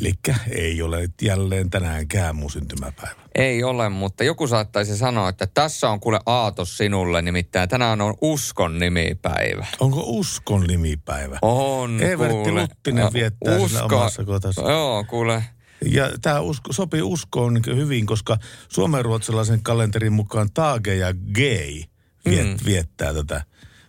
[0.00, 0.12] Eli
[0.50, 3.20] ei ole jälleen tänäänkään mun syntymäpäivä.
[3.34, 8.14] Ei ole, mutta joku saattaisi sanoa, että tässä on kuule aatos sinulle, nimittäin tänään on
[8.20, 9.66] uskon nimipäivä.
[9.80, 11.38] Onko uskon nimipäivä?
[11.42, 12.60] On, Evertti kuule.
[12.62, 14.70] Luttinen viettää sillä omassa kotonsa.
[14.70, 15.44] Joo, kuule.
[15.90, 18.38] Ja tämä usko, sopii uskoon niin hyvin, koska
[18.68, 21.93] suomenruotsalaisen kalenterin mukaan Tage ja Gay
[22.24, 22.56] viet, mm.
[22.64, 23.44] viettää tätä,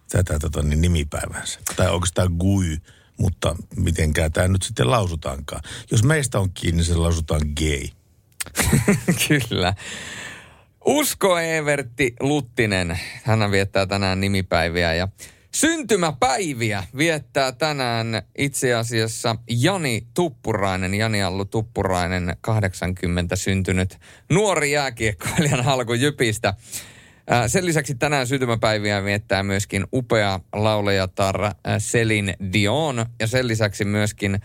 [0.10, 1.60] tätä tota, niin nimipäivänsä.
[1.76, 2.78] Tai onko tämä Gui,
[3.18, 5.62] mutta mitenkään tämä nyt sitten lausutaankaan.
[5.92, 7.88] Jos meistä on kiinni, se lausutaan gay.
[9.28, 9.74] Kyllä.
[10.86, 15.08] Usko Evertti Luttinen, hän viettää tänään nimipäiviä ja
[15.56, 23.98] syntymäpäiviä viettää tänään itse asiassa Jani Tuppurainen, Jani Allu Tuppurainen, 80 syntynyt
[24.30, 26.54] nuori jääkiekkoilijan halku Jypistä.
[27.30, 33.86] Ää, Sen lisäksi tänään syntymäpäiviä viettää myöskin upea laulajatar ää, Celine Dion ja sen lisäksi
[33.86, 34.40] myöskin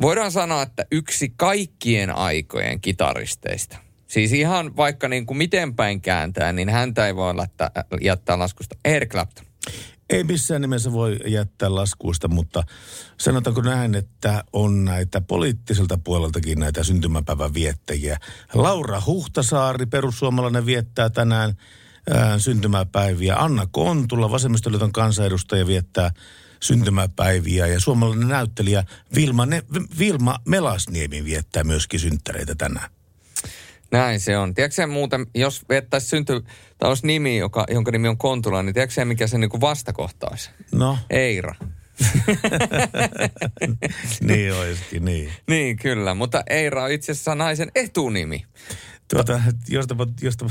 [0.00, 3.78] voidaan sanoa, että yksi kaikkien aikojen kitaristeista.
[4.06, 8.76] Siis ihan vaikka niin kuin miten päin kääntää, niin häntä ei voi laittaa, jättää laskusta.
[8.84, 9.44] Eric Clapton.
[10.10, 12.62] Ei missään nimessä voi jättää laskuista, mutta
[13.20, 18.18] sanotaanko näin, että on näitä poliittiselta puoleltakin näitä syntymäpäivän viettäjiä.
[18.54, 21.54] Laura Huhtasaari, perussuomalainen, viettää tänään
[22.14, 23.36] ää, syntymäpäiviä.
[23.36, 26.10] Anna Kontula, vasemmistoliiton kansanedustaja, viettää
[26.60, 27.66] syntymäpäiviä.
[27.66, 28.84] Ja suomalainen näyttelijä
[29.14, 29.62] Vilma, ne,
[29.98, 32.90] Vilma Melasniemi viettää myöskin synttäreitä tänään.
[33.90, 34.54] Näin se on.
[34.54, 36.44] Tiedätkö muuten, jos viettäisi synty,
[36.78, 40.50] tai olisi nimi, joka, jonka nimi on Kontula, niin tiedätkö mikä se niin vastakohta olisi?
[40.72, 40.98] No.
[41.10, 41.54] Eira.
[44.20, 45.32] niin olisikin, niin.
[45.48, 46.14] Niin, kyllä.
[46.14, 48.44] Mutta Eira on itse asiassa naisen etunimi.
[49.14, 50.46] Tuota, josta, josta,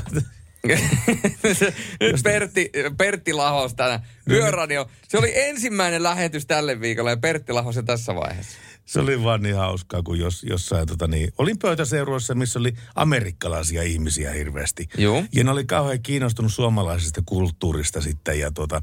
[2.00, 4.00] Nyt Pertti, Pertti Lahos tänä.
[4.30, 4.90] Yöradio.
[5.08, 8.58] Se oli ensimmäinen lähetys tälle viikolla ja Pertti Lahos jo tässä vaiheessa.
[8.86, 13.84] Se oli vaan niin hauskaa, kun jos, jossain, tota niin, olin pöytäseurueessa, missä oli amerikkalaisia
[13.84, 14.90] ihmisiä hirveästi.
[14.98, 15.24] Joo.
[15.34, 18.40] Ja ne oli kauhean kiinnostunut suomalaisesta kulttuurista sitten.
[18.40, 18.82] Ja, tota,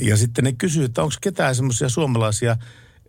[0.00, 2.56] ja sitten ne kysyivät, että onko ketään semmoisia suomalaisia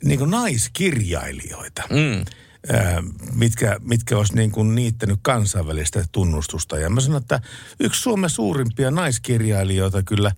[0.03, 1.84] niin naiskirjailijoita.
[1.89, 2.26] Mm.
[2.74, 3.03] Ää,
[3.34, 6.78] mitkä, mitkä olisi niin kuin niittänyt kansainvälistä tunnustusta.
[6.78, 7.39] Ja mä sanon, että
[7.80, 10.32] yksi Suomen suurimpia naiskirjailijoita kyllä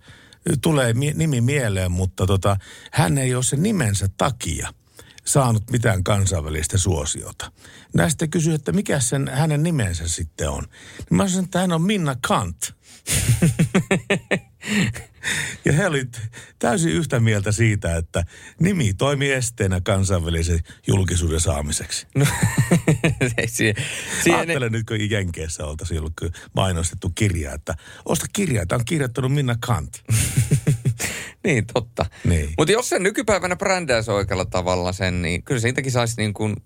[0.60, 2.56] tulee mi- nimi mieleen, mutta tota,
[2.92, 4.72] hän ei ole sen nimensä takia
[5.24, 7.52] saanut mitään kansainvälistä suosiota.
[7.94, 10.64] Näistä kysyi, että mikä sen hänen nimensä sitten on.
[11.10, 12.72] Mä sanoin, että hän on Minna Kant.
[15.64, 16.20] ja he olivat
[16.58, 18.24] täysin yhtä mieltä siitä, että
[18.60, 22.06] nimi toimi esteenä kansainvälisen julkisuuden saamiseksi.
[22.14, 22.26] No,
[23.46, 23.74] siihen,
[24.22, 26.20] siihen, Ajattelen nyt, kun Jenkeissä oltaisiin ollut
[26.54, 29.98] mainostettu kirja, että osta kirjaa, tämä on kirjoittanut Minna Kant.
[31.48, 32.06] niin, totta.
[32.24, 32.50] Niin.
[32.58, 36.56] Mutta jos se nykypäivänä brändäisi oikealla tavalla sen, niin kyllä siitäkin saisi niin kuin,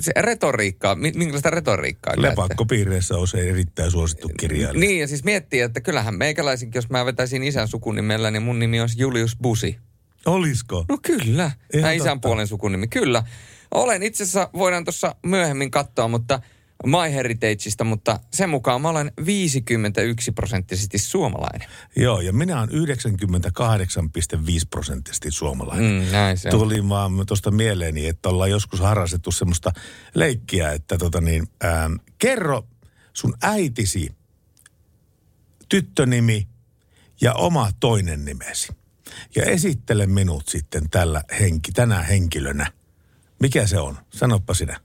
[0.00, 2.14] se retoriikkaa, mi- minkälaista retoriikkaa.
[2.16, 4.80] Lepakkopiireissä on se erittäin suosittu kirjailija.
[4.80, 8.80] Niin, ja siis miettii, että kyllähän meikäläisinkin, jos mä vetäisin isän sukunimellä, niin mun nimi
[8.80, 9.76] olisi Julius Busi.
[10.26, 10.84] Olisiko?
[10.88, 11.50] No kyllä.
[11.74, 13.24] Ihan isän puolen sukunimi, kyllä.
[13.70, 16.40] Olen itse asiassa, voidaan tuossa myöhemmin katsoa, mutta
[16.86, 21.68] MyHeritageista, mutta sen mukaan mä olen 51 prosenttisesti suomalainen.
[21.96, 22.76] Joo, ja minä olen 98,5
[24.70, 26.02] prosenttisesti suomalainen.
[26.02, 26.58] Mm, näin se on.
[26.58, 29.72] Tuli vaan tuosta mieleeni, että ollaan joskus harrastettu semmoista
[30.14, 32.66] leikkiä, että tota niin, ähm, kerro
[33.12, 34.14] sun äitisi
[35.68, 36.48] tyttönimi
[37.20, 38.72] ja oma toinen nimesi.
[39.36, 42.72] Ja esittele minut sitten tällä henki, tänä henkilönä.
[43.40, 43.98] Mikä se on?
[44.14, 44.80] Sanoppa sinä.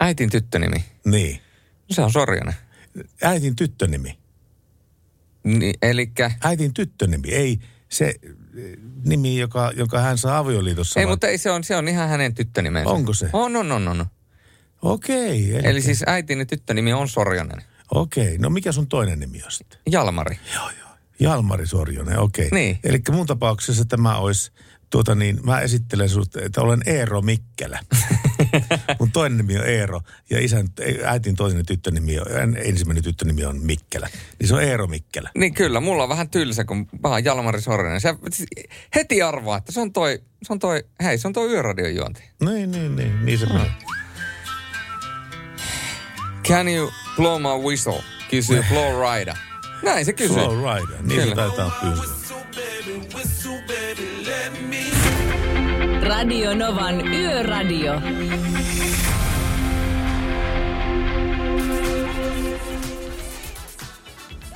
[0.00, 0.84] Äitin tyttönimi.
[1.04, 1.40] Niin.
[1.88, 2.54] No se on Sorjonen.
[3.22, 4.18] Äitin tyttönimi.
[5.44, 6.30] Niin, elikkä...
[6.44, 11.00] Äitin tyttönimi, ei se eh, nimi, joka, joka hän saa avioliitossa.
[11.00, 12.90] Ei, vaan- mutta ei, se on, se on ihan hänen tyttönimensä.
[12.90, 13.30] Onko se?
[13.32, 14.06] On, on, on, on.
[14.82, 15.68] Okei.
[15.68, 17.62] Eli siis äitini tyttönimi on Sorjonen.
[17.94, 19.78] Okei, no mikä sun toinen nimi on sitten?
[19.90, 20.38] Jalmari.
[20.54, 20.88] Joo, joo.
[21.20, 22.48] Jalmari Sorjonen, okei.
[22.52, 22.78] Niin.
[22.84, 24.52] Eli mun tapauksessa tämä olisi,
[24.90, 27.78] tuota niin, mä esittelen sut, että olen Eero Mikkelä.
[29.00, 30.68] mun toinen nimi on Eero ja isän,
[31.04, 32.26] äitin toinen tyttönimi on,
[32.56, 34.08] ensimmäinen tyttönimi on Mikkelä.
[34.38, 35.30] Niin se on Eero Mikkelä.
[35.38, 38.00] Niin kyllä, mulla on vähän tylsä, kun mä oon Jalmari Sorjonen.
[38.00, 38.14] Se
[38.94, 42.22] heti arvaa, että se on toi, se on toi, hei, se on toi yöradion juonti.
[42.40, 43.70] Niin, niin, niin, niin se menee.
[46.48, 48.02] Can you blow my whistle?
[48.30, 49.34] Kysyy Flow Rider.
[49.82, 50.36] Näin se kysyy.
[50.36, 51.34] Flow Rider, niin se Kyllä.
[51.34, 52.16] taitaa pyytää.
[56.08, 58.00] Radio Novan Yöradio.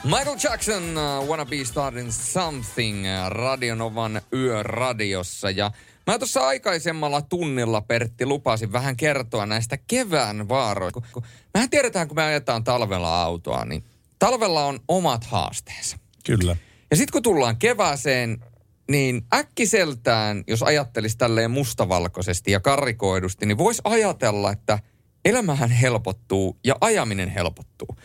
[0.05, 5.51] Michael Jackson, uh, Wanna Be Starting Something, uh, Radionovan yöradiossa.
[5.51, 5.70] Ja
[6.07, 11.01] mä tuossa aikaisemmalla tunnilla, Pertti, lupasin vähän kertoa näistä kevään vaaroista.
[11.01, 11.22] Kun- kun-
[11.55, 13.84] Mehän tiedetään, kun me ajetaan talvella autoa, niin
[14.18, 15.96] talvella on omat haasteensa.
[16.26, 16.57] Kyllä.
[16.90, 18.44] Ja sitten kun tullaan kevääseen,
[18.91, 24.78] niin äkkiseltään, jos ajattelisi tälleen mustavalkoisesti ja karikoidusti, niin voisi ajatella, että
[25.24, 27.97] elämähän helpottuu ja ajaminen helpottuu.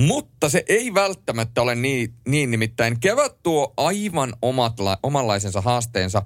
[0.00, 6.22] Mutta se ei välttämättä ole niin, niin nimittäin kevät tuo aivan omat, omanlaisensa haasteensa.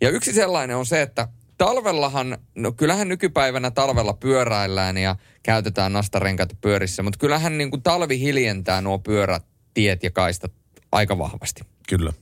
[0.00, 1.28] Ja yksi sellainen on se, että
[1.58, 8.18] talvellahan, no kyllähän nykypäivänä talvella pyöräillään ja käytetään nastarenkaita pyörissä, mutta kyllähän niin kuin talvi
[8.18, 10.52] hiljentää nuo pyörätiet ja kaistat
[10.92, 11.62] aika vahvasti.
[11.88, 12.12] Kyllä.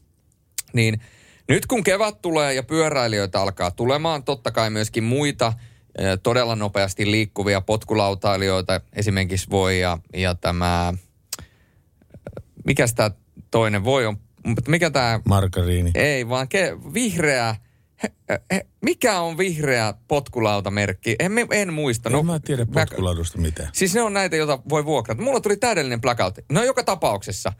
[0.72, 1.00] Niin
[1.48, 5.52] nyt kun kevät tulee ja pyöräilijöitä alkaa tulemaan, totta kai myöskin muita
[5.98, 10.94] eh, todella nopeasti liikkuvia potkulautailijoita, esimerkiksi voi ja, ja tämä,
[12.64, 13.10] mikä tämä
[13.50, 14.16] toinen voi on,
[14.46, 15.20] mutta mikä tämä...
[15.28, 15.90] Margariini.
[15.94, 17.56] Ei, vaan ke, vihreä,
[18.02, 18.12] he,
[18.52, 21.16] he, mikä on vihreä potkulautamerkki?
[21.18, 22.10] En, en muista.
[22.10, 23.68] No, en mä tiedä potkulaudusta mitään.
[23.72, 25.22] Siis ne on näitä, joita voi vuokrata.
[25.22, 26.38] Mulla tuli täydellinen blackout.
[26.52, 27.52] No joka tapauksessa.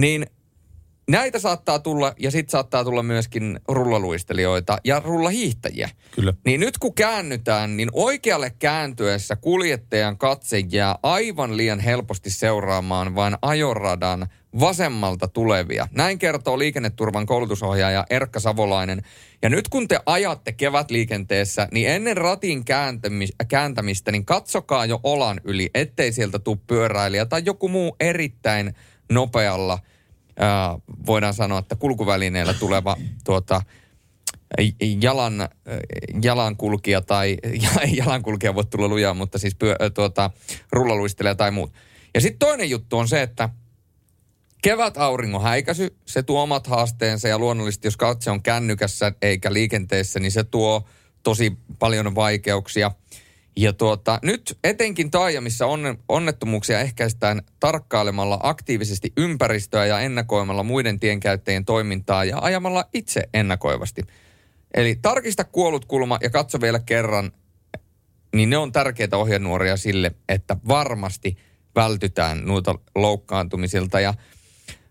[0.00, 0.26] Niin
[1.12, 5.90] näitä saattaa tulla ja sitten saattaa tulla myöskin rullaluistelijoita ja rullahiihtäjiä.
[6.10, 6.34] Kyllä.
[6.44, 13.36] Niin nyt kun käännytään, niin oikealle kääntyessä kuljettajan katse jää aivan liian helposti seuraamaan vain
[13.42, 14.26] ajoradan
[14.60, 15.88] vasemmalta tulevia.
[15.90, 19.02] Näin kertoo liikenneturvan koulutusohjaaja Erkka Savolainen.
[19.42, 22.64] Ja nyt kun te ajatte kevätliikenteessä, niin ennen ratin
[23.48, 28.74] kääntämistä, niin katsokaa jo olan yli, ettei sieltä tule pyöräilijä tai joku muu erittäin
[29.10, 29.78] nopealla–
[31.06, 33.62] voidaan sanoa, että kulkuvälineellä tuleva tuota,
[35.00, 35.48] jalan,
[36.22, 37.36] jalankulkija tai
[37.98, 40.30] jalankulkija voi tulla lujaa, mutta siis pyö, tuota,
[40.72, 41.72] rullaluistelija tai muut.
[42.14, 43.48] Ja sitten toinen juttu on se, että
[44.62, 50.20] kevät auringon häikäisy, se tuo omat haasteensa ja luonnollisesti jos katse on kännykässä eikä liikenteessä,
[50.20, 50.88] niin se tuo
[51.22, 52.90] tosi paljon vaikeuksia.
[53.56, 61.64] Ja tuota, nyt etenkin taajamissa onne, onnettomuuksia ehkäistään tarkkailemalla aktiivisesti ympäristöä ja ennakoimalla muiden tienkäyttäjien
[61.64, 64.02] toimintaa ja ajamalla itse ennakoivasti.
[64.74, 67.32] Eli tarkista kuollut kulma ja katso vielä kerran,
[68.34, 71.36] niin ne on tärkeitä ohjenuoria sille, että varmasti
[71.74, 74.00] vältytään noilta loukkaantumisilta.
[74.00, 74.14] Ja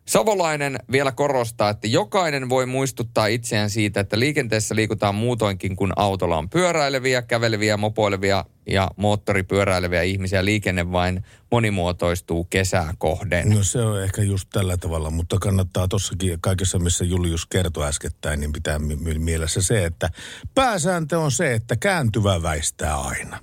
[0.07, 6.37] Savolainen vielä korostaa, että jokainen voi muistuttaa itseään siitä, että liikenteessä liikutaan muutoinkin kuin autolla
[6.37, 10.45] on pyöräileviä, käveleviä, mopoilevia ja moottoripyöräileviä ihmisiä.
[10.45, 13.49] Liikenne vain monimuotoistuu kesää kohden.
[13.49, 18.39] No se on ehkä just tällä tavalla, mutta kannattaa tossakin kaikessa, missä Julius kertoi äskettäin,
[18.39, 18.79] niin pitää
[19.17, 20.09] mielessä se, että
[20.55, 23.39] pääsääntö on se, että kääntyvä väistää aina.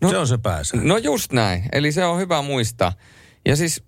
[0.00, 0.88] No, se on se pääsääntö.
[0.88, 1.64] No just näin.
[1.72, 2.92] Eli se on hyvä muistaa.
[3.46, 3.84] Ja siis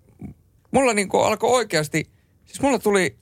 [0.74, 2.10] mulla niin alkoi oikeasti,
[2.44, 3.16] siis mulla tuli,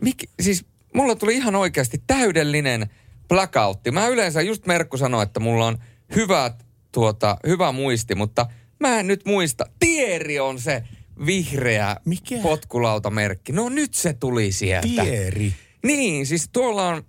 [0.00, 0.64] mik, siis
[0.94, 2.90] mulla tuli ihan oikeasti täydellinen
[3.28, 3.90] blackoutti.
[3.90, 5.78] Mä yleensä, just Merkku sanoi, että mulla on
[6.16, 8.46] hyvät, tuota, hyvä muisti, mutta
[8.80, 9.64] mä en nyt muista.
[9.78, 10.82] Tieri on se
[11.26, 12.36] vihreä Mikä?
[12.42, 13.52] potkulautamerkki.
[13.52, 15.02] No nyt se tuli sieltä.
[15.02, 15.52] Tieri?
[15.84, 17.02] Niin, siis tuolla on,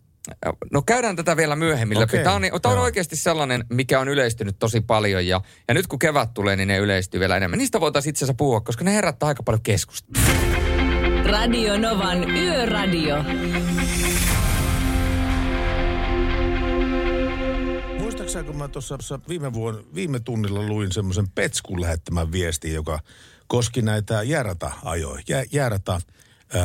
[0.72, 2.18] No käydään tätä vielä myöhemmin läpi.
[2.18, 6.00] Tämä on, tämä on oikeasti sellainen, mikä on yleistynyt tosi paljon ja, ja nyt kun
[6.00, 7.58] kevät tulee, niin ne yleistyy vielä enemmän.
[7.58, 10.28] Niistä voitaisiin itse asiassa puhua, koska ne herättää aika paljon keskustelua.
[11.26, 13.16] Radio Novan Yöradio.
[18.00, 23.00] Muistaakseni, kun mä tuossa viime, vuonna, viime tunnilla luin semmoisen Petskun lähettämän viestin, joka
[23.48, 26.02] koski näitä jäärata-ajoja, jää, jäärata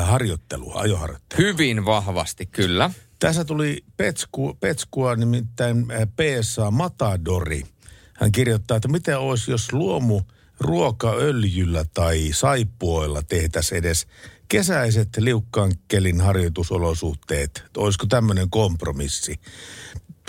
[0.03, 1.47] harjoittelua, ajoharjoittelua.
[1.47, 2.89] Hyvin vahvasti, kyllä.
[3.21, 7.63] Tässä tuli Petsku, Petskua nimittäin PSA Matadori.
[8.13, 10.21] Hän kirjoittaa, että mitä olisi, jos luomu
[10.59, 14.07] ruokaöljyllä tai saippuoilla tehtäisiin edes
[14.47, 17.63] kesäiset liukkaankelin harjoitusolosuhteet.
[17.77, 19.39] Olisiko tämmöinen kompromissi?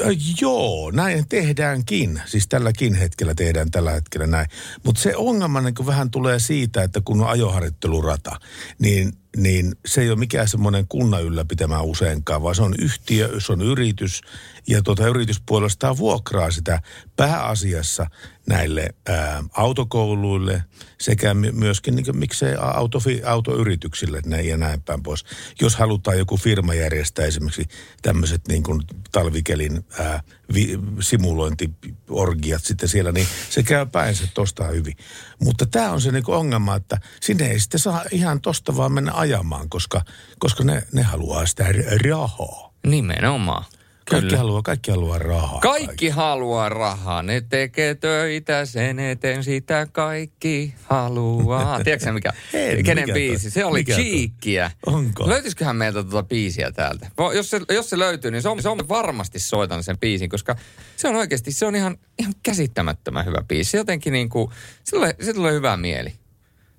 [0.01, 0.07] Äh,
[0.41, 2.23] joo, näin tehdäänkin.
[2.27, 4.49] Siis tälläkin hetkellä tehdään tällä hetkellä näin.
[4.85, 8.41] Mutta se ongelma niin vähän tulee siitä, että kun on ajoharjoittelurata,
[8.79, 13.53] niin niin se ei ole mikään semmoinen kunnan ylläpitämä useinkaan, vaan se on yhtiö, se
[13.53, 14.21] on yritys,
[14.69, 16.83] ja tuota yritys puolestaan vuokraa sitä
[17.17, 18.07] pääasiassa
[18.47, 20.65] näille ää, autokouluille
[21.01, 25.25] sekä myöskin niin miksei autofi, autoyrityksille näin ja näin päin pois.
[25.61, 27.69] Jos halutaan joku firma järjestää esimerkiksi
[28.03, 30.23] tämmöiset niin kuin talvikelin ää,
[30.55, 34.97] vi, simulointiorgiat sitten siellä, niin se käy päinsä tosta hyvin.
[35.43, 38.93] Mutta tämä on se niin kuin ongelma, että sinne ei sitten saa ihan tosta vaan
[38.93, 40.05] mennä ajamaan, koska,
[40.39, 41.65] koska ne, ne haluaa sitä
[42.11, 42.73] rahaa.
[42.87, 43.65] Nimenomaan.
[44.11, 44.39] Kaikki Kyllä.
[44.39, 45.61] haluaa, kaikki haluaa rahaa.
[45.61, 47.23] Kaikki, kaikki haluaa rahaa.
[47.23, 51.81] Ne tekee töitä sen eteen, sitä kaikki haluaa.
[51.85, 52.33] Tiedätkö mikä?
[52.53, 53.43] En, Kenen mikä biisi?
[53.43, 53.51] Toi?
[53.51, 54.71] Se oli mikä Cheekkiä.
[54.87, 55.29] Onko?
[55.29, 57.11] Löytyisiköhän meiltä tuota biisiä täältä?
[57.35, 60.57] Jos se, jos se löytyy, niin se on, se on varmasti soitan sen biisin, koska
[60.97, 63.77] se on oikeasti, se on ihan, ihan käsittämättömän hyvä biisi.
[63.77, 64.51] Jotenkin niin kuin,
[64.85, 66.13] se tulee, se tulee hyvä mieli.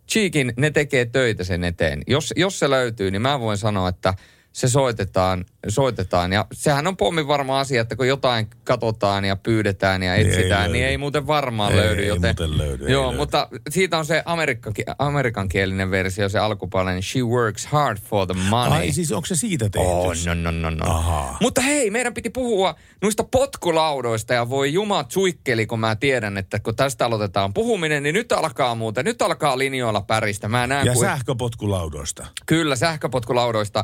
[0.10, 2.02] Cheekin, ne tekee töitä sen eteen.
[2.08, 4.14] Jos, jos se löytyy, niin mä voin sanoa, että
[4.54, 6.34] se soitetaan, soitetaan.
[6.34, 10.32] Ja sehän on pommin varma asia, että kun jotain katsotaan ja pyydetään ja Niin ei
[10.34, 10.92] etsitään, niin löydy.
[10.92, 12.02] ei muuten varmaan Ei, löydy.
[12.02, 13.18] ei joten, muuten löydy, ei Joo, löydy.
[13.18, 18.80] mutta siitä on se amerikka, amerikankielinen versio, se alkuperäinen She works hard for the money.
[18.80, 19.88] Ai siis onko se siitä tehty?
[19.88, 20.92] Oh, no, no, no, no.
[20.96, 21.38] Ahaa.
[21.42, 26.60] Mutta hei, meidän piti puhua noista potkulaudoista ja voi juma tsuikkeli, kun mä tiedän, että
[26.60, 30.48] kun tästä aloitetaan puhuminen, niin nyt alkaa muuten, nyt alkaa linjoilla päristä.
[30.48, 31.06] Mä näen, Ja kun...
[31.06, 32.26] sähköpotkulaudoista.
[32.46, 33.84] Kyllä, sähköpotkulaudoista.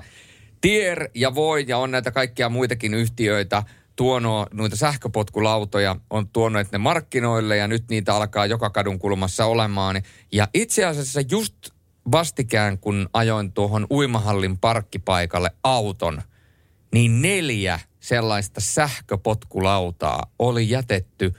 [0.62, 3.64] Tier ja Voi ja on näitä kaikkia muitakin yhtiöitä
[3.95, 10.01] tuonut noita sähköpotkulautoja, on tuonut ne markkinoille ja nyt niitä alkaa joka kadun kulmassa olemaan.
[10.32, 11.55] Ja itse asiassa just
[12.12, 16.22] vastikään, kun ajoin tuohon uimahallin parkkipaikalle auton,
[16.93, 21.34] niin neljä sellaista sähköpotkulautaa oli jätetty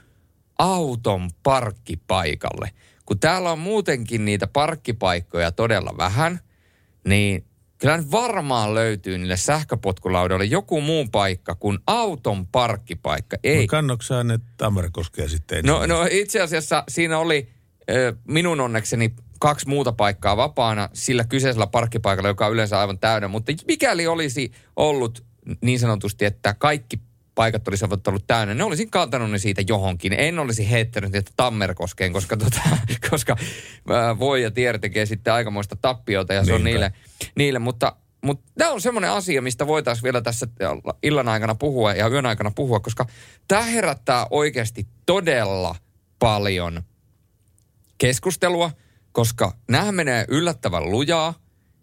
[0.59, 2.71] auton parkkipaikalle.
[3.05, 6.39] Kun täällä on muutenkin niitä parkkipaikkoja todella vähän,
[7.07, 7.45] niin
[7.81, 13.37] kyllä nyt varmaan löytyy niille sähköpotkulaudoille joku muu paikka kuin auton parkkipaikka.
[13.43, 13.61] Ei.
[13.61, 17.49] No kannoksaan ne Tammerkoskea sitten No, no itse asiassa siinä oli
[17.91, 23.27] ö, minun onnekseni kaksi muuta paikkaa vapaana sillä kyseisellä parkkipaikalla, joka on yleensä aivan täynnä.
[23.27, 25.23] Mutta mikäli olisi ollut
[25.61, 26.99] niin sanotusti, että kaikki
[27.41, 30.13] paikat olisivat ollut täynnä, ne olisin kantanut ne siitä johonkin.
[30.13, 32.61] En olisi heittänyt niitä Tammerkoskeen, koska, tota,
[33.09, 33.35] koska
[33.89, 36.69] ää, voi ja tiedä tekee sitten aikamoista tappiota ja se on Niinpä.
[36.69, 36.93] niille,
[37.35, 37.59] niille.
[37.59, 40.47] Mutta, mutta tämä on semmoinen asia, mistä voitaisiin vielä tässä
[41.03, 43.05] illan aikana puhua ja yön aikana puhua, koska
[43.47, 45.75] tämä herättää oikeasti todella
[46.19, 46.83] paljon
[47.97, 48.71] keskustelua,
[49.11, 51.33] koska nämä menee yllättävän lujaa,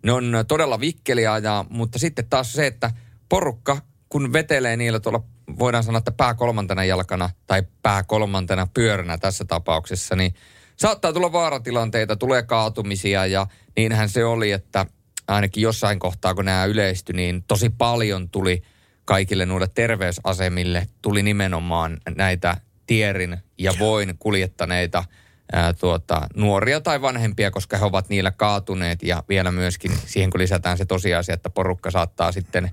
[0.03, 2.91] ne on todella vikkeliä ja, mutta sitten taas se, että
[3.29, 3.79] porukka,
[4.09, 9.45] kun vetelee niillä tuolla, voidaan sanoa, että pää kolmantena jalkana tai pää kolmantena pyöränä tässä
[9.45, 10.35] tapauksessa, niin
[10.77, 13.47] saattaa tulla vaaratilanteita, tulee kaatumisia ja
[13.77, 14.87] niinhän se oli, että
[15.29, 18.63] ainakin jossain kohtaa, kun nämä yleistyi, niin tosi paljon tuli
[19.05, 25.05] kaikille noille terveysasemille, tuli nimenomaan näitä tierin ja voin kuljettaneita
[25.53, 29.03] ää, tuota, nuoria tai vanhempia, koska he ovat niillä kaatuneet.
[29.03, 32.71] Ja vielä myöskin siihen, kun lisätään se tosiasia, että porukka saattaa sitten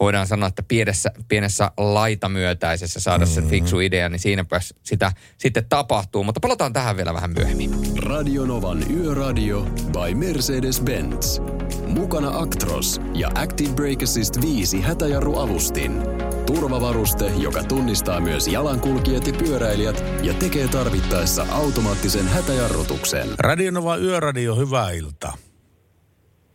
[0.00, 6.24] voidaan sanoa, että pienessä, pienessä laitamyötäisessä saada se fiksu idea, niin siinäpä sitä sitten tapahtuu.
[6.24, 7.70] Mutta palataan tähän vielä vähän myöhemmin.
[7.96, 9.60] Radionovan Yöradio
[9.92, 11.42] by Mercedes-Benz.
[11.86, 16.02] Mukana Actros ja Active Brake Assist 5 hätäjarruavustin.
[16.46, 23.28] Turvavaruste, joka tunnistaa myös jalankulkijat ja pyöräilijät ja tekee tarvittaessa automaattisen hätäjarrutuksen.
[23.38, 25.36] Radionova Yöradio, hyvää iltaa.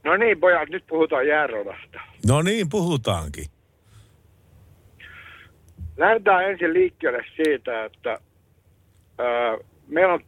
[0.03, 1.99] No niin, pojat, nyt puhutaan jäärodasta.
[2.27, 3.45] No niin, puhutaankin.
[5.97, 8.19] Lähdetään ensin liikkeelle siitä, että
[9.17, 10.23] ää, meillä on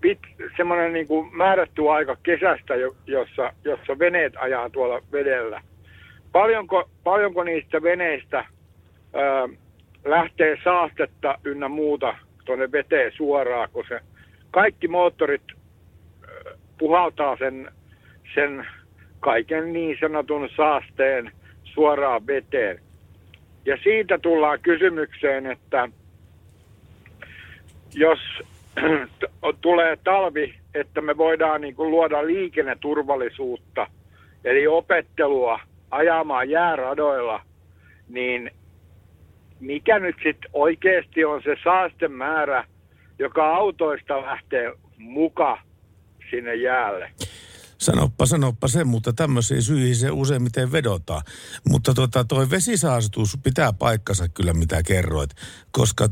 [0.00, 0.18] pit,
[0.56, 5.62] semmoinen niin kuin määrätty aika kesästä, jo- jossa, jossa veneet ajaa tuolla vedellä.
[6.32, 9.48] Paljonko, paljonko niistä veneistä ää,
[10.04, 14.00] lähtee saastetta ynnä muuta tuonne veteen suoraan, kun se
[14.50, 15.42] kaikki moottorit
[16.78, 17.72] puhaltaa sen,
[18.34, 18.66] sen
[19.22, 21.32] kaiken niin sanotun saasteen
[21.64, 22.78] suoraan veteen.
[23.64, 25.88] Ja siitä tullaan kysymykseen, että
[27.94, 28.18] jos
[29.60, 33.86] tulee talvi, että me voidaan niin kuin luoda liikenneturvallisuutta,
[34.44, 35.60] eli opettelua
[35.90, 37.40] ajamaan jääradoilla,
[38.08, 38.50] niin
[39.60, 42.64] mikä nyt sitten oikeasti on se saastemäärä,
[43.18, 45.58] joka autoista lähtee muka
[46.30, 47.10] sinne jäälle?
[47.82, 51.22] Sanoppa, sanoppa se, mutta tämmöisiin syihin se useimmiten vedotaan.
[51.68, 55.30] Mutta tota, toi vesisaastutus pitää paikkansa kyllä, mitä kerroit.
[55.70, 56.08] Koska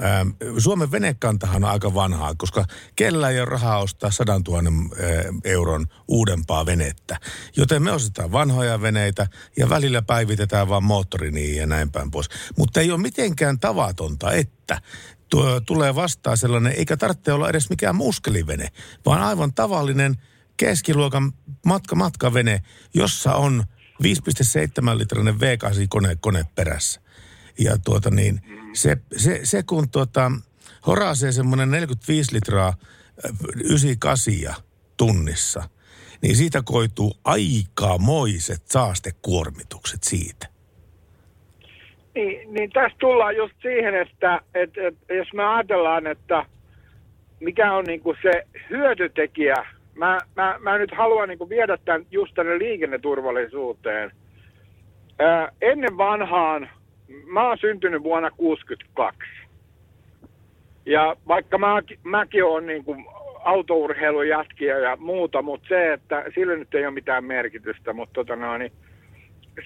[0.00, 0.26] ää,
[0.58, 2.64] Suomen venekantahan on aika vanhaa, koska
[2.96, 7.20] kellä ei ole rahaa ostaa 100 000 ää, euron uudempaa venettä.
[7.56, 12.28] Joten me ostetaan vanhoja veneitä ja välillä päivitetään vaan moottori niihin ja näin päin pois.
[12.58, 14.80] Mutta ei ole mitenkään tavatonta, että
[15.28, 18.68] tuo, tulee vastaan sellainen, eikä tarvitse olla edes mikään muskelivene,
[19.06, 20.16] vaan aivan tavallinen
[20.56, 21.32] keskiluokan
[21.66, 22.62] matka matkavene,
[22.94, 23.64] jossa on
[24.02, 27.00] 5,7 litrainen V8-kone kone perässä.
[27.58, 28.40] Ja tuota niin,
[28.72, 30.32] se, se, se kun tuota,
[30.86, 33.30] horaasee semmoinen 45 litraa äh,
[33.64, 34.64] 98
[34.96, 35.62] tunnissa,
[36.22, 40.54] niin siitä koituu aikamoiset saastekuormitukset siitä.
[42.14, 46.46] Niin, niin tässä tullaan just siihen, että et, et, jos me ajatellaan, että
[47.40, 52.58] mikä on niinku se hyötytekijä, mä, mä, mä nyt haluan niinku viedä tämän just tänne
[52.58, 54.10] liikenneturvallisuuteen.
[55.18, 56.70] Ää, ennen vanhaan,
[57.26, 59.18] mä oon syntynyt vuonna 62.
[60.86, 62.84] Ja vaikka mä, mäkin olen
[63.44, 68.36] autourheilun jatkia ja muuta, mutta se, että sillä nyt ei ole mitään merkitystä, mutta tota
[68.36, 68.72] noin, niin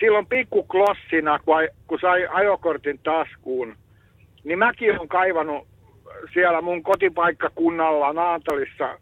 [0.01, 3.77] silloin pikkuklossina, kun, ai- kun sai ajokortin taskuun,
[4.45, 5.67] niin mäkin olen kaivannut
[6.33, 8.99] siellä mun kotipaikkakunnalla Naantalissa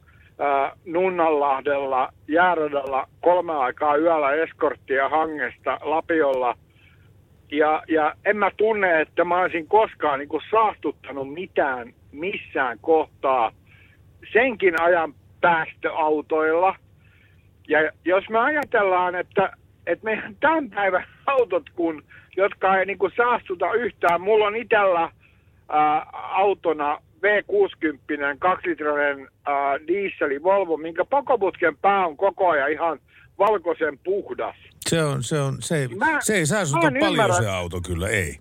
[0.85, 6.55] Nunnanlahdella jääradalla kolme aikaa yöllä eskorttia hangesta Lapiolla.
[7.51, 13.53] Ja, ja en mä tunne, että mä olisin koskaan niin saastuttanut mitään missään kohtaa
[14.33, 16.77] senkin ajan päästöautoilla.
[17.69, 19.53] Ja jos me ajatellaan, että,
[19.87, 22.03] että meidän tämän päivän autot, kun,
[22.37, 25.11] jotka ei niin saastuta yhtään, mulla on itsellä
[25.69, 32.99] ää, autona V60, kaksilitrainen ää, dieseli Volvo, minkä pakoputken pää on koko ajan ihan
[33.39, 34.57] valkoisen puhdas.
[34.89, 37.35] Se, on, se, on, se, ei, Mä- se ei mä en paljon ymmärrä.
[37.35, 38.37] se auto kyllä, ei.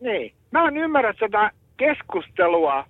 [0.00, 0.34] Niin.
[0.50, 2.84] Mä en ymmärrä tätä keskustelua,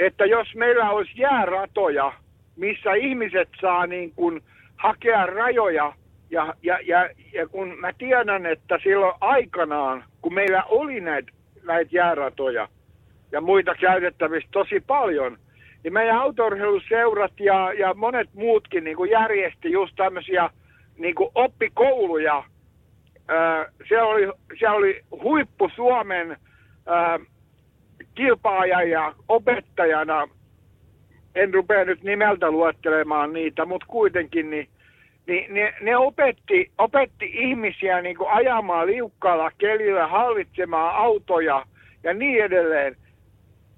[0.00, 2.12] että jos meillä olisi jääratoja,
[2.56, 4.42] missä ihmiset saa niin kuin
[4.76, 5.92] hakea rajoja,
[6.30, 11.92] ja, ja, ja, ja kun mä tiedän, että silloin aikanaan, kun meillä oli näitä näit
[11.92, 12.68] jääratoja
[13.32, 15.38] ja muita käytettävissä tosi paljon,
[15.84, 20.50] niin meidän autourheiluseurat ja, ja monet muutkin niin kuin järjesti just tämmöisiä
[20.98, 22.44] niin kuin oppikouluja,
[23.28, 26.36] Ää, siellä oli, siellä oli huippu Suomen
[28.14, 30.28] kilpaaja ja opettajana,
[31.34, 34.68] en rupea nyt nimeltä luettelemaan niitä, mutta kuitenkin, niin,
[35.26, 41.66] niin ne, ne opetti, opetti ihmisiä niin kuin ajamaan liukkaalla kelillä, hallitsemaan autoja
[42.02, 42.96] ja niin edelleen.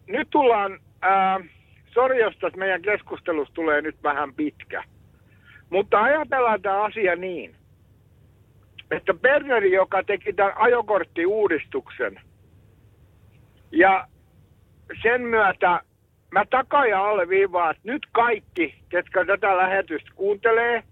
[0.09, 1.41] Nyt tullaan, ää,
[1.87, 4.85] sori jos tässä meidän keskustelussa tulee nyt vähän pitkä,
[5.71, 7.55] mutta ajatellaan tämä asia niin,
[8.91, 12.21] että Berneri, joka teki tämän ajokorttiuudistuksen,
[13.73, 14.09] ja
[15.03, 15.81] sen myötä
[16.31, 20.83] mä takaa ja alleviivaan, että nyt kaikki, ketkä tätä lähetystä kuuntelee,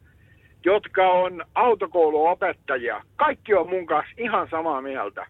[0.64, 5.26] jotka on autokouluopettajia, kaikki on mun kanssa ihan samaa mieltä.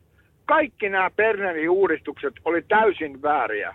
[0.47, 3.75] Kaikki nämä Bernerin uudistukset oli täysin vääriä.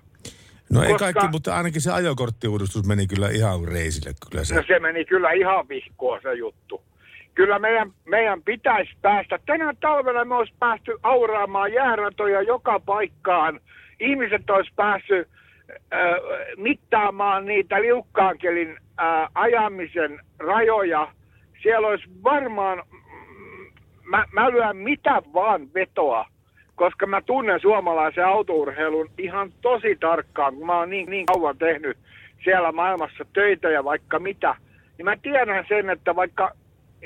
[0.74, 4.14] No ei Koska- kaikki, mutta ainakin se ajokorttiuudistus meni kyllä ihan reisille.
[4.30, 4.56] Kyllä se.
[4.56, 6.82] No se meni kyllä ihan vihkoa se juttu.
[7.36, 9.40] Kyllä meidän, meidän pitäisi päästä.
[9.46, 13.60] Tänä talvena me olisi päästy auraamaan jääratoja joka paikkaan.
[14.00, 15.28] Ihmiset olisi päässyt
[15.70, 16.00] äh,
[16.58, 21.08] mittaamaan niitä liukkaankelin äh, ajamisen rajoja.
[21.64, 22.84] Siellä olisi varmaan,
[24.04, 26.26] mä, mä lyön mitä vaan vetoa,
[26.82, 31.98] koska mä tunnen suomalaisen autourheilun ihan tosi tarkkaan, kun mä oon niin, niin kauan tehnyt
[32.44, 34.56] siellä maailmassa töitä ja vaikka mitä,
[34.98, 36.52] niin mä tiedän sen, että vaikka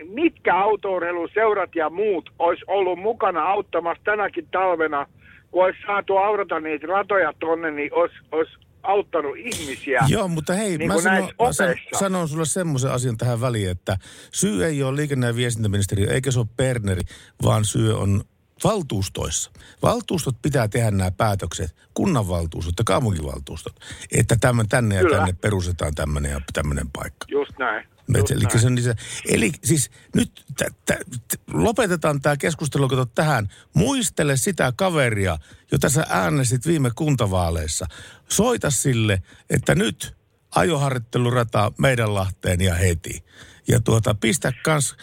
[0.03, 5.07] mitkä autourheiluseurat ja muut olisi ollut mukana auttamassa tänäkin talvena,
[5.51, 8.53] kun olisi saatu aurata niitä ratoja tonne, niin olisi, olisi
[8.83, 10.01] auttanut ihmisiä.
[10.07, 11.99] Joo, mutta hei, niin mä, sanon, mä san, opeissa.
[11.99, 13.97] sanon sulle semmoisen asian tähän väliin, että
[14.33, 17.01] syy ei ole liikenne- ja viestintäministeriö, eikä se ole Berneri,
[17.43, 18.23] vaan syy on
[18.63, 19.51] valtuustoissa.
[19.81, 23.79] Valtuustot pitää tehdä nämä päätökset, kunnanvaltuustot ja kaupunkivaltuustot,
[24.11, 25.17] että tämän, tänne ja Kyllä.
[25.17, 27.25] tänne perustetaan tämmöinen ja tämmöinen paikka.
[27.31, 27.87] Just näin.
[28.17, 28.59] Just eli, näin.
[28.59, 28.95] se on se,
[29.29, 33.49] eli siis nyt t- t- t- lopetetaan tämä keskustelu, kato tähän.
[33.73, 35.37] Muistele sitä kaveria,
[35.71, 37.85] jota sä äänestit viime kuntavaaleissa.
[38.29, 40.15] Soita sille, että nyt
[40.55, 43.23] ajoharjoittelurata meidän Lahteen ja heti.
[43.67, 44.95] Ja tuota, pistä kans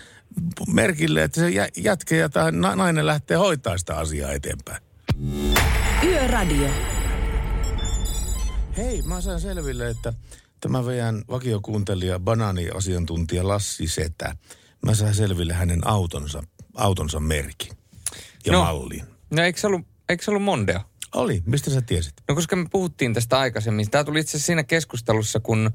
[0.66, 4.82] merkille, että se jä- jätkä ja tai na- nainen lähtee hoitaa sitä asiaa eteenpäin.
[6.04, 6.68] Yöradio.
[8.76, 10.12] Hei, mä sain selville, että
[10.60, 14.36] tämä meidän vakiokuuntelija, banaaniasiantuntija Lassi Setä,
[14.86, 16.42] mä sain selville hänen autonsa,
[16.74, 17.72] autonsa merkin
[18.46, 18.60] ja No.
[18.64, 19.02] mallin.
[19.30, 20.80] No eikö se ollut, eikö se ollut Mondeo?
[21.14, 22.14] Oli, mistä sä tiesit?
[22.28, 23.90] No koska me puhuttiin tästä aikaisemmin.
[23.90, 25.70] Tämä tuli itse asiassa siinä keskustelussa, kun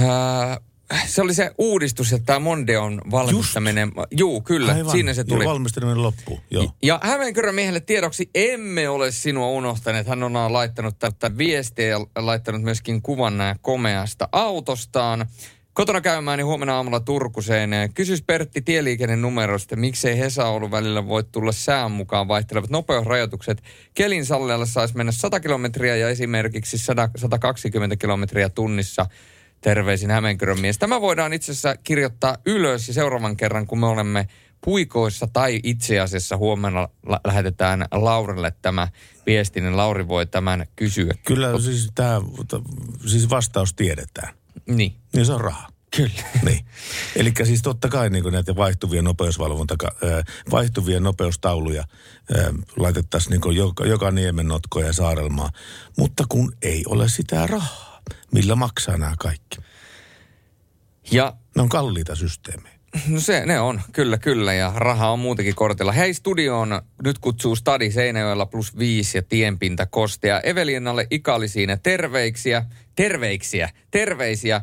[0.00, 0.60] ää,
[1.06, 3.92] se oli se uudistus, että tämä Mondeon valmistaminen.
[4.10, 4.92] Juu, kyllä, Aivan.
[4.92, 5.44] siinä se tuli.
[5.44, 6.72] Ja valmistaminen loppuu, joo.
[6.82, 10.06] Ja Hämeenkyrön miehelle tiedoksi emme ole sinua unohtaneet.
[10.06, 15.26] Hän on laittanut tätä viestiä ja laittanut myöskin kuvan nää komeasta autostaan.
[15.74, 17.70] Kotona käymään niin huomenna aamulla Turkuseen.
[17.94, 23.62] Kysys Pertti tieliikennenumerosta, miksei Hesa-Oulun välillä voi tulla sään mukaan vaihtelevat nopeusrajoitukset.
[23.94, 29.06] Kelin sallialle saisi mennä 100 kilometriä ja esimerkiksi 100, 120 kilometriä tunnissa.
[29.62, 30.78] Terveisin Hämeenkyrön mies.
[30.78, 34.28] Tämä voidaan itse asiassa kirjoittaa ylös ja seuraavan kerran, kun me olemme
[34.64, 38.88] puikoissa tai itse asiassa huomenna la- lähetetään Laurille tämä
[39.26, 41.14] viesti, niin Lauri voi tämän kysyä.
[41.26, 42.20] Kyllä siis, tää,
[43.06, 44.34] siis vastaus tiedetään.
[44.66, 44.96] Niin.
[45.12, 45.68] Niin se on raha.
[45.96, 46.22] Kyllä.
[46.46, 46.64] Niin.
[47.16, 49.76] Eli siis totta kai niin näitä vaihtuvia nopeusvalvonta,
[50.50, 51.84] vaihtuvia nopeustauluja
[52.76, 54.46] laitettaisiin niin joka, joka niemen
[54.86, 55.50] ja saarelmaa.
[55.98, 57.91] Mutta kun ei ole sitä rahaa,
[58.32, 59.58] millä maksaa nämä kaikki.
[61.10, 62.72] Ja ne on kalliita systeemejä.
[63.08, 65.92] No se, ne on, kyllä, kyllä, ja raha on muutenkin kortilla.
[65.92, 70.40] Hei, studioon nyt kutsuu Stadi Seinäjoella plus viisi ja tienpinta kostea.
[70.40, 72.64] Evelinalle Ikali siinä terveiksiä,
[72.96, 74.60] terveiksiä, terveisiä.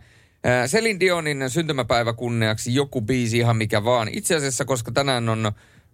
[0.67, 4.07] Selin Dionin syntymäpäivä kunniaksi joku biisi ihan mikä vaan.
[4.11, 5.51] Itse asiassa, koska tänään on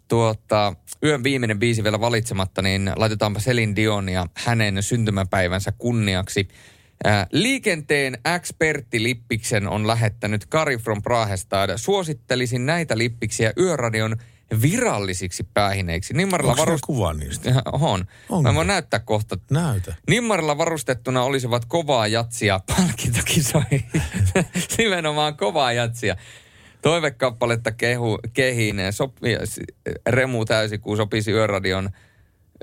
[0.07, 0.73] tuota,
[1.03, 6.47] yön viimeinen biisi vielä valitsematta, niin laitetaanpa Selin Dion ja hänen syntymäpäivänsä kunniaksi.
[7.31, 11.77] Liikenteen expertti Lippiksen on lähettänyt Kari from Prahestad.
[11.77, 14.17] Suosittelisin näitä lippiksiä Yöradion
[14.61, 16.13] virallisiksi päähineiksi.
[16.13, 16.83] Nimmarilla varust...
[16.85, 17.53] kuva niistä?
[17.65, 18.05] On.
[18.29, 18.49] Onko?
[18.49, 19.37] Mä voin näyttää kohta.
[19.51, 19.95] Näytä.
[20.09, 23.85] Nimmarilla varustettuna olisivat kovaa jatsia palkintokisoihin.
[24.77, 26.15] Nimenomaan kovaa jatsia.
[26.81, 28.77] Toivekappaletta kehu, kehiin.
[28.91, 29.29] Sopi,
[30.07, 31.89] Remu täysikuu sopisi Yöradion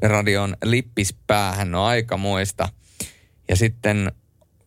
[0.02, 1.70] radion lippispäähän.
[1.70, 2.68] No aikamoista.
[3.48, 4.12] Ja sitten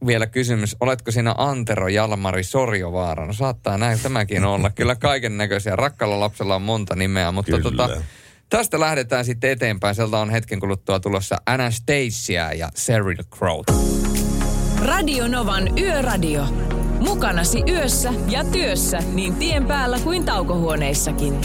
[0.07, 3.25] vielä kysymys, oletko sinä Antero Jalmari Sorjovaara?
[3.25, 4.69] No saattaa näin tämäkin olla.
[4.75, 5.75] Kyllä kaiken näköisiä.
[5.75, 7.63] Rakkalla lapsella on monta nimeä, mutta Kyllä.
[7.63, 7.89] tota,
[8.49, 9.95] tästä lähdetään sitten eteenpäin.
[9.95, 13.61] Sieltä on hetken kuluttua tulossa Anastasia ja Cyril Crow.
[14.81, 16.45] Radio Novan Yöradio.
[16.99, 21.41] Mukanasi yössä ja työssä niin tien päällä kuin taukohuoneissakin.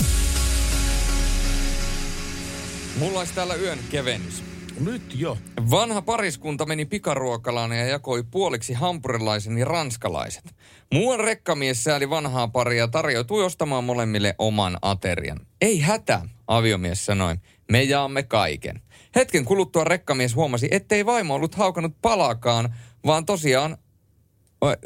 [2.98, 4.49] Mulla olisi täällä yön kevennys.
[4.80, 5.38] Nyt jo.
[5.70, 10.54] Vanha pariskunta meni pikaruokalaan ja jakoi puoliksi hampurilaisen ja ranskalaiset.
[10.92, 15.40] Muuan rekkamies sääli vanhaa paria ja tarjoutui ostamaan molemmille oman aterian.
[15.60, 17.36] Ei hätä, aviomies sanoi.
[17.70, 18.82] Me jaamme kaiken.
[19.14, 22.74] Hetken kuluttua rekkamies huomasi, ettei vaimo ollut haukannut palaakaan,
[23.06, 23.76] vaan tosiaan,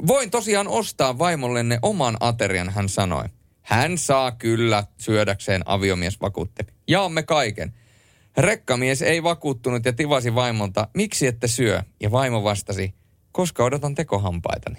[0.07, 3.25] voin tosiaan ostaa vaimollenne oman aterian, hän sanoi.
[3.63, 6.67] Hän saa kyllä syödäkseen, aviomies vakuutti.
[6.89, 7.75] Jaamme kaiken.
[8.39, 11.83] Rekkamies ei vakuuttunut ja tivasi vaimolta, miksi ette syö?
[12.01, 12.95] Ja vaimo vastasi,
[13.33, 14.79] koska odotan tekohampaitani.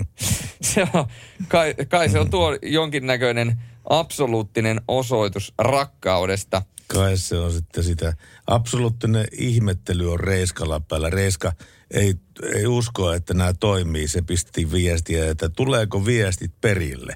[0.60, 1.06] se on,
[1.48, 6.62] kai, kai se on tuo jonkinnäköinen absoluuttinen osoitus rakkaudesta.
[6.86, 8.12] Kai se on sitten sitä.
[8.46, 11.10] Absoluuttinen ihmettely on Reiskalla päällä.
[11.10, 11.52] Reiska
[11.90, 12.14] ei,
[12.54, 14.08] ei usko, että nämä toimii.
[14.08, 17.14] Se pisti viestiä, että tuleeko viestit perille.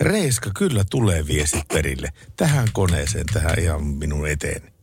[0.00, 2.12] Reiska, kyllä tulee viestit perille.
[2.36, 4.73] Tähän koneeseen, tähän ihan minun eteeni.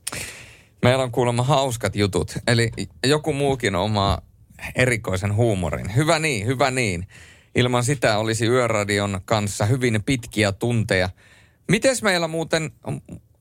[0.82, 2.34] Meillä on kuulemma hauskat jutut.
[2.48, 2.72] Eli
[3.06, 4.22] joku muukin omaa
[4.76, 5.96] erikoisen huumorin.
[5.96, 7.08] Hyvä niin, hyvä niin.
[7.56, 11.10] Ilman sitä olisi Yöradion kanssa hyvin pitkiä tunteja.
[11.72, 12.72] Mites meillä muuten,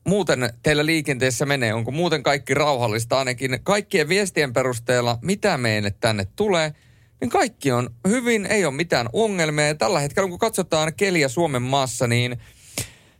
[0.07, 1.73] muuten teillä liikenteessä menee?
[1.73, 3.19] Onko muuten kaikki rauhallista?
[3.19, 6.73] Ainakin kaikkien viestien perusteella, mitä meille tänne tulee,
[7.21, 9.67] niin kaikki on hyvin, ei ole mitään ongelmia.
[9.67, 12.37] Ja tällä hetkellä, kun katsotaan keliä Suomen maassa, niin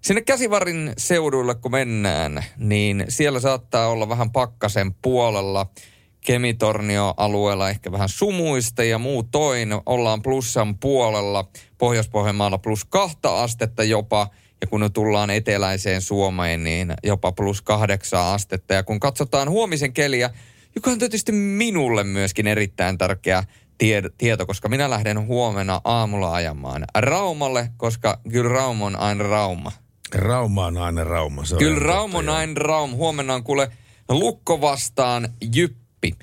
[0.01, 5.65] Sinne käsivarin seuduille kun mennään, niin siellä saattaa olla vähän pakkasen puolella.
[6.21, 11.49] Kemitornio-alueella ehkä vähän sumuista ja muutoin ollaan plussan puolella.
[11.77, 14.27] Pohjois-Pohjanmaalla plus kahta astetta jopa.
[14.61, 18.73] Ja kun nyt tullaan eteläiseen Suomeen, niin jopa plus kahdeksan astetta.
[18.73, 20.29] Ja kun katsotaan huomisen keliä,
[20.75, 23.43] joka on tietysti minulle myöskin erittäin tärkeä
[23.77, 29.71] tie- tieto, koska minä lähden huomenna aamulla ajamaan Raumalle, koska kyllä Rauma on aina Rauma.
[30.15, 31.45] Rauma on aina Rauma.
[31.45, 32.95] Se Kyllä Rauma on aina Rauma.
[32.95, 33.71] Huomenna on kuule
[34.09, 36.15] Lukko vastaan Jyppi.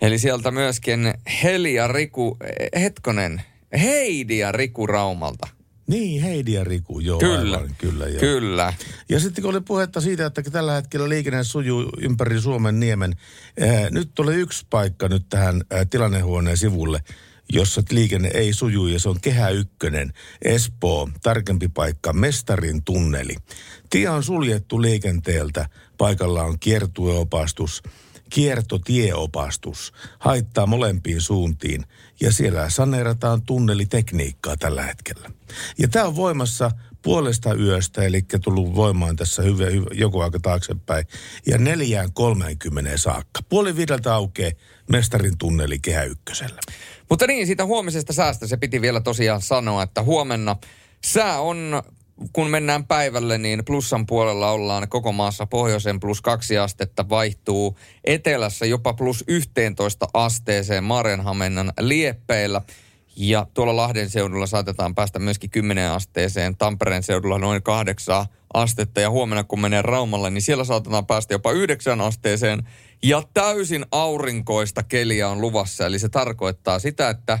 [0.00, 3.42] Eli sieltä myöskin Heli ja Riku, eh, hetkonen,
[3.82, 5.48] Heidi ja Riku Raumalta.
[5.86, 7.18] Niin, Heidi ja Riku, joo.
[7.18, 8.20] Kyllä, aivan, kyllä, joo.
[8.20, 8.72] Kyllä.
[9.08, 13.12] Ja sitten kun oli puhetta siitä, että tällä hetkellä liikenne sujuu ympäri Suomen niemen,
[13.60, 17.00] ää, nyt tuli yksi paikka nyt tähän ää, tilannehuoneen sivulle,
[17.52, 20.12] jossa liikenne ei suju ja se on Kehä Ykkönen,
[20.42, 23.36] Espoo, tarkempi paikka, Mestarin tunneli.
[23.90, 25.68] Tie on suljettu liikenteeltä,
[25.98, 27.82] paikalla on kiertueopastus,
[28.30, 31.84] kiertotieopastus, haittaa molempiin suuntiin
[32.20, 35.30] ja siellä saneerataan tunnelitekniikkaa tällä hetkellä.
[35.78, 36.70] Ja tämä on voimassa
[37.06, 41.06] puolesta yöstä, eli tullut voimaan tässä hyvä, hyvä, joku aika taaksepäin,
[41.46, 43.40] ja neljään kolmeenkymmeneen saakka.
[43.48, 44.52] Puoli viideltä aukeaa
[44.90, 46.60] mestarin tunneli Kehä Ykkösellä.
[47.10, 50.56] Mutta niin, siitä huomisesta säästä se piti vielä tosiaan sanoa, että huomenna
[51.04, 51.82] sää on,
[52.32, 58.66] kun mennään päivälle, niin plussan puolella ollaan koko maassa pohjoisen plus kaksi astetta vaihtuu etelässä
[58.66, 62.62] jopa plus 11 asteeseen Marenhamennan lieppeillä.
[63.16, 69.00] Ja tuolla Lahden seudulla saatetaan päästä myöskin 10 asteeseen, Tampereen seudulla noin 8 astetta.
[69.00, 72.68] Ja huomenna kun menee Raumalle, niin siellä saatetaan päästä jopa 9 asteeseen.
[73.02, 75.86] Ja täysin aurinkoista keliä on luvassa.
[75.86, 77.38] Eli se tarkoittaa sitä, että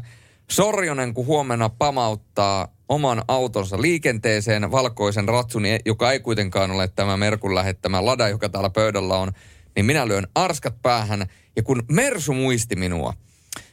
[0.50, 7.54] Sorjonen kun huomenna pamauttaa oman autonsa liikenteeseen valkoisen ratsun, joka ei kuitenkaan ole tämä Merkun
[7.54, 9.32] lähettämä lada, joka täällä pöydällä on,
[9.76, 11.26] niin minä lyön arskat päähän.
[11.56, 13.14] Ja kun Mersu muisti minua,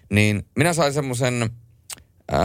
[0.10, 1.50] niin minä sain semmoisen
[2.34, 2.40] äh,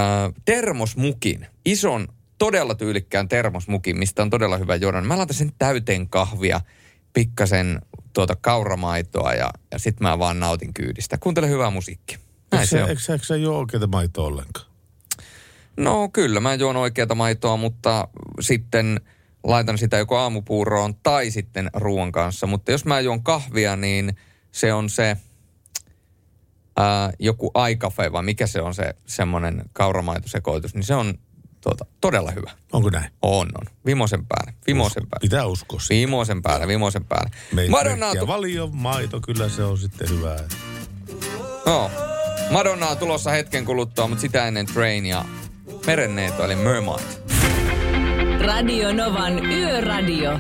[0.45, 5.01] termosmukin, ison todella tyylikkään termosmukin, mistä on todella hyvä juoda.
[5.01, 6.61] Mä laitan sen täyteen kahvia,
[7.13, 7.81] pikkasen
[8.13, 11.19] tuota kauramaitoa ja, ja sit mä vaan nautin kyydistä.
[11.19, 12.19] Kuuntele hyvää musiikkia.
[12.53, 12.91] Näin Eikö se sä, on.
[12.91, 14.67] eikö, sä- eikö sä juo oikeita maitoa ollenkaan?
[15.77, 18.09] No kyllä, mä juon oikeata maitoa, mutta
[18.41, 19.01] sitten
[19.45, 22.47] laitan sitä joko aamupuuroon tai sitten ruoan kanssa.
[22.47, 24.17] Mutta jos mä juon kahvia, niin
[24.53, 25.17] se on se
[26.79, 31.15] ää, joku aikafe, vai mikä se on se semmoinen kauramaitosekoitus, niin se on
[31.61, 32.51] tuota, todella hyvä.
[32.73, 33.11] Onko näin?
[33.23, 33.67] On, on.
[33.87, 35.21] Vimosen päälle, vimosen päälle.
[35.21, 36.09] Pitää uskoa siihen.
[36.09, 37.31] Vimosen päälle, vimosen päälle.
[37.53, 40.39] Me, Madonna, merkkiä tu- valio, maito, kyllä se on sitten hyvää.
[41.67, 41.91] no,
[42.51, 45.25] Madonna on tulossa hetken kuluttua, mutta sitä ennen Train ja
[45.87, 47.05] Merenneito, eli Mermaid.
[48.47, 50.31] Radio Novan Yöradio.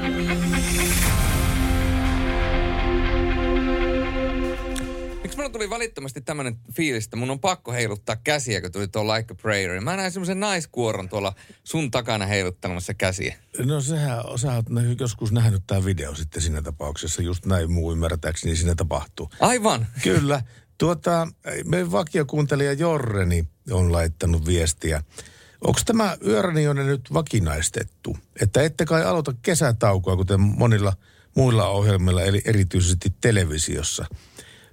[5.38, 9.32] Mulla tuli välittömästi tämmönen fiilis, että mun on pakko heiluttaa käsiä, kun tuli tuo Like
[9.32, 9.80] a Prayer.
[9.80, 11.34] Mä näin semmoisen naiskuoron tuolla
[11.64, 13.36] sun takana heiluttelemassa käsiä.
[13.64, 17.22] No sehän, sä oot nä- joskus nähnyt tämä video sitten siinä tapauksessa.
[17.22, 19.30] Just näin muu ymmärtääkseni siinä tapahtuu.
[19.40, 19.86] Aivan.
[20.02, 20.42] Kyllä.
[20.78, 21.28] Tuota,
[21.64, 25.02] meidän vakiokuuntelija Jorreni on laittanut viestiä.
[25.60, 28.18] Onko tämä yöradioinen nyt vakinaistettu?
[28.42, 30.92] Että ette kai aloita kesätaukoa, kuten monilla
[31.36, 34.06] muilla ohjelmilla, eli erityisesti televisiossa.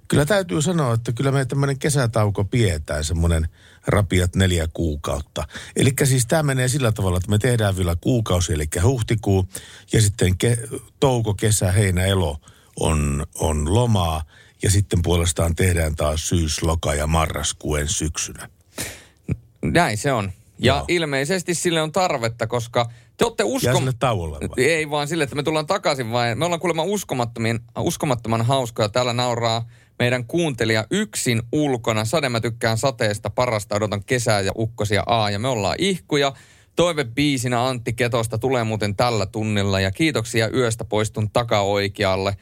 [0.08, 3.48] Kyllä täytyy sanoa, että kyllä me tämmöinen kesätauko pidetään semmoinen
[3.86, 5.46] rapiat neljä kuukautta.
[5.76, 9.48] Eli siis tämä menee sillä tavalla, että me tehdään vielä kuukausi, eli huhtikuu,
[9.92, 12.40] ja sitten ke- touko, kesä, heinä, elo
[12.80, 14.24] on, on lomaa,
[14.62, 18.48] ja sitten puolestaan tehdään taas syys, loka ja marraskuu ensi syksynä.
[19.62, 20.32] Näin se on.
[20.58, 23.76] Ja ilmeisesti sille on tarvetta, koska te olette Jää uskon...
[23.76, 24.64] sille tauolle vai?
[24.64, 28.88] Ei vaan sille, että me tullaan takaisin vai me ollaan kuulemma uskomattoman, uskomattoman hauskoja.
[28.88, 29.68] Täällä nauraa
[29.98, 32.04] meidän kuuntelija yksin ulkona.
[32.04, 35.30] Sade mä tykkään sateesta, parasta odotan kesää ja ukkosia A.
[35.30, 36.32] Ja me ollaan ihkuja.
[36.76, 42.36] Toivebiisinä Antti Ketosta tulee muuten tällä tunnilla ja kiitoksia yöstä poistun takaoikealle.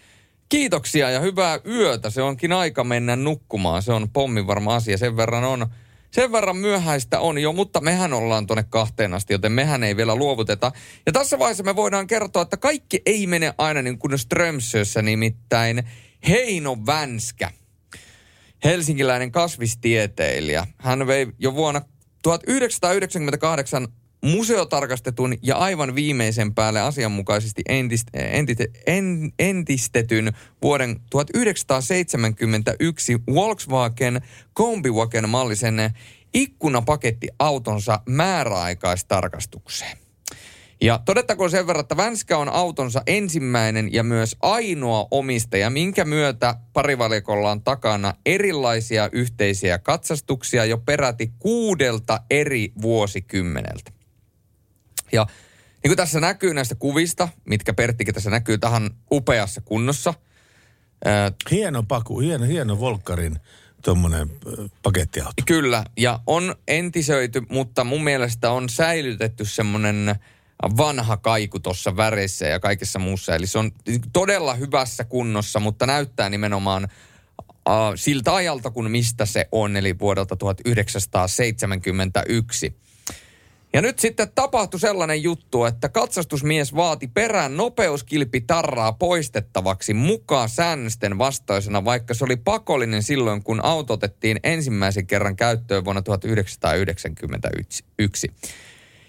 [0.48, 2.10] Kiitoksia ja hyvää yötä.
[2.10, 3.82] Se onkin aika mennä nukkumaan.
[3.82, 4.98] Se on pommin varma asia.
[4.98, 5.66] Sen verran on
[6.14, 10.14] sen verran myöhäistä on jo, mutta mehän ollaan tuonne kahteen asti, joten mehän ei vielä
[10.14, 10.72] luovuteta.
[11.06, 15.82] Ja tässä vaiheessa me voidaan kertoa, että kaikki ei mene aina niin kuin Strömsössä, nimittäin
[16.28, 17.50] Heino Vänskä.
[18.64, 20.66] Helsinkiläinen kasvistieteilijä.
[20.78, 21.82] Hän vei jo vuonna
[22.22, 23.88] 1998
[24.24, 30.32] museotarkastetun ja aivan viimeisen päälle asianmukaisesti entist, entite, en, entistetyn
[30.62, 34.22] vuoden 1971 Volkswagen
[34.52, 35.90] Kombiwagen mallisen
[36.34, 39.98] ikkunapakettiautonsa määräaikaistarkastukseen.
[40.80, 46.54] Ja todettakoon sen verran, että Vänskä on autonsa ensimmäinen ja myös ainoa omistaja, minkä myötä
[46.72, 53.93] parivalikolla on takana erilaisia yhteisiä katsastuksia jo peräti kuudelta eri vuosikymmeneltä.
[55.14, 55.26] Ja
[55.82, 60.14] niin kuin tässä näkyy näistä kuvista, mitkä Perttikin tässä näkyy tähän upeassa kunnossa.
[61.04, 63.38] Ää, Hieno paku, hieno, hieno Volkkarin
[63.84, 64.30] tuommoinen
[64.82, 65.42] pakettiauto.
[65.46, 70.14] Kyllä, ja on entisöity, mutta mun mielestä on säilytetty semmoinen
[70.76, 73.34] vanha kaiku tuossa väreissä ja kaikessa muussa.
[73.34, 73.70] Eli se on
[74.12, 76.90] todella hyvässä kunnossa, mutta näyttää nimenomaan äh,
[77.94, 82.76] siltä ajalta, kun mistä se on, eli vuodelta 1971.
[83.74, 91.18] Ja nyt sitten tapahtui sellainen juttu, että katsastusmies vaati perään nopeuskilpi tarraa poistettavaksi mukaan säännösten
[91.18, 98.32] vastaisena, vaikka se oli pakollinen silloin, kun auto otettiin ensimmäisen kerran käyttöön vuonna 1991.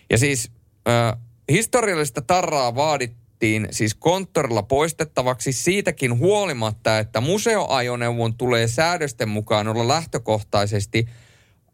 [0.09, 0.51] Ja siis
[0.87, 1.13] äh,
[1.49, 11.07] historiallista tarraa vaadittiin siis konttorilla poistettavaksi siitäkin huolimatta, että museoajoneuvon tulee säädösten mukaan olla lähtökohtaisesti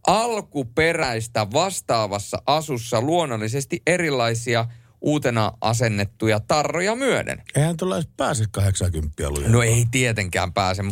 [0.07, 4.65] alkuperäistä vastaavassa asussa luonnollisesti erilaisia
[5.02, 7.44] uutena asennettuja tarroja myöden.
[7.56, 9.49] Eihän tuolla edes pääse 80 luja.
[9.49, 10.84] No ei tietenkään pääse.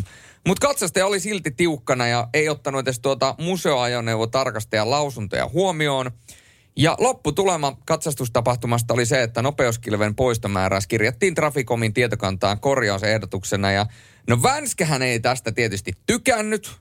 [0.46, 6.10] Mutta katsastaja oli silti tiukkana ja ei ottanut edes tuota museoajoneuvotarkastajan lausuntoja huomioon.
[6.76, 13.72] Ja lopputulema katsastustapahtumasta oli se, että nopeuskilven poistomääräys kirjattiin Traficomin tietokantaan korjausehdotuksena.
[13.72, 13.86] Ja
[14.28, 16.80] no Vänskähän ei tästä tietysti tykännyt.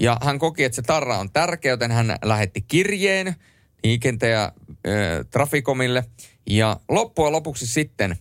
[0.00, 3.34] Ja hän koki, että se tarra on tärkeä, joten hän lähetti kirjeen
[3.84, 4.52] liikenteen ja
[4.86, 6.04] ö, Traficomille.
[6.50, 8.16] Ja loppujen lopuksi sitten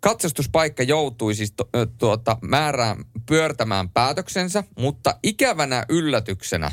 [0.00, 6.70] katsastuspaikka joutui siis ö, tuota, määrään pyörtämään päätöksensä, mutta ikävänä yllätyksenä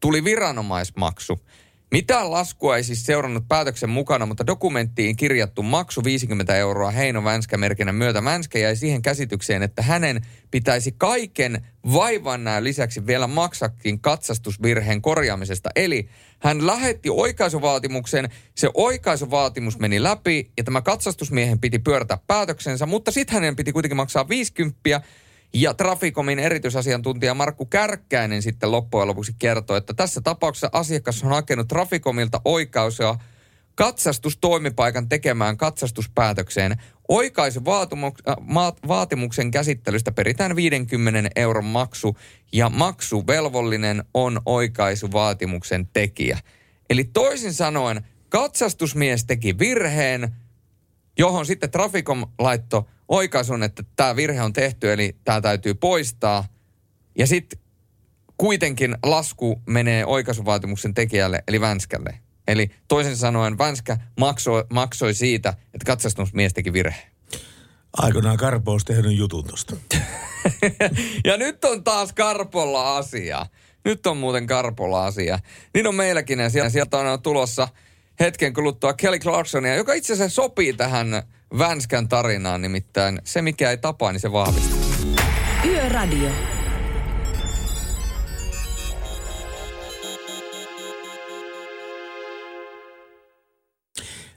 [0.00, 1.40] tuli viranomaismaksu
[1.92, 7.94] Mitään laskua ei siis seurannut päätöksen mukana, mutta dokumenttiin kirjattu maksu 50 euroa Heino Vänskä-merkinnän
[7.94, 10.20] myötä Vänskä jäi siihen käsitykseen, että hänen
[10.50, 15.70] pitäisi kaiken vaivannäön lisäksi vielä maksakin katsastusvirheen korjaamisesta.
[15.76, 16.08] Eli
[16.38, 23.34] hän lähetti oikaisuvaatimuksen, se oikaisuvaatimus meni läpi ja tämä katsastusmiehen piti pyörätä päätöksensä, mutta sitten
[23.34, 24.80] hänen piti kuitenkin maksaa 50
[25.54, 31.68] ja Traficomin erityisasiantuntija Markku Kärkkäinen sitten loppujen lopuksi kertoi, että tässä tapauksessa asiakas on hakenut
[31.68, 33.18] Traficomilta oikaisua
[33.74, 36.76] katsastustoimipaikan tekemään katsastuspäätökseen.
[37.08, 42.16] Oikaisuvaatimuksen käsittelystä peritään 50 euron maksu
[42.52, 46.38] ja maksuvelvollinen on oikaisuvaatimuksen tekijä.
[46.90, 50.32] Eli toisin sanoen katsastusmies teki virheen,
[51.18, 56.44] johon sitten Traficom laittoi oikaisun, että tämä virhe on tehty, eli tämä täytyy poistaa.
[57.18, 57.58] Ja sitten
[58.36, 62.18] kuitenkin lasku menee oikaisuvaatimuksen tekijälle, eli Vänskälle.
[62.48, 67.12] Eli toisin sanoen Vänskä maksoi, maksoi siitä, että katsastusmies teki virhe.
[67.92, 69.76] Aikoinaan Karpo olisi tehnyt jutun tosta.
[71.24, 73.46] ja nyt on taas Karpolla asia.
[73.84, 75.38] Nyt on muuten Karpolla asia.
[75.74, 77.68] Niin on meilläkin ja sieltä on tulossa
[78.20, 81.22] hetken kuluttua Kelly Clarksonia, joka itse asiassa sopii tähän
[81.58, 84.78] Vänskän tarinaan, nimittäin se mikä ei tapaa, niin se vahvistaa.
[85.64, 86.30] Yöradio.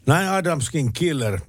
[0.05, 1.39] Näin Adamskin Killer.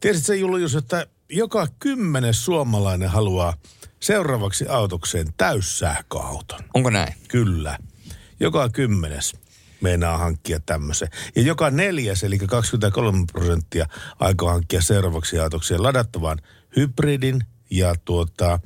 [0.00, 3.54] Tiesitkö Julius, että joka kymmenes suomalainen haluaa
[4.00, 6.60] seuraavaksi autokseen täyssähköauton?
[6.74, 7.14] Onko näin?
[7.28, 7.78] Kyllä.
[8.40, 9.36] Joka kymmenes
[9.80, 11.08] meinaa hankkia tämmöisen.
[11.36, 13.86] Ja joka neljäs, eli 23 prosenttia,
[14.18, 16.38] aikoo hankkia seuraavaksi autokseen ladattavan
[16.76, 17.40] hybridin
[17.70, 18.60] ja tuota,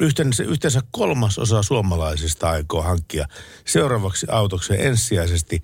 [0.00, 3.28] yhteensä, yhteensä kolmas osa suomalaisista aikoo hankkia
[3.64, 5.62] seuraavaksi autokseen ensisijaisesti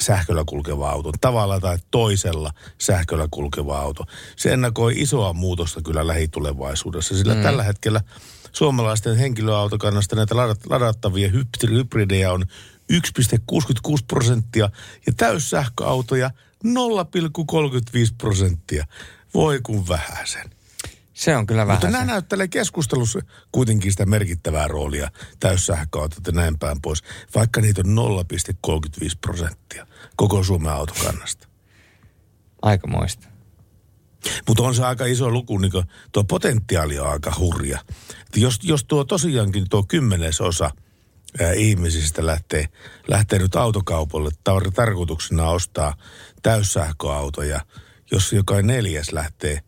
[0.00, 4.04] sähköllä kulkeva auto, tavalla tai toisella sähköllä kulkeva auto.
[4.36, 7.42] Se ennakoi isoa muutosta kyllä lähitulevaisuudessa, sillä mm.
[7.42, 8.00] tällä hetkellä
[8.52, 10.36] suomalaisten henkilöautokannasta näitä
[10.68, 11.30] ladattavia
[11.70, 12.44] hybridejä on
[12.90, 14.70] 1,66 prosenttia
[15.06, 16.30] ja täyssähköautoja
[16.64, 16.72] 0,35
[18.18, 18.86] prosenttia.
[19.34, 20.50] Voi kun vähäsen.
[21.14, 21.76] Se on kyllä vähän.
[21.76, 23.20] Mutta nämä näyttelee keskustelussa
[23.52, 25.10] kuitenkin sitä merkittävää roolia
[25.40, 27.02] täyssähköautot ja näin päin pois,
[27.34, 28.24] vaikka niitä on
[28.66, 29.86] 0,35 prosenttia
[30.16, 31.48] koko Suomen autokannasta.
[32.62, 33.28] Aikamoista.
[34.48, 35.72] Mutta on se aika iso luku, niin
[36.12, 37.78] tuo potentiaali on aika hurja.
[38.36, 40.70] Jos, jos tuo tosiaankin tuo kymmenesosa
[41.40, 42.68] ää, ihmisistä lähtee,
[43.08, 45.94] lähtee nyt autokaupalle tar- tarkoituksena ostaa
[46.42, 47.60] täyssähköautoja,
[48.10, 49.60] jos joka neljäs lähtee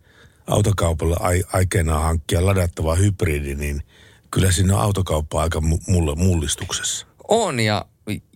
[0.47, 3.83] autokaupalle ai- aikeenaan hankkia ladattava hybridi, niin
[4.31, 7.07] kyllä siinä on autokauppa aika mulle mullistuksessa.
[7.29, 7.85] On ja,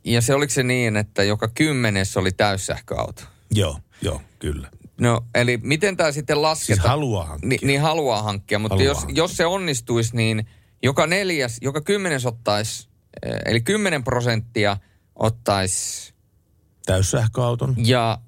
[0.04, 3.22] ja se oliko se niin, että joka kymmenes oli täyssähköauto?
[3.50, 4.70] Joo, joo, kyllä.
[5.00, 6.76] No, eli miten tämä sitten lasketaan?
[6.76, 7.48] Siis haluaa hankkia.
[7.48, 9.16] Ni, niin haluaa hankkia, mutta Haluaa jos, hankkia.
[9.16, 10.46] jos se onnistuisi, niin
[10.82, 12.88] joka neljäs, joka kymmenes ottaisi,
[13.22, 14.76] eli 10 prosenttia
[15.14, 16.14] ottaisi
[16.86, 17.74] Täyssähköauton.
[17.78, 18.18] ja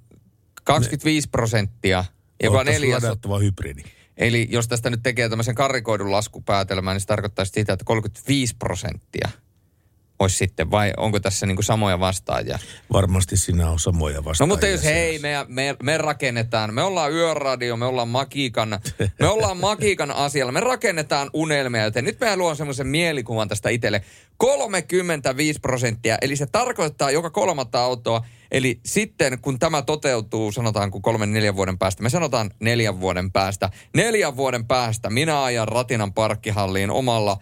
[0.65, 2.05] 25 prosenttia,
[2.43, 3.02] joka neljäs
[3.40, 3.82] hybridi.
[4.16, 9.28] Eli jos tästä nyt tekee tämmöisen karikoidun laskupäätelmän, niin se tarkoittaisi sitä, että 35 prosenttia
[10.19, 12.59] olisi sitten, vai onko tässä niin kuin samoja vastaajia?
[12.93, 14.49] Varmasti siinä on samoja No vastaajia.
[14.53, 18.81] mutta jos hei, me, me, me rakennetaan, me ollaan yöradio, me ollaan Makiikan,
[19.20, 24.03] me ollaan Makiikan asialla, me rakennetaan unelmia, joten nyt mä luon semmoisen mielikuvan tästä itselle.
[24.36, 31.03] 35 prosenttia, eli se tarkoittaa joka kolmatta autoa, eli sitten kun tämä toteutuu, sanotaan kun
[31.03, 36.12] kolmen neljän vuoden päästä, me sanotaan neljän vuoden päästä, neljän vuoden päästä minä ajan Ratinan
[36.12, 37.39] parkkihalliin omalla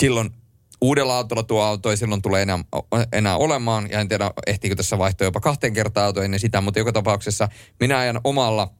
[0.00, 0.30] silloin
[0.80, 2.58] uudella autolla tuo auto ei silloin tule enää,
[3.12, 3.90] enää olemaan.
[3.90, 7.48] Ja en tiedä, ehtiikö tässä vaihtoa jopa kahteen kertaan auto ennen sitä, mutta joka tapauksessa
[7.80, 8.74] minä ajan omalla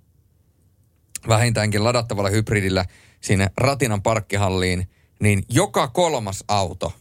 [1.29, 2.85] vähintäänkin ladattavalla hybridillä
[3.21, 6.93] sinne Ratinan parkkihalliin, niin joka kolmas auto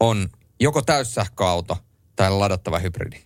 [0.00, 0.28] on
[0.60, 1.78] joko täyssähköauto
[2.16, 3.16] tai ladattava hybridi.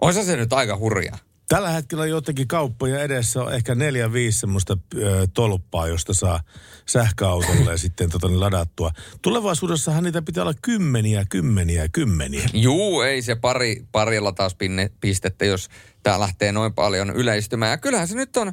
[0.00, 1.18] Olisi se nyt aika hurjaa.
[1.48, 6.40] Tällä hetkellä jotenkin kauppoja edessä on ehkä neljä, viisi semmoista ö, tolppaa, josta saa
[6.86, 8.90] sähköautolle sitten tota, niin ladattua.
[9.22, 12.48] Tulevaisuudessahan niitä pitää olla kymmeniä, kymmeniä, kymmeniä.
[12.52, 15.68] Juu, ei se pari, parilla taas pinne, pistettä, jos
[16.02, 17.70] tämä lähtee noin paljon yleistymään.
[17.70, 18.52] Ja kyllähän se nyt on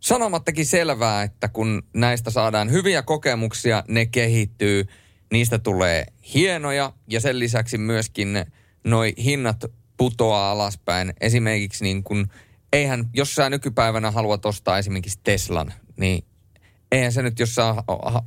[0.00, 4.86] sanomattakin selvää, että kun näistä saadaan hyviä kokemuksia, ne kehittyy,
[5.32, 8.46] niistä tulee hienoja ja sen lisäksi myöskin
[8.84, 9.64] noi hinnat
[9.96, 11.12] putoaa alaspäin.
[11.20, 12.26] Esimerkiksi niin kun,
[12.72, 16.24] eihän, jos sä nykypäivänä haluat ostaa esimerkiksi Teslan, niin
[16.92, 17.74] eihän se nyt, jos sä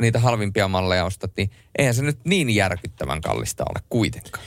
[0.02, 4.46] niitä halvimpia malleja ostat, niin eihän se nyt niin järkyttävän kallista ole kuitenkaan.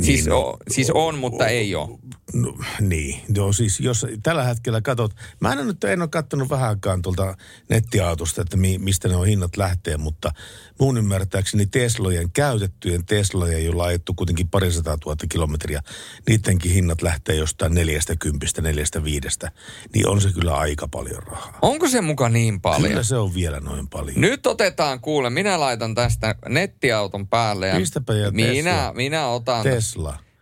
[0.00, 1.98] Siis, no, o, siis on, mutta ei ole.
[2.34, 7.02] No, niin, joo siis jos tällä hetkellä katsot, mä en nyt en ole katsonut vähänkään
[7.02, 7.36] tuolta
[7.68, 10.32] nettiautosta, että mi, mistä ne on hinnat lähtee, mutta
[10.80, 15.82] mun ymmärtääkseni Teslojen, käytettyjen Teslojen, joilla ajettu kuitenkin parisataa tuhatta kilometriä,
[16.28, 19.50] niidenkin hinnat lähtee jostain neljästä kympistä, neljästä viidestä,
[19.94, 21.58] niin on se kyllä aika paljon rahaa.
[21.62, 22.90] Onko se muka niin paljon?
[22.90, 24.20] Kyllä se on vielä noin paljon.
[24.20, 27.68] Nyt otetaan, kuule, minä laitan tästä nettiauton päälle.
[27.68, 28.92] Ja Pistäpä jo minä, Tesla.
[28.92, 29.62] minä otan.
[29.62, 29.81] Tesla.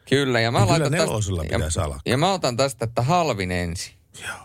[0.09, 2.01] Kyllä, ja mä Niin kyllä laitan nelosella tästä, pitäisi ja, alkaa.
[2.07, 3.95] ja mä otan tästä, että halvin ensin.
[4.23, 4.37] Joo.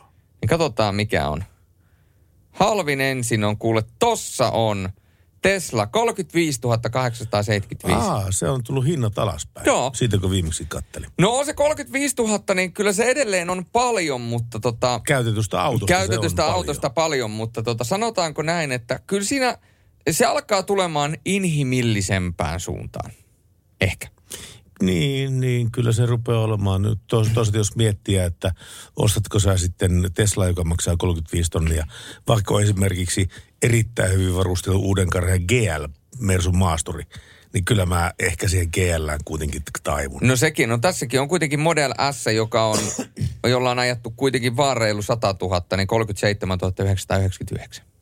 [0.41, 1.43] Niin katsotaan mikä on.
[2.51, 4.89] Halvin ensin on, kuule, tossa on
[5.41, 6.59] Tesla 35
[6.91, 8.09] 875.
[8.09, 9.65] Aa, se on tullut hinnat alaspäin.
[9.65, 9.91] Joo.
[9.93, 11.09] Siitä kun viimeksi kattelin.
[11.19, 15.01] No se 35 000, niin kyllä se edelleen on paljon, mutta tota...
[15.07, 17.05] Käytetystä autosta Käytetystä se on autosta paljon.
[17.05, 19.57] paljon, mutta tota, sanotaanko näin, että kyllä siinä
[20.11, 23.11] se alkaa tulemaan inhimillisempään suuntaan.
[23.81, 24.07] Ehkä.
[24.83, 26.99] Niin, niin kyllä se rupeaa olemaan nyt.
[27.07, 28.51] Tos, toisaalta jos miettiä, että
[28.95, 31.87] ostatko sä sitten Tesla, joka maksaa 35 tonnia,
[32.27, 33.27] vaikka esimerkiksi
[33.61, 35.85] erittäin hyvin varusteltu uuden karheen GL
[36.19, 37.03] Mersun maasturi,
[37.53, 40.19] niin kyllä mä ehkä siihen GLään kuitenkin taivun.
[40.23, 42.79] No sekin, no tässäkin on kuitenkin Model S, joka on,
[43.47, 47.94] jolla on ajettu kuitenkin vaan reilu 100 000, niin 37 999.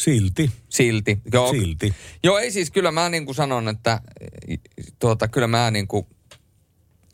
[0.00, 0.50] Silti.
[0.68, 1.18] Silti.
[1.32, 1.94] Joo, Silti.
[2.22, 4.00] Joo, ei siis kyllä mä niin kuin sanon, että
[4.98, 6.06] tuota, kyllä mä niin kuin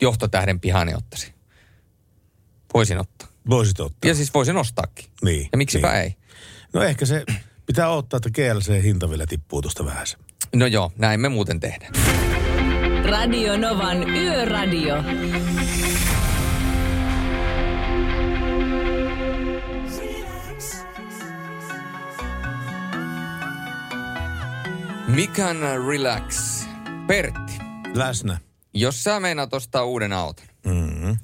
[0.01, 1.33] johtotähden pihani ottaisin.
[2.73, 3.27] Voisin ottaa.
[3.49, 4.09] Voisit ottaa.
[4.09, 5.05] Ja siis voisin ostaakin.
[5.23, 5.49] Niin.
[5.51, 6.01] Ja miksipä niin.
[6.01, 6.15] ei.
[6.73, 7.23] No ehkä se
[7.65, 10.05] pitää ottaa, että GLC-hinta vielä tippuu tuosta vähän.
[10.55, 11.93] No joo, näin me muuten tehdään.
[13.09, 14.95] Radio Novan Yöradio.
[25.07, 25.57] Mikan
[25.87, 26.63] relax.
[27.07, 27.53] Pertti,
[27.93, 28.37] Läsnä.
[28.73, 31.17] jos sä meinaat ostaa uuden auton, Mm-hmm.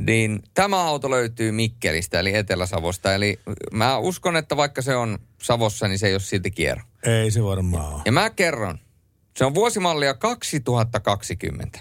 [0.00, 3.14] niin tämä auto löytyy Mikkelistä, eli Etelä-Savosta.
[3.14, 3.40] Eli
[3.72, 6.82] mä uskon, että vaikka se on Savossa, niin se ei ole silti kierro.
[7.02, 8.02] Ei se varmaan ole.
[8.06, 8.78] Ja mä kerron,
[9.36, 11.78] se on vuosimallia 2020.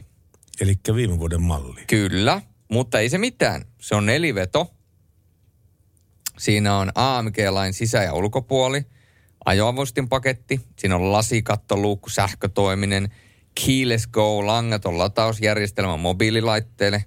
[0.61, 1.81] Eli viime vuoden malli.
[1.87, 2.41] Kyllä,
[2.71, 3.65] mutta ei se mitään.
[3.81, 4.71] Se on neliveto.
[6.39, 8.85] Siinä on AMG-lain sisä- ja ulkopuoli,
[9.45, 13.13] ajoavustinpaketti, siinä on lasikattoluukku, sähkötoiminen,
[13.65, 17.05] keyless go, langaton latausjärjestelmä mobiililaitteelle,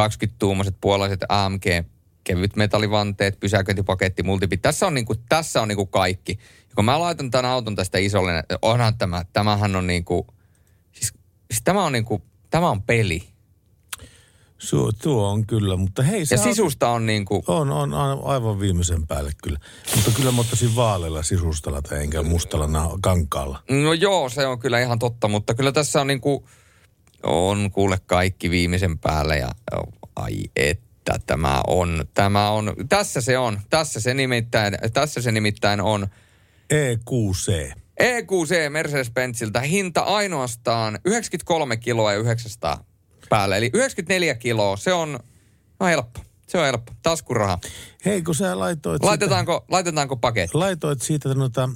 [0.00, 1.64] 20-tuumaiset puolaiset AMG
[2.24, 4.62] kevyt metallivanteet, pysäköintipaketti, multipit.
[4.62, 6.38] Tässä on, niinku, tässä on niinku kaikki.
[6.68, 10.26] Ja kun mä laitan tämän auton tästä isolle, onhan tämä, tämähän on niinku,
[10.92, 11.12] siis,
[11.50, 13.28] siis tämä on niinku, tämä on peli.
[14.60, 17.44] Suo, tuo on kyllä, mutta hei Ja sisusta on niinku...
[17.46, 19.58] On, on, on aivan viimeisen päälle kyllä.
[19.96, 23.62] Mutta kyllä mä ottaisin vaaleilla sisustalla tai enkä mustalla na- kankaalla.
[23.70, 26.48] No joo, se on kyllä ihan totta, mutta kyllä tässä on niinku,
[27.22, 29.50] on kuule kaikki viimeisen päälle ja
[30.16, 35.80] ai että tämä on, tämä on, tässä se on, tässä se nimittäin, tässä se nimittäin
[35.80, 36.06] on.
[36.70, 37.72] EQC.
[37.98, 42.89] EQC Mercedes-Benziltä hinta ainoastaan 93 kiloa ja 900
[43.30, 43.56] päälle.
[43.56, 45.20] Eli 94 kiloa, se on,
[45.80, 46.20] no helppo.
[46.48, 46.92] Se on helppo.
[47.02, 47.58] Taskuraha.
[48.04, 49.02] Hei, kun sä laitoit...
[49.02, 50.48] Laitetaanko, laitetaanko paketti?
[50.48, 51.68] Sitä, laitoit siitä noita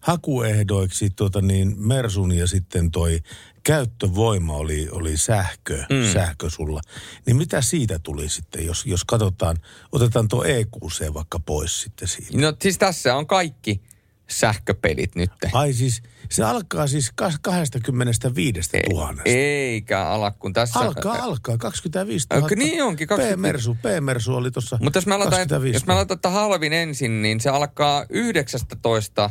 [0.00, 3.20] hakuehdoiksi tuota niin Mersun ja sitten toi
[3.64, 6.12] käyttövoima oli, oli sähkö, mm.
[6.12, 6.80] sähkö sulla.
[7.26, 9.56] Niin mitä siitä tuli sitten, jos, jos katsotaan,
[9.92, 12.38] otetaan tuo EQC vaikka pois sitten siitä?
[12.38, 13.82] No siis tässä on kaikki
[14.30, 15.30] sähköpelit nyt.
[15.52, 19.14] Ai siis, se alkaa siis kas- 25 000.
[19.24, 20.80] Eikä ala, kun tässä...
[20.80, 22.46] Alkaa, alkaa, 25 000.
[22.46, 25.94] Äh, niin onkin, 20 P-Mersu, P-Mersu oli tuossa Mutta jos mä laitan, 25 jos mä
[25.94, 29.30] laitan että halvin ensin, niin se alkaa 19,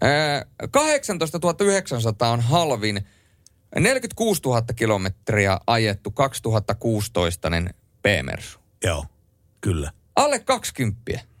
[0.00, 3.06] ää, 18 900 on halvin.
[3.78, 7.48] 46 000 kilometriä ajettu 2016
[8.02, 8.58] P-Mersu.
[8.84, 9.06] Joo,
[9.60, 9.92] kyllä.
[10.16, 11.33] Alle 20.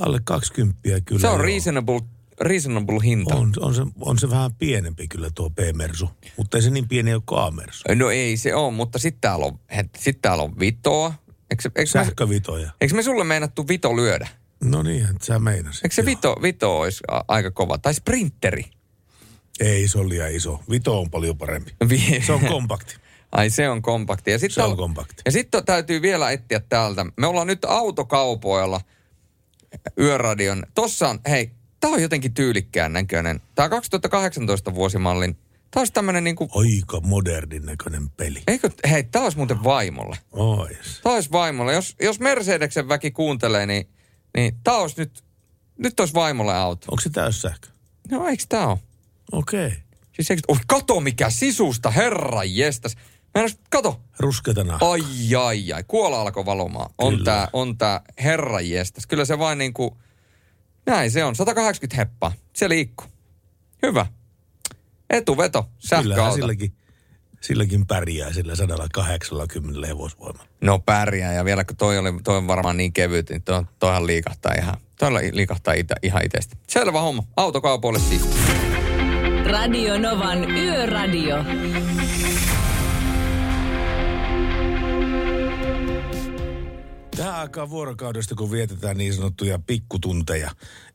[0.00, 1.20] Alle 20 kyllä.
[1.20, 1.42] se on joo.
[1.42, 2.00] reasonable,
[2.40, 3.34] reasonable hinta.
[3.34, 7.14] On, on, se, on se vähän pienempi kyllä tuo P-Mersu, mutta ei se niin pieni
[7.14, 7.82] ole kuin A-Mersu.
[7.94, 9.58] No ei se ole, mutta sitten täällä on,
[9.98, 11.14] sit täällä on vitoa.
[11.50, 12.70] Eikö, me, Sähkövitoja.
[12.80, 14.28] eikö me sulle meinattu vito lyödä?
[14.64, 15.84] No niin, että sä meinasit.
[15.84, 17.78] Eikö se vito, vito olisi a- aika kova?
[17.78, 18.64] Tai sprinteri?
[19.60, 20.60] Ei, se on liian iso.
[20.70, 21.74] Vito on paljon parempi.
[22.26, 22.96] Se on kompakti.
[23.32, 24.30] Ai se on kompakti.
[24.30, 25.22] Ja sit Se on täällä- kompakti.
[25.24, 27.06] Ja sitten täytyy vielä etsiä täältä.
[27.16, 28.80] Me ollaan nyt autokaupoilla
[30.00, 30.62] yöradion.
[30.74, 31.50] Tossa on, hei,
[31.80, 33.40] tää on jotenkin tyylikkään näköinen.
[33.54, 35.36] Tää 2018 vuosimallin.
[35.70, 38.42] Tää olisi tämmönen niinku, Aika modernin näköinen peli.
[38.46, 40.18] eikö, hei, tää olisi muuten vaimolle.
[40.32, 41.00] Ois.
[41.02, 41.74] Tää olisi vaimolle.
[41.74, 43.88] Jos, jos Mercedeksen väki kuuntelee, niin,
[44.36, 45.24] niin tää olisi nyt,
[45.78, 46.86] nyt olisi vaimolle auto.
[46.90, 47.68] Onko se täyssähkö?
[48.10, 48.78] No eikö tää ole?
[49.32, 49.66] Okei.
[49.66, 49.78] Okay.
[50.12, 52.96] Siis eikö, oi, kato mikä sisusta, herra jestas.
[53.36, 54.00] Mä en edes- kato.
[54.18, 54.90] Ruskeata nahkaa.
[54.90, 55.02] Ai,
[55.38, 55.84] ai, ai.
[55.88, 56.90] Kuola alkoi valumaan.
[56.98, 57.24] On Kyllä.
[57.24, 59.06] tää, on tää herra jestas.
[59.06, 59.96] Kyllä se vain niinku,
[60.86, 61.36] näin se on.
[61.36, 62.32] 180 heppaa.
[62.52, 63.06] Se liikkuu.
[63.82, 64.06] Hyvä.
[65.10, 66.34] Etuveto, sähköauto.
[66.34, 66.72] silläkin,
[67.40, 70.48] silläkin pärjää sillä 180 hevosvoimalla.
[70.60, 74.06] No pärjää ja vielä kun toi, oli, toi on varmaan niin kevyt, niin toi, toihan
[74.06, 76.56] liikahtaa ihan, toihan liikahtaa itä, ihan itsestä.
[76.68, 77.22] Selvä homma.
[77.36, 78.22] Autokaupoille siis.
[79.46, 81.36] Radio Novan Yöradio.
[87.16, 90.50] Tähän aikaan vuorokaudesta, kun vietetään niin sanottuja pikkutunteja,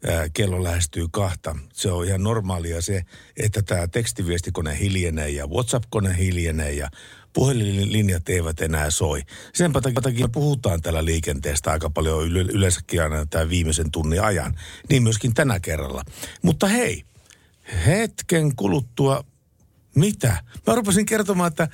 [0.08, 1.56] ää, kello lähestyy kahta.
[1.74, 3.02] Se on ihan normaalia se,
[3.38, 6.90] että tämä tekstiviestikone hiljenee ja WhatsApp-kone hiljenee ja
[7.34, 9.22] puhelinlinjat eivät enää soi.
[9.54, 9.74] Sen
[10.04, 14.56] takia puhutaan täällä liikenteestä aika paljon yle- yleensäkin aina tämän viimeisen tunnin ajan.
[14.90, 16.04] Niin myöskin tänä kerralla.
[16.42, 17.04] Mutta hei,
[17.86, 19.24] hetken kuluttua
[19.96, 20.44] mitä?
[20.68, 21.68] Mä rupesin kertomaan, että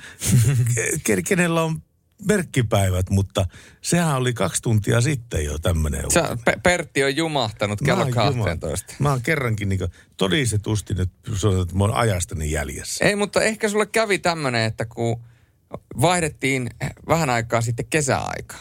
[1.08, 1.82] ke- kenellä on
[2.24, 3.46] merkkipäivät, mutta
[3.82, 6.10] sehän oli kaksi tuntia sitten jo tämmöinen.
[6.10, 8.50] Sä, Pe- Pertti on jumahtanut kello Mä oon jumala.
[8.50, 8.94] 12.
[8.98, 9.80] Mä oon kerrankin niin
[10.16, 11.10] todistetusti nyt
[11.62, 13.04] että mä oon ajastani jäljessä.
[13.04, 15.20] Ei, mutta ehkä sulle kävi tämmönen, että kun
[16.00, 16.70] vaihdettiin
[17.08, 18.60] vähän aikaa sitten kesäaikaa.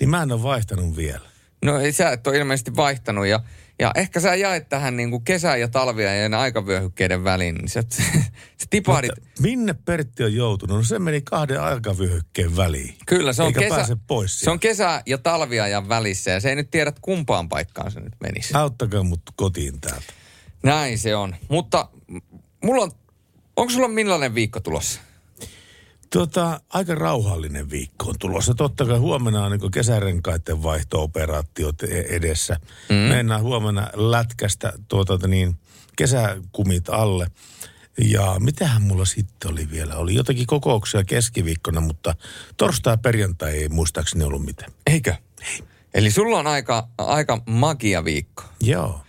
[0.00, 1.28] Niin mä en ole vaihtanut vielä.
[1.64, 3.40] No ei sä et ole ilmeisesti vaihtanut ja,
[3.78, 7.54] ja ehkä sä jaet tähän niin kuin kesä- ja talviajan aikavyöhykkeiden väliin.
[7.54, 7.82] Niin sä,
[8.60, 9.10] sä tipahdit.
[9.16, 10.76] Mutta minne Pertti on joutunut?
[10.76, 12.94] No se meni kahden aikavyöhykkeen väliin.
[13.06, 16.56] Kyllä, se on, Eikä kesä, pois se on kesä- ja talviajan välissä ja se ei
[16.56, 18.54] nyt tiedä kumpaan paikkaan se nyt menisi.
[18.54, 20.12] Auttakaa mut kotiin täältä.
[20.62, 21.36] Näin se on.
[21.48, 21.88] Mutta
[22.64, 22.90] mulla on,
[23.56, 25.00] onko sulla millainen viikko tulossa?
[26.12, 28.54] Tota, aika rauhallinen viikko on tulossa.
[28.54, 32.56] Totta kai huomenna on niin kesärenkaiden vaihto-operaatiot e- edessä.
[32.88, 32.94] Mm.
[32.94, 35.56] Mennään huomenna lätkästä tuota, niin,
[35.96, 37.26] kesäkumit alle.
[38.10, 39.94] Ja mitähän mulla sitten oli vielä?
[39.94, 42.14] Oli jotakin kokouksia keskiviikkona, mutta
[42.56, 44.72] torstai ja perjantai ei muistaakseni ollut mitään.
[44.86, 45.14] Eikö?
[45.40, 45.60] Ei.
[45.94, 48.42] Eli sulla on aika, aika magia viikko.
[48.60, 49.00] Joo.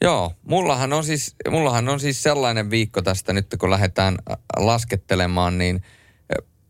[0.00, 5.58] Joo, mullahan on, siis, mullahan on siis sellainen viikko tästä nyt, kun lähdetään ä, laskettelemaan,
[5.58, 5.82] niin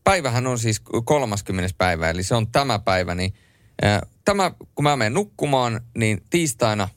[0.06, 1.74] päivähän on siis 30.
[1.78, 3.34] päivä, eli se on tämä päivä, niin
[3.84, 6.88] ä, tämä, kun mä menen nukkumaan, niin tiistaina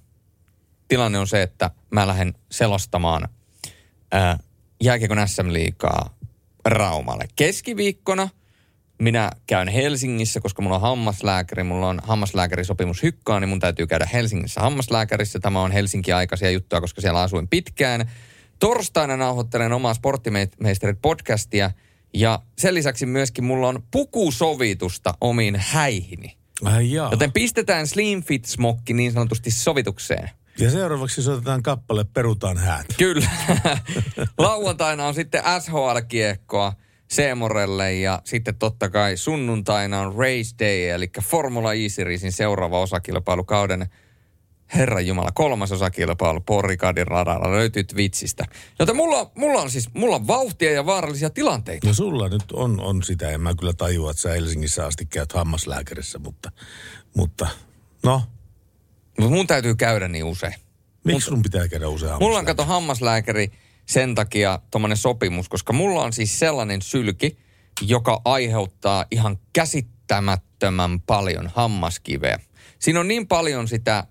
[0.88, 3.30] tilanne on se, että mä lähden selostamaan
[4.84, 6.10] jääkiekon SM-liigaa
[6.66, 7.26] Raumalle.
[7.36, 8.30] Keskiviikkona
[9.02, 14.08] minä käyn Helsingissä, koska mulla on hammaslääkäri, mulla on hammaslääkärisopimus hykkaan, niin mun täytyy käydä
[14.14, 15.40] Helsingissä hammaslääkärissä.
[15.40, 18.12] Tämä on Helsinki-aikaisia juttuja, koska siellä asuin pitkään.
[18.60, 21.72] Torstaina nauhoittelen omaa Sporttimeisterit podcastia
[22.14, 26.38] ja sen lisäksi myöskin mulla on pukusovitusta omiin häihini.
[26.64, 27.12] Ai jaa.
[27.12, 30.30] Joten pistetään Slim Fit Smokki niin sanotusti sovitukseen.
[30.60, 32.86] Ja seuraavaksi soitetaan kappale Perutaan häät.
[32.98, 33.30] Kyllä.
[34.38, 36.74] Lauantaina on sitten SHL-kiekkoa
[37.08, 43.44] Seemorelle ja sitten totta kai sunnuntaina on Race Day, eli Formula E Seriesin seuraava osakilpailu
[43.44, 43.90] kauden
[44.76, 48.46] Herran Jumala, kolmas osakilpailu Porrikadin radalla löytyy Twitchistä.
[48.80, 51.88] Joten mulla, mulla on siis mulla on vauhtia ja vaarallisia tilanteita.
[51.88, 55.34] No sulla nyt on, on sitä, ja mä kyllä tajua, että sä Helsingissä asti käyt
[55.34, 56.52] hammaslääkärissä, mutta,
[57.16, 57.48] mutta
[58.04, 58.22] no,
[59.20, 60.56] Mutta mun täytyy käydä niin usein.
[61.04, 63.52] miksi sun pitää käydä usein Mulla on kato hammaslääkäri
[63.86, 67.38] sen takia tommonen sopimus, koska mulla on siis sellainen sylki,
[67.82, 72.40] joka aiheuttaa ihan käsittämättömän paljon hammaskiveä.
[72.80, 74.08] Siinä on niin paljon sitä,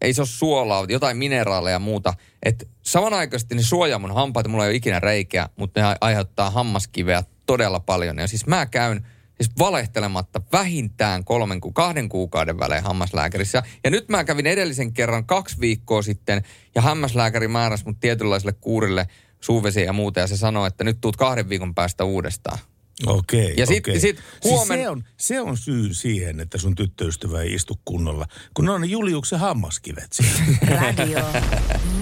[0.00, 4.64] ei se ole suolaa, jotain mineraaleja ja muuta, että samanaikaisesti ne suojaa mun hampaita, mulla
[4.64, 8.18] ei ole ikinä reikiä, mutta ne ai- aiheuttaa hammaskiveä todella paljon.
[8.18, 9.06] Ja siis mä käyn
[9.40, 13.62] siis valehtelematta vähintään kolmen ku, kahden kuukauden välein hammaslääkärissä.
[13.84, 16.42] Ja nyt mä kävin edellisen kerran kaksi viikkoa sitten
[16.74, 19.06] ja hammaslääkäri määräsi mut tietynlaiselle kuurille
[19.40, 22.58] suuvesiä ja muuta ja se sanoi, että nyt tuut kahden viikon päästä uudestaan.
[23.06, 24.00] Okei, Ja sit- okei.
[24.00, 28.26] sit huomen- siis se, on, se on syy siihen, että sun tyttöystävä ei istu kunnolla,
[28.54, 30.40] kun ne on ne Juliuksen hammaskivet siellä.
[30.82, 31.18] Radio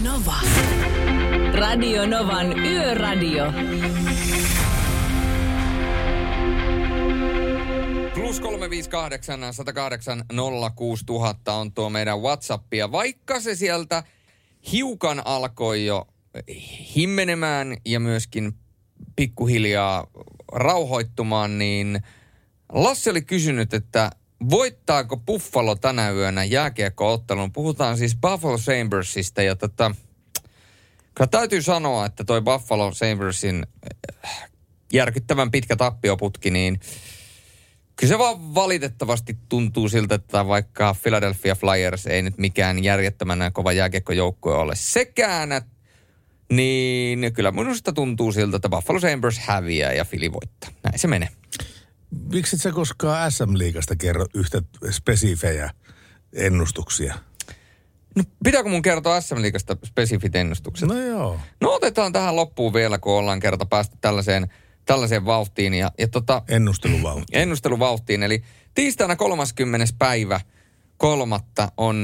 [0.02, 0.35] Nova.
[1.55, 3.44] Radio Novan Yöradio.
[8.14, 10.24] Plus 358 108
[10.77, 12.74] 06000 on tuo meidän WhatsApp.
[12.74, 14.02] Ja vaikka se sieltä
[14.73, 16.06] hiukan alkoi jo
[16.97, 18.52] himmenemään ja myöskin
[19.16, 20.06] pikkuhiljaa
[20.52, 22.02] rauhoittumaan, niin
[22.72, 24.10] Lassi oli kysynyt, että
[24.50, 27.52] voittaako Buffalo tänä yönä jääkiekko-ottelun.
[27.52, 29.94] Puhutaan siis Buffalo Sabresista ja tota,
[31.14, 33.66] kyllä täytyy sanoa, että toi Buffalo Sabresin
[34.26, 34.50] äh,
[34.92, 36.80] järkyttävän pitkä tappioputki, niin
[37.96, 43.72] Kyllä se vaan valitettavasti tuntuu siltä, että vaikka Philadelphia Flyers ei nyt mikään järjettömän kova
[43.72, 45.71] jääkiekkojoukkue ole sekään, että
[46.52, 50.70] niin kyllä minusta tuntuu siltä, että Buffalo Sabres häviää ja Philly voittaa.
[50.85, 51.28] Näin se menee.
[52.32, 55.70] Miksi et sä koskaan SM-liigasta kerro yhtä spesifejä
[56.32, 57.14] ennustuksia?
[58.16, 60.89] No, pitääkö mun kertoa SM-liigasta spesifit ennustukset?
[60.89, 61.40] No joo.
[61.60, 64.48] No otetaan tähän loppuun vielä, kun ollaan kerta päästy tällaiseen,
[64.85, 65.74] tällaiseen vauhtiin.
[65.74, 67.40] Ja, ja tota, Ennusteluvauhtiin.
[67.43, 68.23] ennusteluvauhtiin.
[68.23, 68.43] Eli
[68.74, 69.86] tiistaina 30.
[69.98, 70.40] päivä
[71.02, 71.96] kolmatta on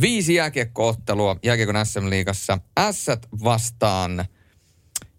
[0.00, 2.58] viisi jääkiekkoottelua jääkiekon SM-liigassa.
[2.78, 4.24] Ässät vastaan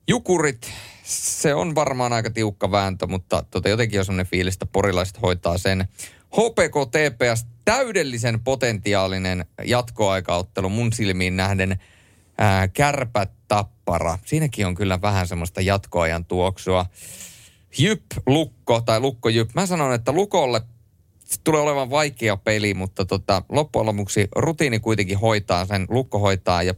[0.08, 0.72] Jukurit.
[1.04, 5.58] Se on varmaan aika tiukka vääntö, mutta tota, jotenkin on sellainen fiilis, että porilaiset hoitaa
[5.58, 5.88] sen.
[6.26, 11.80] HPK TPS täydellisen potentiaalinen jatkoaikaottelu mun silmiin nähden.
[12.38, 14.18] Ää, kärpät tappara.
[14.26, 16.86] Siinäkin on kyllä vähän semmoista jatkoajan tuoksua.
[17.78, 19.50] Jyp, Lukko tai Lukko Jyp.
[19.54, 20.62] Mä sanon, että Lukolle
[21.44, 26.74] tulee olevan vaikea peli, mutta tota, loppujen lopuksi rutiini kuitenkin hoitaa sen, Lukko hoitaa ja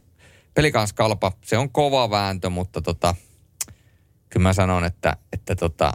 [0.54, 3.14] pelikans kalpa, se on kova vääntö, mutta tota,
[4.30, 5.92] kyllä mä sanon, että, että tota,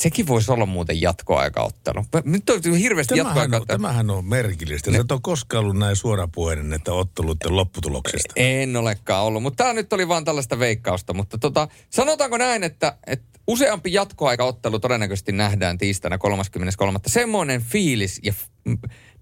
[0.00, 2.04] sekin voisi olla muuten jatkoaikaottelu.
[2.24, 4.92] Nyt on hirveästi Tämähän on, tämähän on merkillistä.
[4.92, 8.32] Sä et ole koskaan ollut näin suorapuheinen, että otteluiden lopputuloksesta.
[8.36, 11.14] En olekaan ollut, mutta tämä nyt oli vaan tällaista veikkausta.
[11.14, 16.98] Mutta tota, sanotaanko näin, että, että useampi jatkoaikaottelu todennäköisesti nähdään tiistaina 33.
[17.06, 18.34] Semmoinen fiilis ja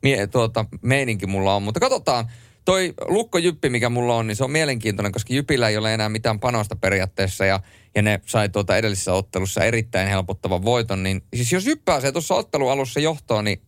[0.02, 2.30] mie, tuota, meininki mulla on, mutta katsotaan.
[2.68, 6.08] Toi Lukko Jyppi, mikä mulla on, niin se on mielenkiintoinen, koska Jypillä ei ole enää
[6.08, 7.60] mitään panosta periaatteessa ja,
[7.94, 11.02] ja ne sai tuota edellisessä ottelussa erittäin helpottavan voiton.
[11.02, 13.62] Niin siis jos Jyppä pääsee tuossa ottelun alussa johtoon, niin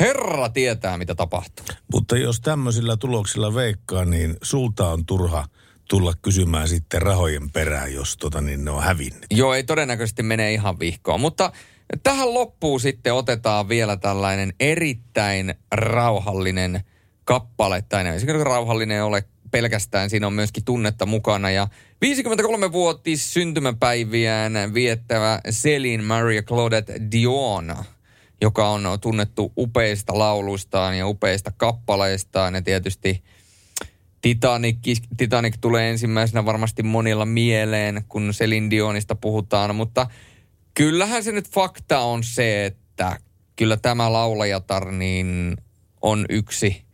[0.00, 1.66] herra tietää, mitä tapahtuu.
[1.92, 5.46] Mutta jos tämmöisillä tuloksilla veikkaa, niin sulta on turha
[5.88, 9.26] tulla kysymään sitten rahojen perään, jos tota, niin ne on hävinnyt.
[9.30, 11.20] Joo, ei todennäköisesti mene ihan vihkoon.
[11.20, 11.52] Mutta
[12.02, 16.84] tähän loppuun sitten otetaan vielä tällainen erittäin rauhallinen
[17.24, 17.82] kappale.
[17.88, 21.50] Tai ei se rauhallinen ole pelkästään, siinä on myöskin tunnetta mukana.
[21.50, 21.68] Ja
[22.04, 27.74] 53-vuotis syntymäpäiviään viettävä Celine Maria Claudette Dion,
[28.40, 33.22] joka on tunnettu upeista lauluistaan ja upeista kappaleistaan ja tietysti
[34.20, 34.76] Titanic,
[35.16, 40.06] Titanic tulee ensimmäisenä varmasti monilla mieleen, kun Celine Dionista puhutaan, mutta
[40.74, 43.18] kyllähän se nyt fakta on se, että
[43.56, 45.56] kyllä tämä laulajatar niin
[46.02, 46.84] on yksi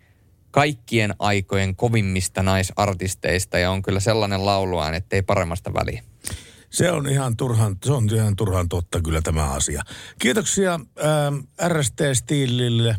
[0.51, 6.03] kaikkien aikojen kovimmista naisartisteista ja on kyllä sellainen lauluaan, että ei paremmasta väliä.
[6.71, 9.83] Se on ihan turhan, se on ihan turhan totta kyllä tämä asia.
[10.19, 11.37] Kiitoksia ähm,
[11.69, 12.97] RST Steelille,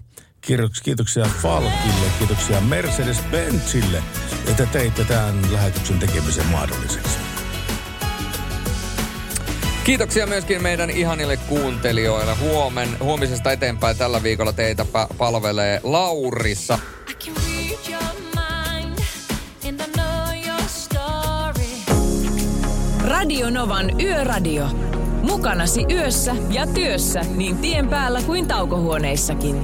[0.84, 4.04] kiitoksia, Falkille, kiitoksia Mercedes-Benzille,
[4.48, 7.29] että teitte tämän lähetyksen tekemisen mahdolliseksi.
[9.84, 12.36] Kiitoksia myöskin meidän ihanille kuuntelijoille.
[12.36, 16.80] Huomen, huomisesta eteenpäin tällä viikolla teitä pa- palvelee Laurissa.
[23.04, 24.68] Radio Novan Yöradio.
[25.22, 29.64] Mukanasi yössä ja työssä niin tien päällä kuin taukohuoneissakin.